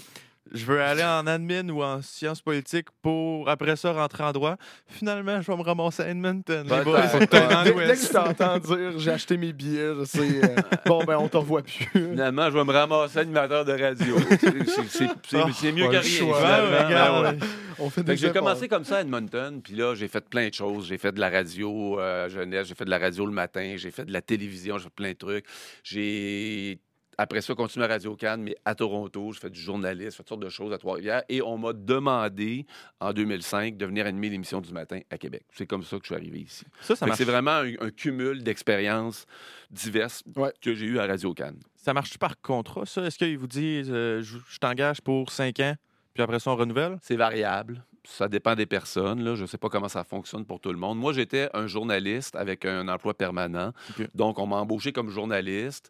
Je 0.53 0.65
veux 0.65 0.81
aller 0.81 1.03
en 1.03 1.25
admin 1.25 1.67
ou 1.69 1.81
en 1.83 2.01
sciences 2.01 2.41
politiques 2.41 2.87
pour, 3.01 3.49
après 3.49 3.75
ça, 3.75 3.91
rentrer 3.91 4.23
en 4.23 4.31
droit. 4.31 4.55
Finalement, 4.87 5.41
je 5.41 5.51
vais 5.51 5.57
me 5.57 5.63
ramasser 5.63 6.03
à 6.03 6.09
Edmonton. 6.09 6.63
les 6.69 6.83
boys. 6.83 7.01
Dès, 7.19 7.25
dès 7.25 7.95
que 7.95 8.01
je 8.01 8.11
t'entends 8.11 8.59
dire 8.59 8.99
j'ai 8.99 9.11
acheté 9.11 9.37
mes 9.37 9.51
billets, 9.51 9.93
je 9.99 10.03
sais. 10.05 10.19
euh, 10.43 10.55
bon, 10.85 11.03
ben, 11.03 11.17
on 11.17 11.27
te 11.27 11.37
revoit 11.37 11.63
plus. 11.63 11.87
Finalement, 11.91 12.49
je 12.51 12.57
vais 12.57 12.63
me 12.63 12.71
ramasser 12.71 13.19
animateur 13.19 13.65
de 13.65 13.71
radio. 13.73 14.15
C'est- 14.87 15.07
Ah, 15.33 15.71
mieux 15.71 15.87
que 15.89 15.97
rien. 15.97 17.21
Ouais, 17.23 17.31
ouais. 17.31 17.37
On 17.79 17.89
fait 17.89 18.15
J'ai 18.15 18.31
commencé 18.31 18.67
comme 18.67 18.83
ça 18.85 18.97
à 18.97 19.01
Edmonton, 19.01 19.61
puis 19.63 19.75
là, 19.75 19.95
j'ai 19.95 20.07
fait 20.07 20.27
plein 20.29 20.47
de 20.49 20.53
choses. 20.53 20.87
J'ai 20.87 20.97
fait 20.97 21.11
de 21.11 21.19
la 21.19 21.29
radio 21.29 21.99
euh, 21.99 22.29
jeunesse, 22.29 22.67
j'ai 22.67 22.75
fait 22.75 22.85
de 22.85 22.89
la 22.89 22.99
radio 22.99 23.25
le 23.25 23.31
matin, 23.31 23.73
j'ai 23.77 23.91
fait 23.91 24.05
de 24.05 24.13
la 24.13 24.21
télévision, 24.21 24.77
j'ai 24.77 24.83
fait 24.85 24.89
plein 24.95 25.11
de 25.11 25.17
trucs. 25.17 25.45
J'ai, 25.83 26.79
après 27.17 27.41
ça, 27.41 27.53
continué 27.55 27.85
à 27.85 27.89
Radio 27.89 28.15
Cannes, 28.15 28.41
mais 28.43 28.55
à 28.65 28.75
Toronto, 28.75 29.31
j'ai 29.33 29.39
fait 29.39 29.49
du 29.49 29.59
journalisme, 29.59 30.11
j'ai 30.11 30.11
fait 30.11 30.17
toutes 30.23 30.29
sortes 30.29 30.43
de 30.43 30.49
choses 30.49 30.73
à 30.73 30.77
Trois-Rivières. 30.77 31.23
Et 31.29 31.41
on 31.41 31.57
m'a 31.57 31.73
demandé, 31.73 32.65
en 32.99 33.13
2005, 33.13 33.77
de 33.77 33.85
venir 33.85 34.05
animer 34.05 34.29
l'émission 34.29 34.61
du 34.61 34.71
matin 34.73 34.99
à 35.09 35.17
Québec. 35.17 35.43
C'est 35.53 35.67
comme 35.67 35.83
ça 35.83 35.97
que 35.97 36.03
je 36.03 36.07
suis 36.07 36.15
arrivé 36.15 36.39
ici. 36.39 36.65
Ça, 36.81 36.95
ça 36.95 37.05
C'est 37.15 37.23
vraiment 37.25 37.51
un, 37.51 37.73
un 37.79 37.89
cumul 37.91 38.43
d'expériences 38.43 39.25
diverses 39.71 40.23
Ouais. 40.35 40.51
que 40.61 40.73
j'ai 40.73 40.85
eu 40.85 40.99
à 40.99 41.05
Radio 41.07 41.33
Cannes. 41.33 41.59
ça 41.75 41.93
marche 41.93 42.17
par 42.17 42.39
contrat, 42.41 42.85
ça? 42.85 43.03
Est-ce 43.03 43.17
qu'ils 43.17 43.37
vous 43.37 43.47
disent 43.47 43.89
euh, 43.91 44.21
je, 44.21 44.37
je 44.49 44.57
t'engage 44.59 45.01
pour 45.01 45.31
5 45.31 45.59
ans, 45.59 45.75
puis 46.13 46.23
après 46.23 46.39
ça, 46.39 46.51
on 46.51 46.55
renouvelle? 46.55 46.97
C'est 47.01 47.15
variable. 47.15 47.83
Ça 48.05 48.27
dépend 48.27 48.53
des 48.53 48.65
personnes. 48.65 49.23
Là. 49.23 49.35
Je 49.35 49.43
ne 49.43 49.47
sais 49.47 49.57
pas 49.57 49.69
comment 49.69 49.87
ça 49.87 50.03
fonctionne 50.03 50.45
pour 50.45 50.59
tout 50.59 50.73
le 50.73 50.77
monde. 50.77 50.99
Moi, 50.99 51.13
j'étais 51.13 51.49
un 51.53 51.67
journaliste 51.67 52.35
avec 52.35 52.65
un 52.65 52.89
emploi 52.89 53.13
permanent. 53.13 53.71
Donc, 54.13 54.39
on 54.39 54.45
m'a 54.45 54.57
embauché 54.57 54.91
comme 54.91 55.09
journaliste 55.09 55.89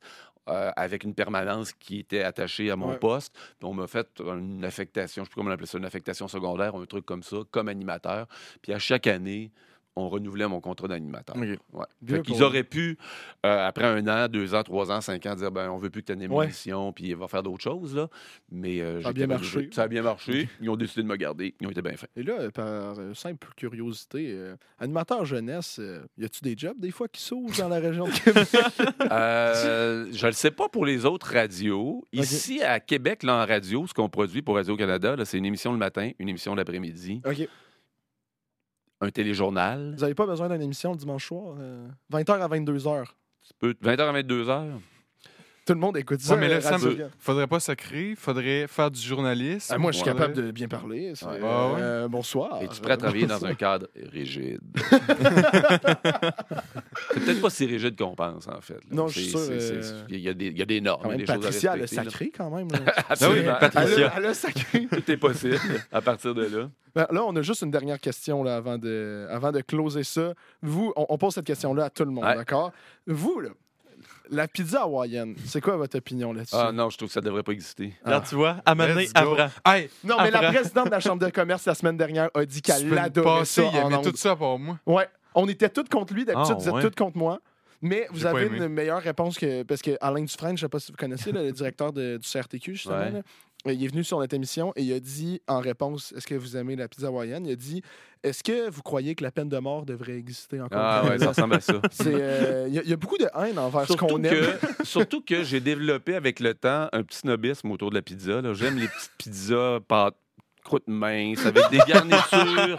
euh, 0.49 0.71
avec 0.75 1.03
une 1.03 1.13
permanence 1.13 1.73
qui 1.73 1.99
était 1.99 2.23
attachée 2.23 2.69
à 2.71 2.75
mon 2.75 2.89
Ouais. 2.89 2.97
poste. 2.99 3.33
Puis 3.59 3.67
on 3.67 3.73
m'a 3.73 3.87
fait 3.87 4.07
une 4.19 4.63
affectation, 4.65 5.21
je 5.21 5.21
ne 5.21 5.25
sais 5.25 5.29
plus 5.29 5.35
comment 5.35 5.49
on 5.49 5.53
appelait 5.53 5.65
ça, 5.67 5.77
une 5.77 5.85
affectation 5.85 6.27
secondaire, 6.27 6.75
un 6.75 6.85
truc 6.85 7.05
comme 7.05 7.23
ça, 7.23 7.37
comme 7.51 7.69
animateur. 7.69 8.27
Puis 8.61 8.73
à 8.73 8.79
chaque 8.79 9.07
année, 9.07 9.51
on 9.95 10.09
renouvelait 10.09 10.47
mon 10.47 10.59
contrat 10.61 10.87
d'animateur. 10.87 11.35
OK. 11.35 11.43
Ouais. 11.73 12.21
Pour- 12.23 12.41
auraient 12.41 12.63
pu, 12.63 12.97
euh, 13.45 13.67
après 13.67 13.85
un 13.85 14.07
an, 14.07 14.27
deux 14.27 14.55
ans, 14.55 14.63
trois 14.63 14.91
ans, 14.91 15.01
cinq 15.01 15.25
ans, 15.25 15.35
dire 15.35 15.51
ben, 15.51 15.69
on 15.69 15.77
veut 15.77 15.89
plus 15.89 16.01
que 16.01 16.07
tu 16.07 16.11
animes 16.13 16.31
Ouais. 16.31 16.45
l'émission, 16.45 16.91
puis 16.91 17.09
il 17.09 17.15
va 17.15 17.27
faire 17.27 17.43
d'autres 17.43 17.63
choses. 17.63 17.95
Là. 17.95 18.07
Mais 18.51 18.81
euh, 18.81 19.01
Ça 19.01 19.09
a 19.09 19.13
bien 19.13 19.27
marché. 19.27 19.69
Ça 19.71 19.83
a 19.83 19.87
bien 19.87 20.01
marché. 20.01 20.49
Ils 20.61 20.69
ont 20.69 20.75
décidé 20.75 21.03
de 21.03 21.07
me 21.07 21.15
garder. 21.15 21.53
Ils 21.61 21.67
ont 21.67 21.71
été 21.71 21.81
bien 21.81 21.95
faits. 21.95 22.09
Et 22.15 22.23
là, 22.23 22.49
par 22.51 22.65
euh, 22.99 23.13
simple 23.13 23.47
curiosité, 23.55 24.31
euh, 24.31 24.55
animateur 24.79 25.25
jeunesse, 25.25 25.79
y 26.17 26.25
a-tu 26.25 26.41
des 26.41 26.55
jobs 26.57 26.79
des 26.79 26.91
fois 26.91 27.07
qui 27.07 27.21
s'ouvrent 27.21 27.55
dans 27.57 27.69
la 27.69 27.79
région 27.79 28.05
de 28.05 28.11
Québec? 28.11 28.47
Je 29.01 30.21
ne 30.25 30.27
le 30.27 30.31
sais 30.33 30.51
pas 30.51 30.69
pour 30.69 30.85
les 30.85 31.05
autres 31.05 31.31
radios. 31.33 32.05
Ici, 32.11 32.61
à 32.61 32.79
Québec, 32.79 33.23
là, 33.23 33.43
en 33.43 33.45
radio, 33.45 33.85
ce 33.87 33.93
qu'on 33.93 34.09
produit 34.09 34.41
pour 34.41 34.55
Radio-Canada, 34.55 35.15
c'est 35.25 35.37
une 35.37 35.45
émission 35.45 35.71
le 35.71 35.77
matin, 35.77 36.11
une 36.19 36.29
émission 36.29 36.55
l'après-midi, 36.55 37.21
OK. 37.25 37.47
Un 39.03 39.11
téléjournal. 39.11 39.93
Vous 39.95 40.01
n'avez 40.01 40.15
pas 40.15 40.25
besoin 40.25 40.49
d'une 40.49 40.61
émission 40.61 40.91
le 40.91 40.97
dimanche 40.97 41.27
soir? 41.27 41.55
20h 42.11 42.31
à 42.41 42.47
22h. 42.47 43.05
Tu 43.45 43.53
peux- 43.59 43.75
20h 43.81 44.01
à 44.01 44.13
22h. 44.13 44.79
Tout 45.65 45.73
le 45.73 45.79
monde 45.79 45.95
écoute 45.95 46.19
ça. 46.19 46.33
Ouais, 46.33 46.39
mais 46.41 46.47
là, 46.49 46.59
ça 46.59 46.77
me- 46.77 47.09
faudrait 47.19 47.47
pas 47.47 47.59
sacrer, 47.61 48.15
faudrait 48.17 48.67
faire 48.67 48.91
du 48.91 48.99
journalisme. 48.99 49.71
Ah, 49.73 49.77
moi, 49.77 49.91
je 49.93 49.97
suis 49.97 50.05
capable 50.05 50.33
de 50.33 50.51
bien 50.51 50.67
parler. 50.67 51.13
Ah 51.21 51.27
ouais? 51.31 51.39
euh, 51.79 52.07
bonsoir. 52.09 52.61
Es-tu 52.61 52.81
prêt 52.81 52.93
à 52.93 52.97
travailler 52.97 53.25
dans 53.27 53.45
un 53.45 53.53
cadre 53.53 53.87
rigide? 54.11 54.59
c'est 57.13 57.19
peut-être 57.23 57.41
pas 57.41 57.49
si 57.49 57.65
rigide 57.65 57.97
qu'on 57.97 58.15
pense, 58.15 58.47
en 58.47 58.59
fait. 58.61 58.73
là. 58.73 58.79
Non, 58.91 59.07
je 59.07 59.19
suis 59.21 59.29
sûr, 59.29 59.39
Il 60.09 60.19
y, 60.19 60.27
a 60.29 60.33
des- 60.33 60.47
il 60.47 60.57
y 60.57 60.61
a 60.61 60.65
des 60.65 60.81
normes, 60.81 61.01
Quand 61.03 61.11
il 61.11 61.11
y 61.11 61.15
a 61.15 61.17
même, 61.17 61.25
des 61.25 61.33
choses 61.33 61.35
à 61.35 61.47
Patricia, 61.47 61.73
elle 61.75 61.83
a 61.83 61.87
sacré 61.87 62.31
quand 62.35 62.49
même. 62.49 62.67
oui, 63.21 63.37
Elle 63.39 63.49
a- 63.49 63.55
Patricia. 63.55 64.13
Elle 64.17 64.25
a 64.25 64.33
sacré. 64.33 64.87
Tout 64.91 65.11
est 65.11 65.17
possible 65.17 65.59
à 65.91 66.01
partir 66.01 66.33
de 66.35 66.43
là. 66.45 66.69
Ben, 66.95 67.07
là, 67.09 67.23
on 67.25 67.35
a 67.35 67.41
juste 67.41 67.61
une 67.63 67.71
dernière 67.71 67.99
question 67.99 68.43
là, 68.43 68.55
avant, 68.57 68.77
de, 68.77 69.25
avant 69.29 69.51
de 69.51 69.61
closer 69.61 70.03
ça. 70.03 70.33
Vous, 70.61 70.93
on, 70.95 71.05
on 71.09 71.17
pose 71.17 71.33
cette 71.33 71.45
question-là 71.45 71.85
à 71.85 71.89
tout 71.89 72.03
le 72.05 72.11
monde, 72.11 72.25
Ouais. 72.25 72.35
d'accord? 72.35 72.71
Vous, 73.07 73.39
là, 73.39 73.49
la 74.33 74.47
pizza 74.47 74.81
hawaïenne, 74.81 75.35
c'est 75.45 75.61
quoi 75.61 75.77
votre 75.77 75.97
opinion 75.97 76.33
là-dessus? 76.33 76.55
Ah 76.57 76.71
non, 76.71 76.89
je 76.89 76.97
trouve 76.97 77.07
que 77.09 77.13
ça 77.13 77.21
devrait 77.21 77.43
pas 77.43 77.51
exister. 77.53 77.93
Ah. 78.03 78.09
Là, 78.11 78.21
tu 78.27 78.35
vois, 78.35 78.53
go. 78.65 78.81
Avra. 79.15 79.49
Hey, 79.65 79.89
non, 80.03 80.17
mais 80.21 80.31
la 80.31 80.51
présidente 80.51 80.85
de 80.87 80.91
la 80.91 80.99
Chambre 80.99 81.25
de 81.25 81.29
commerce 81.31 81.65
la 81.65 81.75
semaine 81.75 81.97
dernière 81.97 82.29
a 82.33 82.45
dit 82.45 82.61
qu'elle 82.61 82.77
semaine 82.81 82.97
adorait 82.99 83.39
passée, 83.39 83.61
ça 83.63 83.69
il 83.71 83.77
y 83.77 83.81
en 83.81 83.85
avait 83.87 83.95
ondes. 83.97 84.11
tout 84.11 84.17
ça 84.17 84.35
pour 84.35 84.57
moi. 84.59 84.79
Ouais, 84.85 85.07
on 85.35 85.47
était 85.47 85.69
toutes 85.69 85.89
contre 85.89 86.13
lui. 86.13 86.25
D'habitude, 86.25 86.55
Ah, 86.57 86.59
vous 86.61 86.67
êtes 86.67 86.73
ouais. 86.75 86.81
toutes 86.81 86.95
contre 86.95 87.17
moi. 87.17 87.39
Mais 87.85 88.07
vous 88.11 88.25
avez 88.25 88.45
aimé. 88.45 88.57
une 88.59 88.69
meilleure 88.69 89.01
réponse 89.01 89.37
que. 89.37 89.63
Parce 89.63 89.81
que 89.81 89.97
Alain 89.99 90.23
Dufresne, 90.23 90.57
je 90.57 90.63
ne 90.63 90.67
sais 90.67 90.69
pas 90.69 90.79
si 90.79 90.91
vous 90.91 90.97
connaissez, 90.97 91.33
là, 91.33 91.43
le 91.43 91.51
directeur 91.51 91.91
de- 91.91 92.15
du 92.17 92.25
CRTQ, 92.27 92.75
justement. 92.75 92.95
Ouais. 92.97 93.11
là, 93.11 93.21
il 93.71 93.83
est 93.83 93.87
venu 93.87 94.03
sur 94.03 94.19
notre 94.19 94.35
émission 94.35 94.73
et 94.75 94.83
il 94.83 94.91
a 94.93 94.99
dit, 94.99 95.41
en 95.47 95.59
réponse, 95.59 96.13
est-ce 96.17 96.27
que 96.27 96.35
vous 96.35 96.57
aimez 96.57 96.75
la 96.75 96.87
pizza 96.87 97.07
hawaïenne? 97.07 97.45
Il 97.45 97.51
a 97.53 97.55
dit, 97.55 97.81
est-ce 98.23 98.43
que 98.43 98.69
vous 98.69 98.81
croyez 98.81 99.15
que 99.15 99.23
la 99.23 99.31
peine 99.31 99.47
de 99.49 99.57
mort 99.57 99.85
devrait 99.85 100.17
exister 100.17 100.59
encore? 100.61 100.79
Ah 100.81 101.05
ouais, 101.07 101.17
ça 101.19 101.29
ressemble 101.29 101.55
à 101.55 101.59
ça. 101.61 101.73
Euh, 102.05 102.65
Il 102.67 102.73
y, 102.73 102.79
a- 102.79 102.83
il 102.83 102.89
y 102.89 102.93
a 102.93 102.97
beaucoup 102.97 103.17
de 103.17 103.27
haine 103.35 103.57
envers 103.59 103.87
ce 103.87 103.93
qu'on 103.93 104.21
aime. 104.23 104.57
surtout 104.83 105.21
que 105.21 105.43
j'ai 105.43 105.59
développé 105.59 106.15
avec 106.15 106.39
le 106.39 106.53
temps 106.53 106.87
un 106.91 107.03
petit 107.03 107.19
snobisme 107.19 107.71
autour 107.71 107.89
de 107.89 107.95
la 107.95 108.01
pizza. 108.01 108.41
J'aime 108.53 108.77
les 108.77 108.87
petites 108.87 109.11
pizzas 109.17 109.79
pâte 109.87 110.15
croûte 110.63 110.83
mince, 110.87 111.45
avec 111.45 111.69
des 111.69 111.79
garnitures 111.87 112.77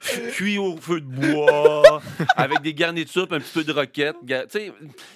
cuits 0.32 0.58
au 0.58 0.76
feu 0.76 1.00
de 1.00 1.06
bois, 1.06 2.00
avec 2.36 2.60
des 2.62 2.74
garnitures 2.74 3.26
puis 3.26 3.36
un 3.36 3.40
petit 3.40 3.52
peu 3.52 3.64
de 3.64 3.72
roquette. 3.72 4.16
Ga- 4.24 4.44
tu 4.46 4.58
sais, 4.58 4.72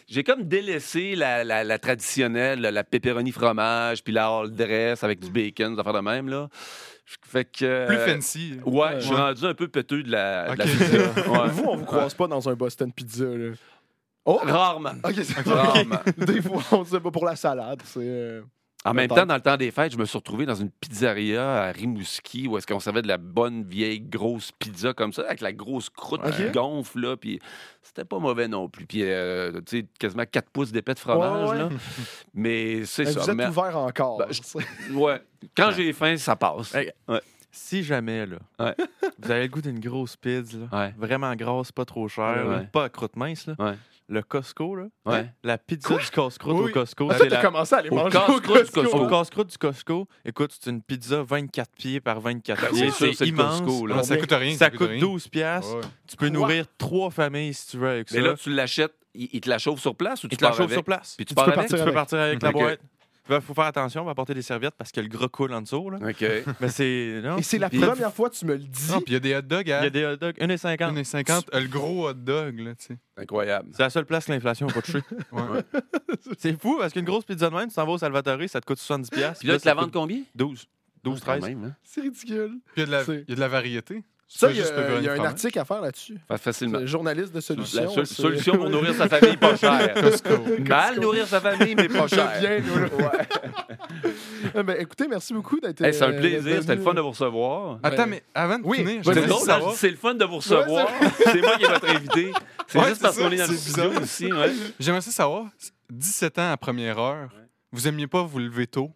J'ai 0.09 0.25
comme 0.25 0.45
délaissé 0.45 1.15
la, 1.15 1.45
la- 1.45 1.65
la 1.65 1.79
traditionnelle, 1.79 2.61
la 2.61 2.85
pepperoni 2.85 3.33
fromage, 3.33 4.03
puis 4.03 4.13
la 4.13 4.29
all 4.29 4.51
dress 4.51 5.05
avec 5.05 5.21
du 5.21 5.31
bacon, 5.31 5.75
des 5.75 5.81
affaires 5.81 5.93
de 5.93 6.01
même. 6.01 6.29
Là. 6.29 6.49
Fait 7.23 7.45
que... 7.45 7.87
Plus 7.87 7.97
euh, 7.97 8.15
fancy. 8.15 8.55
Ouais, 8.65 8.95
je 8.97 9.01
suis 9.07 9.15
Ouais. 9.15 9.21
rendu 9.21 9.45
un 9.45 9.55
peu 9.55 9.69
péteux 9.69 10.03
de 10.03 10.11
la, 10.11 10.55
de 10.55 10.59
la 10.59 10.65
Ok. 10.65 10.71
pizza. 10.71 10.97
Ouais. 11.31 11.49
Vous, 11.51 11.65
on 11.69 11.77
vous 11.77 11.85
croise 11.85 12.15
pas 12.15 12.27
dans 12.27 12.49
un 12.49 12.55
Boston 12.55 12.91
Pizza. 12.93 13.25
Là? 13.25 13.53
Oh! 14.25 14.41
Rarement. 14.43 14.91
Rarement. 15.45 16.01
Des 16.19 16.43
fois, 16.43 16.61
on 16.73 16.85
sait 16.85 16.99
pas 16.99 17.11
pour 17.13 17.25
la 17.25 17.37
salade. 17.37 17.81
C'est. 17.85 18.41
En 18.91 18.95
même 18.95 19.09
temps, 19.09 19.27
dans 19.27 19.35
le 19.35 19.41
temps 19.41 19.57
des 19.57 19.71
fêtes, 19.71 19.93
je 19.93 19.99
me 19.99 20.05
suis 20.05 20.17
retrouvé 20.19 20.47
dans 20.47 20.55
une 20.55 20.71
pizzeria 20.71 21.65
à 21.65 21.73
Rimouski 21.73 22.49
où 22.49 22.57
est-ce 22.57 22.67
qu'on 22.67 22.81
servait 22.81 23.03
de 23.03 23.09
la 23.09 23.19
bonne 23.19 23.65
vieille 23.65 24.01
grosse 24.01 24.53
pizza 24.53 24.93
comme 24.95 25.13
ça, 25.13 25.23
avec 25.23 25.41
la 25.41 25.53
grosse 25.53 25.91
croûte 25.91 26.21
qui 26.37 26.51
gonfle, 26.51 27.01
là, 27.01 27.17
puis 27.17 27.41
c'était 27.83 28.05
pas 28.05 28.19
mauvais 28.19 28.49
non 28.49 28.69
plus. 28.69 28.87
Puis, 28.87 29.03
euh, 29.03 29.53
tu 29.67 29.81
sais, 29.81 29.87
quasiment 29.99 30.25
4 30.31 30.51
pouces 30.51 30.73
d'épais 30.73 30.95
de 30.95 30.99
fromage, 30.99 31.51
Ouais, 31.51 31.57
ouais. 31.57 31.59
là. 31.59 31.69
Mais 32.35 32.85
c'est 32.85 33.05
ça. 33.07 33.21
vous 33.21 33.31
êtes 33.31 33.37
mais- 33.37 33.47
ouvert 33.47 33.77
encore. 33.79 34.19
Ben, 34.19 34.27
je- 34.31 34.93
Ouais. 34.95 35.21
Quand 35.57 35.71
j'ai 35.71 35.93
faim, 35.93 36.17
ça 36.17 36.37
passe. 36.37 36.73
Ouais. 36.75 36.93
Si 37.51 37.83
jamais, 37.83 38.27
là, 38.27 38.37
Ouais. 38.59 38.75
vous 39.19 39.31
avez 39.31 39.43
le 39.43 39.49
goût 39.49 39.63
d'une 39.63 39.81
grosse 39.81 40.17
pizza, 40.17 40.59
là, 40.59 40.79
Ouais. 40.79 40.95
vraiment 40.99 41.35
grosse, 41.35 41.73
pas 41.73 41.85
trop 41.85 42.07
chère, 42.09 42.45
Ouais. 42.47 42.67
pas 42.73 42.85
à 42.85 42.89
croûte 42.89 43.17
mince, 43.17 43.47
là, 43.47 43.55
Ouais. 43.59 43.75
le 44.09 44.23
Costco, 44.23 44.77
là, 44.77 44.87
Ouais. 45.07 45.31
la 45.43 45.57
pizza 45.57 45.97
du 45.97 46.11
casse-croûte 46.11 46.57
Oui. 46.59 46.71
au 46.71 46.73
Costco, 46.75 47.09
Ah, 47.11 47.15
t'as 47.19 47.25
la... 47.29 47.41
commencé 47.41 47.75
à 47.75 47.79
aller 47.79 47.89
Au 47.89 47.95
manger 47.95 48.19
au 48.19 48.41
Costco. 48.41 48.83
Costco. 48.83 48.99
Au 48.99 49.09
casse-croûte 49.09 49.51
du 49.51 49.59
Costco, 49.59 50.09
écoute, 50.25 50.55
c'est 50.61 50.71
une 50.71 50.83
pizza 50.83 51.23
24 51.23 51.71
pieds 51.77 52.01
par 52.01 52.21
24 52.21 52.61
Ben, 52.61 52.71
pieds. 52.73 52.91
c'est 53.15 53.27
immense. 53.27 53.63
Costco, 53.63 53.87
là. 53.87 53.97
Ah, 53.99 54.03
ça 54.03 54.17
coûte 54.19 54.33
rien. 54.33 54.55
Ça 54.55 54.71
coûte 54.71 54.89
rien. 54.91 55.01
12 55.01 55.29
piastres. 55.29 55.77
Ouais. 55.77 55.81
Tu 56.07 56.17
peux 56.17 56.29
Quoi? 56.29 56.39
nourrir 56.39 56.67
trois 56.77 57.11
familles 57.11 57.55
si 57.55 57.69
tu 57.69 57.79
veux 57.79 57.89
avec 57.89 58.11
Mais 58.13 58.19
ça. 58.21 58.27
là, 58.27 58.35
tu 58.35 58.51
l'achètes, 58.51 58.95
il, 59.15 59.31
il 59.33 59.41
te 59.41 59.49
la 59.49 59.59
chauffe 59.59 59.81
sur 59.81 59.97
place 59.97 60.23
ou 60.25 60.29
tu 60.29 60.35
Il 60.35 60.39
te 60.39 60.45
la 60.45 60.53
chauffe 60.53 60.73
sur 60.73 60.85
place. 60.85 61.15
Puis 61.17 61.25
tu 61.25 61.35
peux 61.35 61.43
partir 61.53 61.79
Tu 61.79 61.85
peux 61.85 61.93
partir 61.93 62.19
avec 62.19 62.43
la 62.43 62.53
boîte. 62.53 62.81
Il 63.29 63.41
faut 63.41 63.55
faire 63.55 63.65
attention, 63.65 64.03
on 64.03 64.05
va 64.05 64.13
apporter 64.13 64.35
des 64.35 64.43
serviettes 64.43 64.75
parce 64.79 64.93
que 64.93 65.01
le 65.01 65.09
gras 65.09 65.29
coule 65.29 65.53
en 65.53 65.61
dessous. 65.63 65.91
Là. 65.91 65.99
OK. 66.01 66.25
Mais 66.61 66.69
c'est. 66.69 67.21
non, 67.25 67.39
Et 67.39 67.43
c'est 67.43 67.59
la 67.59 67.69
Puis- 67.69 67.81
première 67.81 68.13
fois 68.13 68.31
que 68.31 68.37
tu 68.37 68.45
me 68.47 68.53
le 68.55 68.61
dis. 68.61 68.91
Non, 68.91 68.97
puis 69.01 69.07
il 69.09 69.13
y 69.15 69.17
a 69.17 69.21
des 69.21 69.35
hot 69.35 69.43
dogs 69.43 69.67
Il 69.67 69.73
à 69.73 69.83
y 69.85 69.87
a 69.87 69.91
des 69.91 70.05
hot 70.05 70.17
dogs, 70.17 70.37
1,50. 70.39 70.95
1,50. 70.95 71.47
euh, 71.55 71.61
Le 71.61 71.67
gros 71.69 72.09
hot 72.09 72.13
dog, 72.15 72.59
là, 72.61 72.75
tu 72.77 72.87
sais. 72.87 72.99
Incroyable. 73.17 73.71
C'est 73.73 73.83
la 73.83 73.91
seule 73.91 74.07
place 74.07 74.27
que 74.27 74.33
l'inflation 74.33 74.67
n'a 74.69 74.73
pas 74.75 74.83
touché. 74.83 75.01
Ouais. 75.33 75.43
c'est 76.39 76.61
fou 76.61 76.77
parce 76.79 76.93
qu'une 76.93 77.05
grosse 77.05 77.25
pizza 77.25 77.51
de 77.51 77.55
même, 77.55 77.69
tu 77.69 77.75
t'en 77.75 77.85
vas 77.85 77.93
au 77.93 77.99
Salvatore, 77.99 78.39
ça 78.49 78.61
te 78.61 78.67
coûte 78.67 78.79
70$. 78.79 79.11
piastres, 79.11 79.39
Puis 79.41 79.49
là, 79.49 79.59
tu 79.59 79.67
la 79.67 79.75
vends 79.75 79.89
combien? 79.89 80.23
12. 80.35 80.67
12, 81.05 81.21
Ah, 81.23 81.25
quand 81.35 81.41
13. 81.41 81.45
même, 81.55 81.65
hein. 81.65 81.75
C'est 81.85 82.01
ridicule. 82.01 82.59
Puis 82.75 82.75
il 82.77 82.81
y 82.81 82.83
a 82.83 82.87
de 82.87 82.91
la- 82.93 83.05
C'est- 83.05 83.25
il 83.27 83.31
y 83.31 83.33
a 83.33 83.35
de 83.37 83.41
la 83.41 83.49
variété. 83.49 84.03
Ça, 84.29 84.51
il 84.51 84.57
y 84.57 84.59
a, 84.59 84.63
juste 84.63 84.75
pepperoni 84.75 84.99
il 85.03 85.05
y 85.05 85.09
a 85.09 85.13
un 85.13 85.25
article 85.25 85.59
à 85.61 85.65
faire 85.65 85.81
là-dessus. 85.81 86.19
Fa- 86.27 86.37
Facilement. 86.37 86.85
Journaliste 86.85 87.33
de 87.33 87.41
solutions. 87.41 87.83
La 87.85 87.89
seule 87.91 88.07
c'est- 88.07 88.15
solution 88.23 88.55
pour 88.57 88.69
nourrir 88.69 88.93
sa 88.95 89.09
famille 89.09 89.37
pas 89.37 89.57
cher. 89.57 89.95
Costco. 89.95 90.31
Mal 90.69 91.01
nourrir 91.01 91.27
sa 91.29 91.41
famille, 91.41 91.77
mais 91.77 91.89
pas 91.89 92.09
cher. 92.09 92.33
Bien, 92.41 92.59
là. 92.59 93.13
Eh 94.55 94.63
ben, 94.63 94.77
écoutez, 94.81 95.07
merci 95.09 95.33
beaucoup 95.33 95.61
d'être. 95.61 95.81
Hey, 95.83 95.95
c'est 95.95 96.03
un 96.05 96.13
euh, 96.13 96.19
plaisir, 96.19 96.61
c'était 96.61 96.75
le 96.77 96.83
fun 96.83 96.95
de 96.95 97.01
vous 97.01 97.11
recevoir. 97.11 97.79
Attends, 97.83 98.03
Ouais. 98.03 98.07
mais 98.09 98.23
avant 98.35 98.59
de 98.59 98.65
Oui, 98.65 98.79
finir, 98.79 99.03
C'est 99.05 99.91
le 99.91 99.97
fun 99.97 100.15
de 100.15 100.25
vous 100.25 100.37
recevoir. 100.37 100.91
c'est 101.25 101.41
moi 101.41 101.57
qui 101.57 101.65
est 101.65 101.69
votre 101.69 101.89
invité. 101.89 102.33
C'est 102.67 102.79
Ouais, 102.81 102.89
juste 102.89 103.03
parce 103.03 103.17
qu'on 103.19 103.31
est 103.31 103.37
dans 103.37 103.47
le 103.47 103.57
studio. 103.57 104.37
Ouais. 104.37 104.53
J'aimerais 104.81 105.01
ça 105.03 105.11
savoir, 105.13 105.47
17 105.91 106.39
ans 106.41 106.51
à 106.53 106.57
première 106.57 106.99
heure, 106.99 107.29
vous 107.73 107.87
aimiez 107.87 108.07
pas 108.09 108.23
vous 108.23 108.39
lever 108.41 108.67
tôt, 108.67 108.91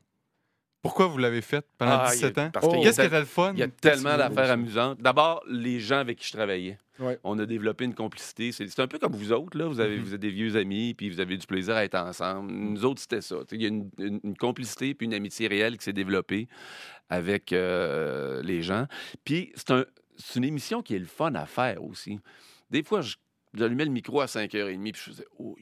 Pourquoi 0.82 1.06
vous 1.08 1.18
l'avez 1.18 1.42
fait 1.42 1.64
pendant 1.76 1.98
Ah, 2.00 2.10
17 2.10 2.32
il 2.34 2.38
y 2.38 2.40
a- 2.40 2.46
ans? 2.46 2.50
parce 2.52 2.66
qu'il 2.68 2.76
y 2.78 2.80
a 2.80 2.84
Qu'est-ce 2.86 3.02
était 3.02 3.18
le 3.20 3.26
fun? 3.26 3.52
Il 3.54 3.58
y 3.58 3.62
a 3.62 3.68
tellement 3.68 4.12
que- 4.12 4.16
d'affaires 4.18 4.50
amusantes. 4.50 5.00
D'abord, 5.00 5.42
les 5.46 5.78
gens 5.78 5.98
avec 5.98 6.18
qui 6.18 6.26
je 6.28 6.32
travaillais. 6.32 6.78
Ouais. 6.98 7.18
On 7.24 7.38
a 7.38 7.44
développé 7.46 7.84
une 7.84 7.94
complicité. 7.94 8.50
C'est 8.52 8.78
un 8.80 8.86
peu 8.86 8.98
comme 8.98 9.12
vous 9.14 9.32
autres, 9.32 9.56
là. 9.58 9.66
Vous, 9.66 9.80
avez, 9.80 9.96
Mhm. 9.98 10.02
vous 10.04 10.14
êtes 10.14 10.20
des 10.20 10.30
vieux 10.30 10.56
amis, 10.56 10.94
puis 10.94 11.10
vous 11.10 11.20
avez 11.20 11.36
du 11.36 11.46
plaisir 11.46 11.74
à 11.76 11.84
être 11.84 11.94
ensemble. 11.96 12.50
Nous 12.52 12.84
autres, 12.84 13.00
c'était 13.00 13.20
ça. 13.20 13.36
Il 13.52 13.60
y 13.62 13.64
a 13.66 13.68
une, 13.68 13.90
une- 13.98 14.20
une 14.24 14.36
complicité 14.36 14.94
puis 14.94 15.06
une 15.06 15.14
amitié 15.14 15.48
réelle 15.48 15.76
qui 15.76 15.84
s'est 15.84 15.92
développée 15.92 16.48
avec 17.10 17.52
euh, 17.52 18.42
les 18.42 18.62
gens. 18.62 18.86
Puis 19.24 19.52
c'est 19.56 19.70
un- 19.72 19.84
c'est 20.16 20.38
une 20.38 20.44
émission 20.44 20.82
qui 20.82 20.94
est 20.94 20.98
le 20.98 21.06
fun 21.06 21.34
à 21.34 21.46
faire 21.46 21.82
aussi. 21.84 22.18
Des 22.70 22.82
fois, 22.82 23.00
je 23.00 23.16
J'allumais 23.54 23.84
le 23.84 23.90
micro 23.90 24.20
à 24.20 24.26
5h30, 24.26 24.92
puis 24.92 25.02
je 25.04 25.10
faisais, 25.10 25.26
oh, 25.38 25.56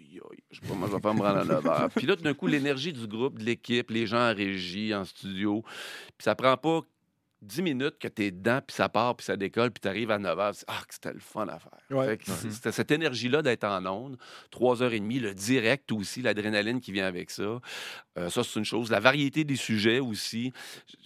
je 0.51 0.61
sais 0.61 0.67
pas, 0.67 0.75
moi, 0.75 0.89
je 0.89 0.95
vais 0.95 1.01
pas 1.01 1.15
me 1.15 1.21
rendre 1.21 1.39
à 1.39 1.45
9h. 1.45 1.91
Puis 1.97 2.07
là, 2.07 2.17
tout 2.17 2.23
d'un 2.23 2.35
coup, 2.35 2.47
l'énergie 2.47 2.93
du 2.93 3.07
groupe, 3.07 3.39
de 3.39 3.45
l'équipe, 3.45 3.91
les 3.91 4.07
gens 4.07 4.31
en 4.31 4.35
régie, 4.35 4.95
en 4.95 5.05
studio, 5.05 5.63
puis 5.63 6.25
ça 6.25 6.35
prend 6.35 6.57
pas 6.57 6.83
10 7.43 7.63
minutes 7.63 7.99
que 8.01 8.09
tu 8.09 8.25
es 8.25 8.31
dedans, 8.31 8.61
puis 8.67 8.75
ça 8.75 8.89
part, 8.89 9.17
puis 9.17 9.25
ça 9.25 9.37
décolle, 9.37 9.71
puis 9.71 9.81
tu 9.81 9.89
arrives 9.89 10.11
à 10.11 10.19
9 10.19 10.37
h. 10.39 10.65
Ah, 10.67 10.81
que 10.87 10.93
c'était 10.95 11.13
le 11.13 11.21
fun 11.21 11.47
à 11.49 11.59
faire. 11.59 11.79
Ouais. 11.97 12.07
Fait 12.07 12.17
que 12.19 12.25
c'est- 12.31 12.51
C'était 12.51 12.73
cette 12.73 12.91
énergie-là 12.91 13.43
d'être 13.43 13.65
en 13.65 13.85
onde. 13.87 14.17
3h30, 14.51 15.21
le 15.21 15.35
direct 15.35 15.93
aussi, 15.93 16.23
l'adrénaline 16.23 16.81
qui 16.81 16.91
vient 16.93 17.07
avec 17.07 17.31
ça. 17.31 17.61
Euh, 18.19 18.29
ça, 18.31 18.43
c'est 18.43 18.59
une 18.59 18.65
chose. 18.65 18.91
La 18.91 18.99
variété 19.01 19.45
des 19.45 19.55
sujets 19.57 20.01
aussi. 20.01 20.53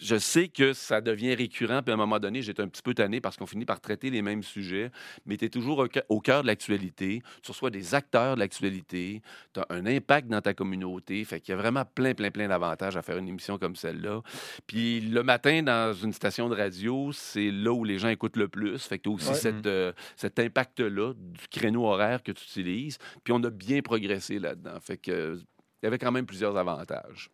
Je 0.01 0.17
sais 0.17 0.49
que 0.49 0.73
ça 0.73 1.01
devient 1.01 1.35
récurrent, 1.35 1.83
puis 1.83 1.91
à 1.91 1.95
un 1.95 1.99
moment 1.99 2.19
donné, 2.19 2.41
j'étais 2.43 2.63
un 2.63 2.69
petit 2.69 2.83
peu 2.83 2.95
tanné 2.95 3.21
parce 3.21 3.37
qu'on 3.37 3.47
finit 3.47 3.67
par 3.67 3.81
traiter 3.81 4.09
les 4.11 4.23
mêmes 4.23 4.43
sujets, 4.43 4.91
mais 5.27 5.37
tu 5.37 5.45
es 5.45 5.49
toujours 5.51 5.87
au 6.09 6.21
cœur 6.21 6.43
de 6.43 6.47
l'actualité. 6.47 7.23
Tu 7.43 7.51
reçois 7.51 7.71
des 7.71 7.95
acteurs 7.95 8.37
de 8.37 8.41
l'actualité. 8.41 9.21
Tu 9.53 9.61
as 9.61 9.67
un 9.71 9.85
impact 9.87 10.29
dans 10.29 10.41
ta 10.41 10.55
communauté. 10.55 11.25
Fait 11.25 11.41
qu'il 11.41 11.53
y 11.53 11.55
a 11.55 11.61
vraiment 11.61 11.85
plein, 11.85 12.15
plein, 12.15 12.31
plein 12.31 12.49
d'avantages 12.49 12.97
à 12.97 13.03
faire 13.03 13.19
une 13.19 13.29
émission 13.29 13.59
comme 13.59 13.77
celle-là. 13.77 14.23
Puis 14.67 15.01
le 15.01 15.23
matin, 15.23 15.63
dans 15.63 15.93
une 15.93 16.13
station 16.23 16.49
de 16.49 16.55
radio, 16.57 17.11
c'est 17.13 17.51
là 17.51 17.73
où 17.73 17.83
les 17.85 17.99
gens 17.99 18.09
écoutent 18.09 18.37
le 18.37 18.49
plus. 18.49 18.79
Fait 18.87 18.99
que 18.99 19.03
tu 19.05 19.09
as 19.09 19.13
aussi 19.13 19.29
Ouais. 19.29 19.35
cette, 19.35 19.67
euh, 19.67 19.93
cet 20.17 20.39
impact-là 20.39 21.15
du 21.15 21.49
créneau 21.51 21.85
horaire 21.87 22.23
que 22.23 22.31
tu 22.33 22.45
utilises. 22.45 22.99
Puis 23.25 23.33
on 23.33 23.43
a 23.43 23.51
bien 23.51 23.83
progressé 23.83 24.39
là-dedans. 24.39 24.79
Fait 24.81 24.97
que 24.99 25.11
euh, 25.11 25.37
il 25.83 25.87
y 25.87 25.89
avait 25.89 25.99
quand 25.99 26.13
même 26.13 26.27
plusieurs 26.27 26.57
avantages. 26.57 27.29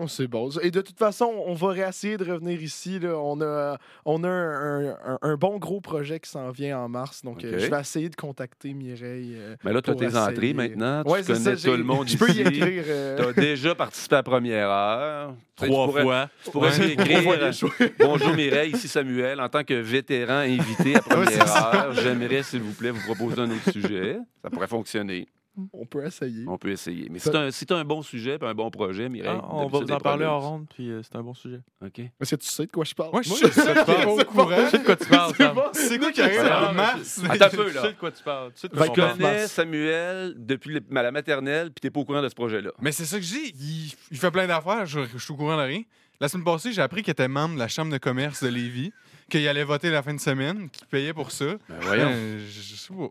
Oh, 0.00 0.06
c'est 0.06 0.26
bon. 0.28 0.48
Et 0.62 0.70
de 0.70 0.80
toute 0.80 0.98
façon, 0.98 1.32
on 1.46 1.54
va 1.54 1.68
réessayer 1.68 2.16
de 2.16 2.30
revenir 2.30 2.62
ici. 2.62 2.98
là. 3.00 3.16
On 3.18 3.40
a, 3.40 3.78
on 4.04 4.22
a 4.24 4.28
un, 4.28 4.88
un- 4.90 5.18
un 5.22 5.34
bon 5.36 5.58
gros 5.58 5.80
projet 5.80 6.20
qui 6.20 6.30
s'en 6.30 6.50
vient 6.50 6.78
en 6.78 6.88
mars. 6.88 7.22
Donc, 7.24 7.42
euh, 7.44 7.58
je 7.58 7.66
vais 7.66 7.80
essayer 7.80 8.08
de 8.08 8.16
contacter 8.16 8.74
Mireille. 8.74 9.34
euh, 9.36 9.56
Mais 9.64 9.72
là, 9.72 9.82
tu 9.82 9.90
as 9.90 9.94
tes 9.94 10.04
essayer. 10.06 10.20
entrées 10.20 10.52
maintenant. 10.54 11.02
ouais, 11.04 11.22
tu 11.22 11.32
connais 11.32 11.56
ça, 11.56 11.70
tout 11.70 11.76
le 11.76 11.82
monde 11.84 12.06
Je 12.08 12.16
peux 12.16 12.28
y 12.28 12.32
ici. 12.32 12.40
écrire. 12.42 12.84
Tu 12.84 12.90
euh, 12.90 13.30
as 13.30 13.32
déjà 13.32 13.74
participé 13.74 14.14
à 14.14 14.18
la 14.18 14.22
première 14.22 14.68
heure. 14.68 15.34
Tu 15.56 15.64
tu 15.64 15.70
Trois 15.70 15.86
pourrais- 15.86 16.02
fois. 16.02 16.28
Tu 16.44 16.50
pourrais 16.52 16.78
Ouais. 16.78 16.84
lui 16.86 16.92
écrire. 16.92 17.52
Bonjour 17.98 18.34
Mireille, 18.34 18.70
ici 18.72 18.86
Samuel. 18.88 19.40
En 19.40 19.48
tant 19.48 19.64
que 19.64 19.74
vétéran 19.74 20.34
invité 20.38 20.94
à 20.96 21.00
première 21.02 21.74
heure, 21.74 21.92
j'aimerais, 21.94 22.42
s'il 22.44 22.60
vous 22.62 22.72
plaît, 22.74 22.90
vous 22.90 23.02
proposer 23.04 23.40
un 23.40 23.50
autre 23.50 23.70
sujet. 23.72 24.18
Ça 24.42 24.50
pourrait 24.50 24.68
fonctionner. 24.68 25.26
On 25.72 25.86
peut 25.86 26.04
essayer. 26.06 26.44
On 26.46 26.58
peut 26.58 26.70
essayer. 26.70 27.08
Mais 27.10 27.18
Ça- 27.18 27.24
si 27.26 27.30
tu 27.30 27.36
as, 27.36 27.50
si 27.52 27.66
t'as 27.66 27.76
un 27.76 27.84
bon 27.84 28.02
sujet 28.02 28.38
et 28.40 28.44
un 28.44 28.54
bon 28.54 28.70
projet, 28.70 29.08
Mireille, 29.08 29.38
Ah, 29.42 29.46
on 29.50 29.66
va 29.66 29.78
vous 29.80 29.90
en 29.92 29.98
parler 29.98 30.26
en 30.26 30.38
ronde, 30.40 30.66
puis 30.74 30.90
euh, 30.90 31.02
c'est 31.02 31.16
un 31.16 31.22
bon 31.22 31.34
sujet. 31.34 31.60
OK. 31.84 31.98
Est-ce 31.98 32.36
que 32.36 32.40
tu 32.40 32.46
sais 32.48 32.66
de 32.66 32.70
quoi 32.72 32.84
je 32.84 32.94
parle? 32.94 33.10
Moi, 33.12 33.22
je 33.22 33.28
sais 33.34 33.74
pas 33.74 33.84
pas. 33.84 34.06
au 34.06 34.24
courant. 34.24 34.56
Je 34.66 34.70
sais 34.70 34.78
de 34.78 34.84
quoi 34.84 34.96
tu 34.96 35.06
parles, 35.08 35.32
C'est. 35.74 35.88
C'est 35.88 35.98
quoi 35.98 36.12
qui 36.12 36.22
arrive? 36.22 36.40
En 36.40 36.72
mars? 36.72 37.20
Attends 37.28 37.44
un 37.46 37.48
peu, 37.50 37.68
Je 37.68 37.72
sais 37.74 37.82
là. 37.82 37.92
de 37.92 37.98
quoi 37.98 38.10
tu 38.12 38.22
parles. 38.22 38.52
Tu 38.54 38.60
sais 38.60 38.68
de 38.68 38.74
quoi 38.76 38.84
Tu 38.86 38.90
on 38.90 38.94
que- 38.94 39.00
parle. 39.00 39.16
connais 39.18 39.46
Samuel 39.48 40.34
depuis 40.36 40.76
à 40.94 41.02
la 41.02 41.10
maternelle, 41.10 41.66
puis 41.70 41.80
t'es 41.80 41.90
pas 41.90 42.00
au 42.00 42.04
courant 42.04 42.22
de 42.22 42.28
ce 42.28 42.34
projet-là. 42.34 42.70
Mais 42.80 42.92
c'est 42.92 43.04
ça 43.04 43.16
que 43.18 43.24
je 43.24 43.32
dis. 43.32 43.52
Il, 43.58 43.92
il 44.12 44.16
fait 44.18 44.30
plein 44.30 44.46
d'affaires. 44.46 44.86
Je, 44.86 45.00
je 45.12 45.18
suis 45.18 45.32
au 45.32 45.36
courant 45.36 45.56
de 45.56 45.62
rien. 45.62 45.82
La 46.20 46.28
semaine 46.28 46.44
passée, 46.44 46.72
j'ai 46.72 46.82
appris 46.82 47.02
qu'il 47.02 47.12
était 47.12 47.28
membre 47.28 47.54
de 47.54 47.60
la 47.60 47.68
Chambre 47.68 47.92
de 47.92 47.98
commerce 47.98 48.42
de 48.42 48.48
Lévis, 48.48 48.92
qu'il 49.30 49.46
allait 49.46 49.62
voter 49.62 49.88
la 49.90 50.02
fin 50.02 50.12
de 50.12 50.18
semaine, 50.20 50.68
qu'il 50.68 50.86
payait 50.88 51.12
pour 51.12 51.30
ça. 51.30 51.44
Ben 51.68 51.76
voyons. 51.80 52.08
Euh, 52.10 52.38
je, 52.40 52.60
je 52.60 52.74
sais 52.76 52.92
pas. 52.92 53.08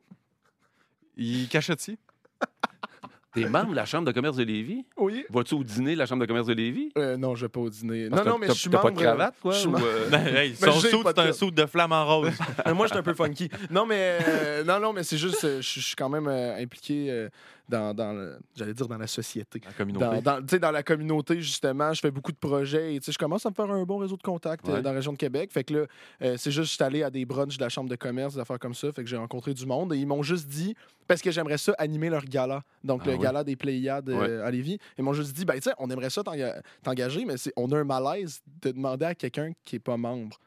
Il. 1.15 1.47
T'es 3.33 3.47
membre 3.47 3.69
de 3.71 3.75
la 3.75 3.85
Chambre 3.85 4.05
de 4.05 4.11
commerce 4.11 4.35
de 4.37 4.43
Lévis? 4.43 4.83
Oui. 4.97 5.23
Vas-tu 5.29 5.53
au 5.53 5.63
dîner 5.63 5.93
de 5.93 5.99
la 5.99 6.07
Chambre 6.07 6.21
de 6.21 6.25
commerce 6.25 6.47
de 6.47 6.53
Lévis? 6.53 6.89
Euh, 6.97 7.17
non, 7.17 7.35
je 7.35 7.45
vais 7.45 7.49
pas 7.49 7.59
au 7.59 7.69
dîner. 7.69 8.09
Parce 8.09 8.25
Non, 8.25 8.31
non, 8.31 8.37
mais 8.39 8.47
je 8.47 8.53
suis 8.53 8.69
T'as 8.69 8.77
membre. 8.77 8.89
pas 8.89 8.95
de 8.95 9.05
cravate, 9.05 9.35
quoi? 9.39 9.53
ou, 9.67 9.75
euh, 9.75 10.07
Ben, 10.11 10.25
hey, 10.35 10.55
son 10.55 10.71
saut, 10.71 11.03
c'est 11.05 11.19
un 11.19 11.31
saut 11.33 11.51
de 11.51 11.65
flamme 11.67 11.91
en 11.91 12.05
rose. 12.05 12.31
Euh, 12.65 12.73
Moi, 12.73 12.87
je 12.87 12.93
suis 12.93 12.99
un 12.99 13.03
peu 13.03 13.13
funky. 13.13 13.49
Non, 13.69 13.85
mais 13.85 14.17
euh, 14.27 14.63
non, 14.63 14.79
non, 14.79 14.91
mais 14.91 15.03
c'est 15.03 15.17
juste, 15.17 15.43
euh, 15.43 15.61
je 15.61 15.79
je 15.79 15.85
suis 15.85 15.95
quand 15.95 16.09
même 16.09 16.27
euh, 16.27 16.57
impliqué 16.59 17.07
euh, 17.11 17.29
dans, 17.69 17.93
dans 17.93 18.37
j'allais 18.55 18.73
dire 18.73 18.87
dans 18.87 18.97
la 18.97 19.07
société. 19.07 19.61
La 19.65 19.73
communauté. 19.73 20.21
Dans, 20.21 20.41
dans, 20.41 20.71
la 20.71 20.83
communauté, 20.83 21.41
justement, 21.41 21.93
je 21.93 21.99
fais 21.99 22.11
beaucoup 22.11 22.31
de 22.31 22.37
projets 22.37 22.95
et 22.95 22.99
je 23.05 23.17
commence 23.17 23.45
à 23.45 23.49
me 23.49 23.55
faire 23.55 23.69
un 23.71 23.83
bon 23.83 23.97
réseau 23.97 24.15
de 24.17 24.21
contacts 24.23 24.67
euh, 24.69 24.73
Ouais. 24.75 24.81
dans 24.81 24.89
la 24.91 24.95
région 24.97 25.11
de 25.13 25.17
Québec. 25.17 25.51
Fait 25.51 25.63
que 25.63 25.73
là, 25.73 25.85
euh, 26.21 26.35
c'est 26.37 26.51
juste, 26.51 26.69
je 26.71 26.75
suis 26.75 26.83
allé 26.83 27.03
à 27.03 27.09
des 27.09 27.25
brunchs 27.25 27.57
de 27.57 27.63
la 27.63 27.69
Chambre 27.69 27.89
de 27.89 27.95
commerce, 27.95 28.35
des 28.35 28.39
affaires 28.39 28.59
comme 28.59 28.73
ça. 28.73 28.91
Fait 28.91 29.03
que 29.03 29.09
j'ai 29.09 29.17
rencontré 29.17 29.53
du 29.53 29.65
monde 29.65 29.93
et 29.93 29.97
ils 29.97 30.07
m'ont 30.07 30.23
juste 30.23 30.47
dit, 30.47 30.75
parce 31.07 31.21
que 31.21 31.31
j'aimerais 31.31 31.57
ça, 31.57 31.73
animer 31.77 32.09
leur 32.09 32.23
gala. 32.25 32.61
Donc, 32.83 33.01
Ah 33.03 33.07
le 33.09 33.13
oui. 33.15 33.19
gala 33.19 33.43
des 33.43 33.55
Pléiades 33.55 34.09
euh, 34.09 34.19
Ouais. 34.39 34.43
à 34.45 34.51
Lévis. 34.51 34.77
Ils 34.97 35.03
m'ont 35.03 35.13
juste 35.13 35.33
dit, 35.35 35.45
ben, 35.45 35.55
tu 35.55 35.61
sais, 35.61 35.71
on 35.77 35.89
aimerait 35.89 36.09
ça 36.09 36.23
t'enga- 36.23 36.61
t'engager, 36.83 37.25
mais 37.25 37.35
on 37.55 37.71
a 37.71 37.77
un 37.77 37.83
malaise 37.83 38.41
de 38.61 38.71
demander 38.71 39.05
à 39.05 39.15
quelqu'un 39.15 39.51
qui 39.63 39.75
n'est 39.75 39.79
pas 39.79 39.97
membre. 39.97 40.37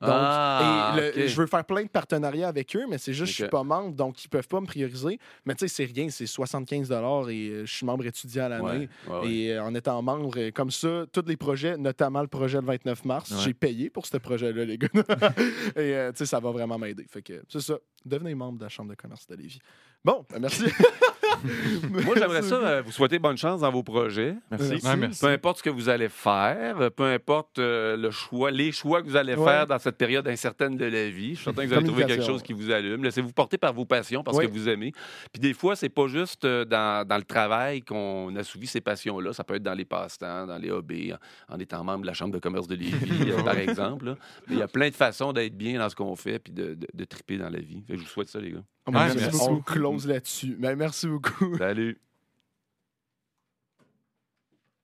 Donc, 0.00 0.10
Ah, 0.12 0.60
et 0.62 1.00
le- 1.00 1.08
ok. 1.24 1.28
je 1.28 1.40
veux 1.40 1.46
faire 1.48 1.64
plein 1.64 1.82
de 1.82 1.88
partenariats 1.88 2.48
avec 2.48 2.74
eux, 2.76 2.84
mais 2.88 2.98
c'est 2.98 3.12
juste 3.12 3.32
que 3.32 3.36
je 3.38 3.42
Ok. 3.44 3.46
suis 3.46 3.50
pas 3.50 3.64
membre, 3.64 3.94
donc 3.96 4.22
ils 4.24 4.28
peuvent 4.28 4.46
pas 4.46 4.60
me 4.60 4.66
prioriser. 4.66 5.18
Mais 5.44 5.54
tu 5.56 5.66
sais, 5.66 5.74
c'est 5.86 5.92
rien, 5.92 6.08
c'est 6.08 6.26
75 6.26 6.90
et 6.90 6.94
euh, 6.94 7.66
je 7.66 7.72
suis 7.74 7.84
membre 7.84 8.06
étudiant 8.06 8.44
à 8.44 8.48
l'année. 8.48 8.88
Ouais, 9.06 9.12
ouais, 9.12 9.18
ouais. 9.20 9.28
Et 9.32 9.52
euh, 9.54 9.62
en 9.64 9.74
étant 9.74 10.00
membre, 10.00 10.30
euh, 10.38 10.50
comme 10.52 10.70
ça, 10.70 11.04
tous 11.12 11.24
les 11.26 11.36
projets, 11.36 11.76
notamment 11.76 12.20
le 12.22 12.28
projet 12.28 12.60
le 12.60 12.66
29 12.66 13.04
mars, 13.04 13.32
j'ai 13.42 13.54
payé 13.54 13.90
pour 13.90 14.06
ce 14.06 14.16
projet-là, 14.18 14.64
les 14.64 14.78
gars. 14.78 14.88
et 15.76 16.10
tu 16.12 16.18
sais, 16.18 16.26
ça 16.26 16.38
va 16.40 16.50
vraiment 16.52 16.78
m'aider. 16.78 17.04
Fait 17.08 17.22
que 17.22 17.42
c'est 17.48 17.60
ça. 17.60 17.74
Devenez 18.04 18.34
membre 18.34 18.58
de 18.58 18.64
la 18.64 18.68
Chambre 18.68 18.90
de 18.90 18.94
commerce 18.94 19.26
de 19.26 19.34
Lévis. 19.34 19.58
Bon, 20.04 20.24
ben, 20.30 20.38
merci. 20.38 20.64
Moi, 22.04 22.14
j'aimerais 22.16 22.42
ça 22.42 22.54
euh, 22.56 22.82
vous 22.82 22.92
souhaiter 22.92 23.18
bonne 23.18 23.36
chance 23.36 23.60
dans 23.60 23.70
vos 23.70 23.82
projets. 23.82 24.34
Merci. 24.50 24.68
Merci. 24.70 24.86
Ouais, 24.86 24.96
merci. 24.96 25.20
Peu 25.20 25.26
importe 25.28 25.58
ce 25.58 25.62
que 25.62 25.70
vous 25.70 25.88
allez 25.88 26.08
faire, 26.08 26.90
peu 26.92 27.04
importe 27.04 27.58
euh, 27.58 27.96
le 27.96 28.10
choix, 28.10 28.50
les 28.50 28.72
choix 28.72 29.02
que 29.02 29.08
vous 29.08 29.16
allez 29.16 29.34
Ouais. 29.34 29.44
faire 29.44 29.66
dans 29.66 29.78
cette 29.78 29.96
période 29.96 30.26
incertaine 30.26 30.76
de 30.76 30.84
la 30.84 31.08
vie, 31.08 31.30
je 31.30 31.34
suis 31.36 31.44
certain 31.44 31.62
que 31.62 31.68
vous 31.68 31.74
allez 31.74 31.86
trouver 31.86 32.04
quelque 32.06 32.24
chose 32.24 32.42
qui 32.42 32.52
vous 32.52 32.70
allume. 32.70 33.04
Laissez-vous 33.04 33.32
porter 33.32 33.58
par 33.58 33.72
vos 33.72 33.84
passions 33.84 34.22
parce 34.24 34.38
que 34.38 34.46
vous 34.46 34.68
aimez. 34.68 34.92
Puis 35.32 35.40
des 35.40 35.54
fois, 35.54 35.76
c'est 35.76 35.88
pas 35.88 36.06
juste 36.08 36.44
euh, 36.44 36.64
dans, 36.64 37.06
dans 37.06 37.16
le 37.16 37.22
travail 37.24 37.82
qu'on 37.82 38.34
assouvit 38.36 38.66
ces 38.66 38.80
passions-là. 38.80 39.32
Ça 39.32 39.44
peut 39.44 39.54
être 39.56 39.62
dans 39.62 39.74
les 39.74 39.84
passe-temps, 39.84 40.46
dans 40.46 40.58
les 40.58 40.70
hobbies, 40.70 41.12
en, 41.48 41.54
en 41.56 41.58
étant 41.58 41.84
membre 41.84 42.02
de 42.02 42.06
la 42.06 42.14
Chambre 42.14 42.32
de 42.34 42.38
commerce 42.38 42.66
de 42.66 42.74
Lévis, 42.74 43.30
euh, 43.30 43.42
par 43.42 43.56
exemple. 43.58 44.14
il 44.50 44.56
y 44.58 44.62
a 44.62 44.68
plein 44.68 44.88
de 44.88 44.94
façons 44.94 45.32
d'être 45.32 45.56
bien 45.56 45.78
dans 45.78 45.88
ce 45.88 45.94
qu'on 45.96 46.16
fait 46.16 46.38
puis 46.38 46.52
de, 46.52 46.74
de, 46.74 46.86
de 46.92 47.04
triper 47.04 47.36
dans 47.38 47.50
la 47.50 47.60
vie. 47.60 47.82
Fait 47.86 47.92
que 47.94 47.98
je 48.00 48.04
vous 48.04 48.10
souhaite 48.10 48.28
ça, 48.28 48.40
les 48.40 48.50
gars. 48.52 48.62
Oh, 48.88 48.90
Ouais, 48.90 48.98
merci 49.04 49.16
merci 49.18 49.38
beaucoup. 49.38 49.52
On 49.54 49.60
close 49.60 50.06
là-dessus. 50.06 50.56
Ben, 50.58 50.76
merci 50.76 51.06
beaucoup. 51.06 51.56
Salut. 51.58 51.98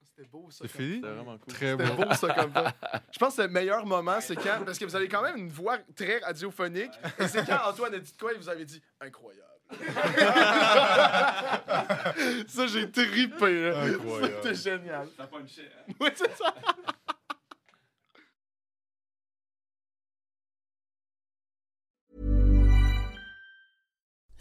C'était 0.03 0.29
beau, 0.29 0.49
ça. 0.51 0.59
C'est 0.63 0.69
fini? 0.77 1.01
C'est 1.03 1.09
vraiment 1.11 1.39
cool. 1.39 1.55
Très 1.55 1.77
beau. 1.77 1.85
C'était 1.85 2.05
beau, 2.05 2.15
ça, 2.15 2.35
comme 2.35 2.53
ça. 2.53 2.75
Je 3.13 3.19
pense 3.19 3.37
que 3.37 3.43
le 3.43 3.49
meilleur 3.49 3.87
moment, 3.87 4.21
c'est 4.21 4.37
quand. 4.37 4.65
Parce 4.65 4.79
que 4.79 4.85
vous 4.85 4.97
avez 4.97 5.09
quand 5.09 5.23
même 5.23 5.37
une 5.37 5.49
voix 5.49 5.79
très 5.97 6.19
radiophonique. 6.19 6.93
Et 7.19 7.29
c'est 7.29 7.45
quand 7.47 7.59
Antoine 7.69 7.95
a 7.95 7.99
dit 7.99 8.15
quoi 8.19 8.33
et 8.33 8.37
vous 8.37 8.49
avez 8.49 8.65
dit 8.65 8.81
incroyable. 9.01 9.49
ça, 12.47 12.67
j'ai 12.67 12.91
trippé. 12.91 13.71
là. 13.71 13.83
Incroyable. 13.85 14.35
C'était 14.43 14.55
génial. 14.55 15.09
Oui, 16.01 16.09
c'est 16.15 16.37
ça. 16.37 16.55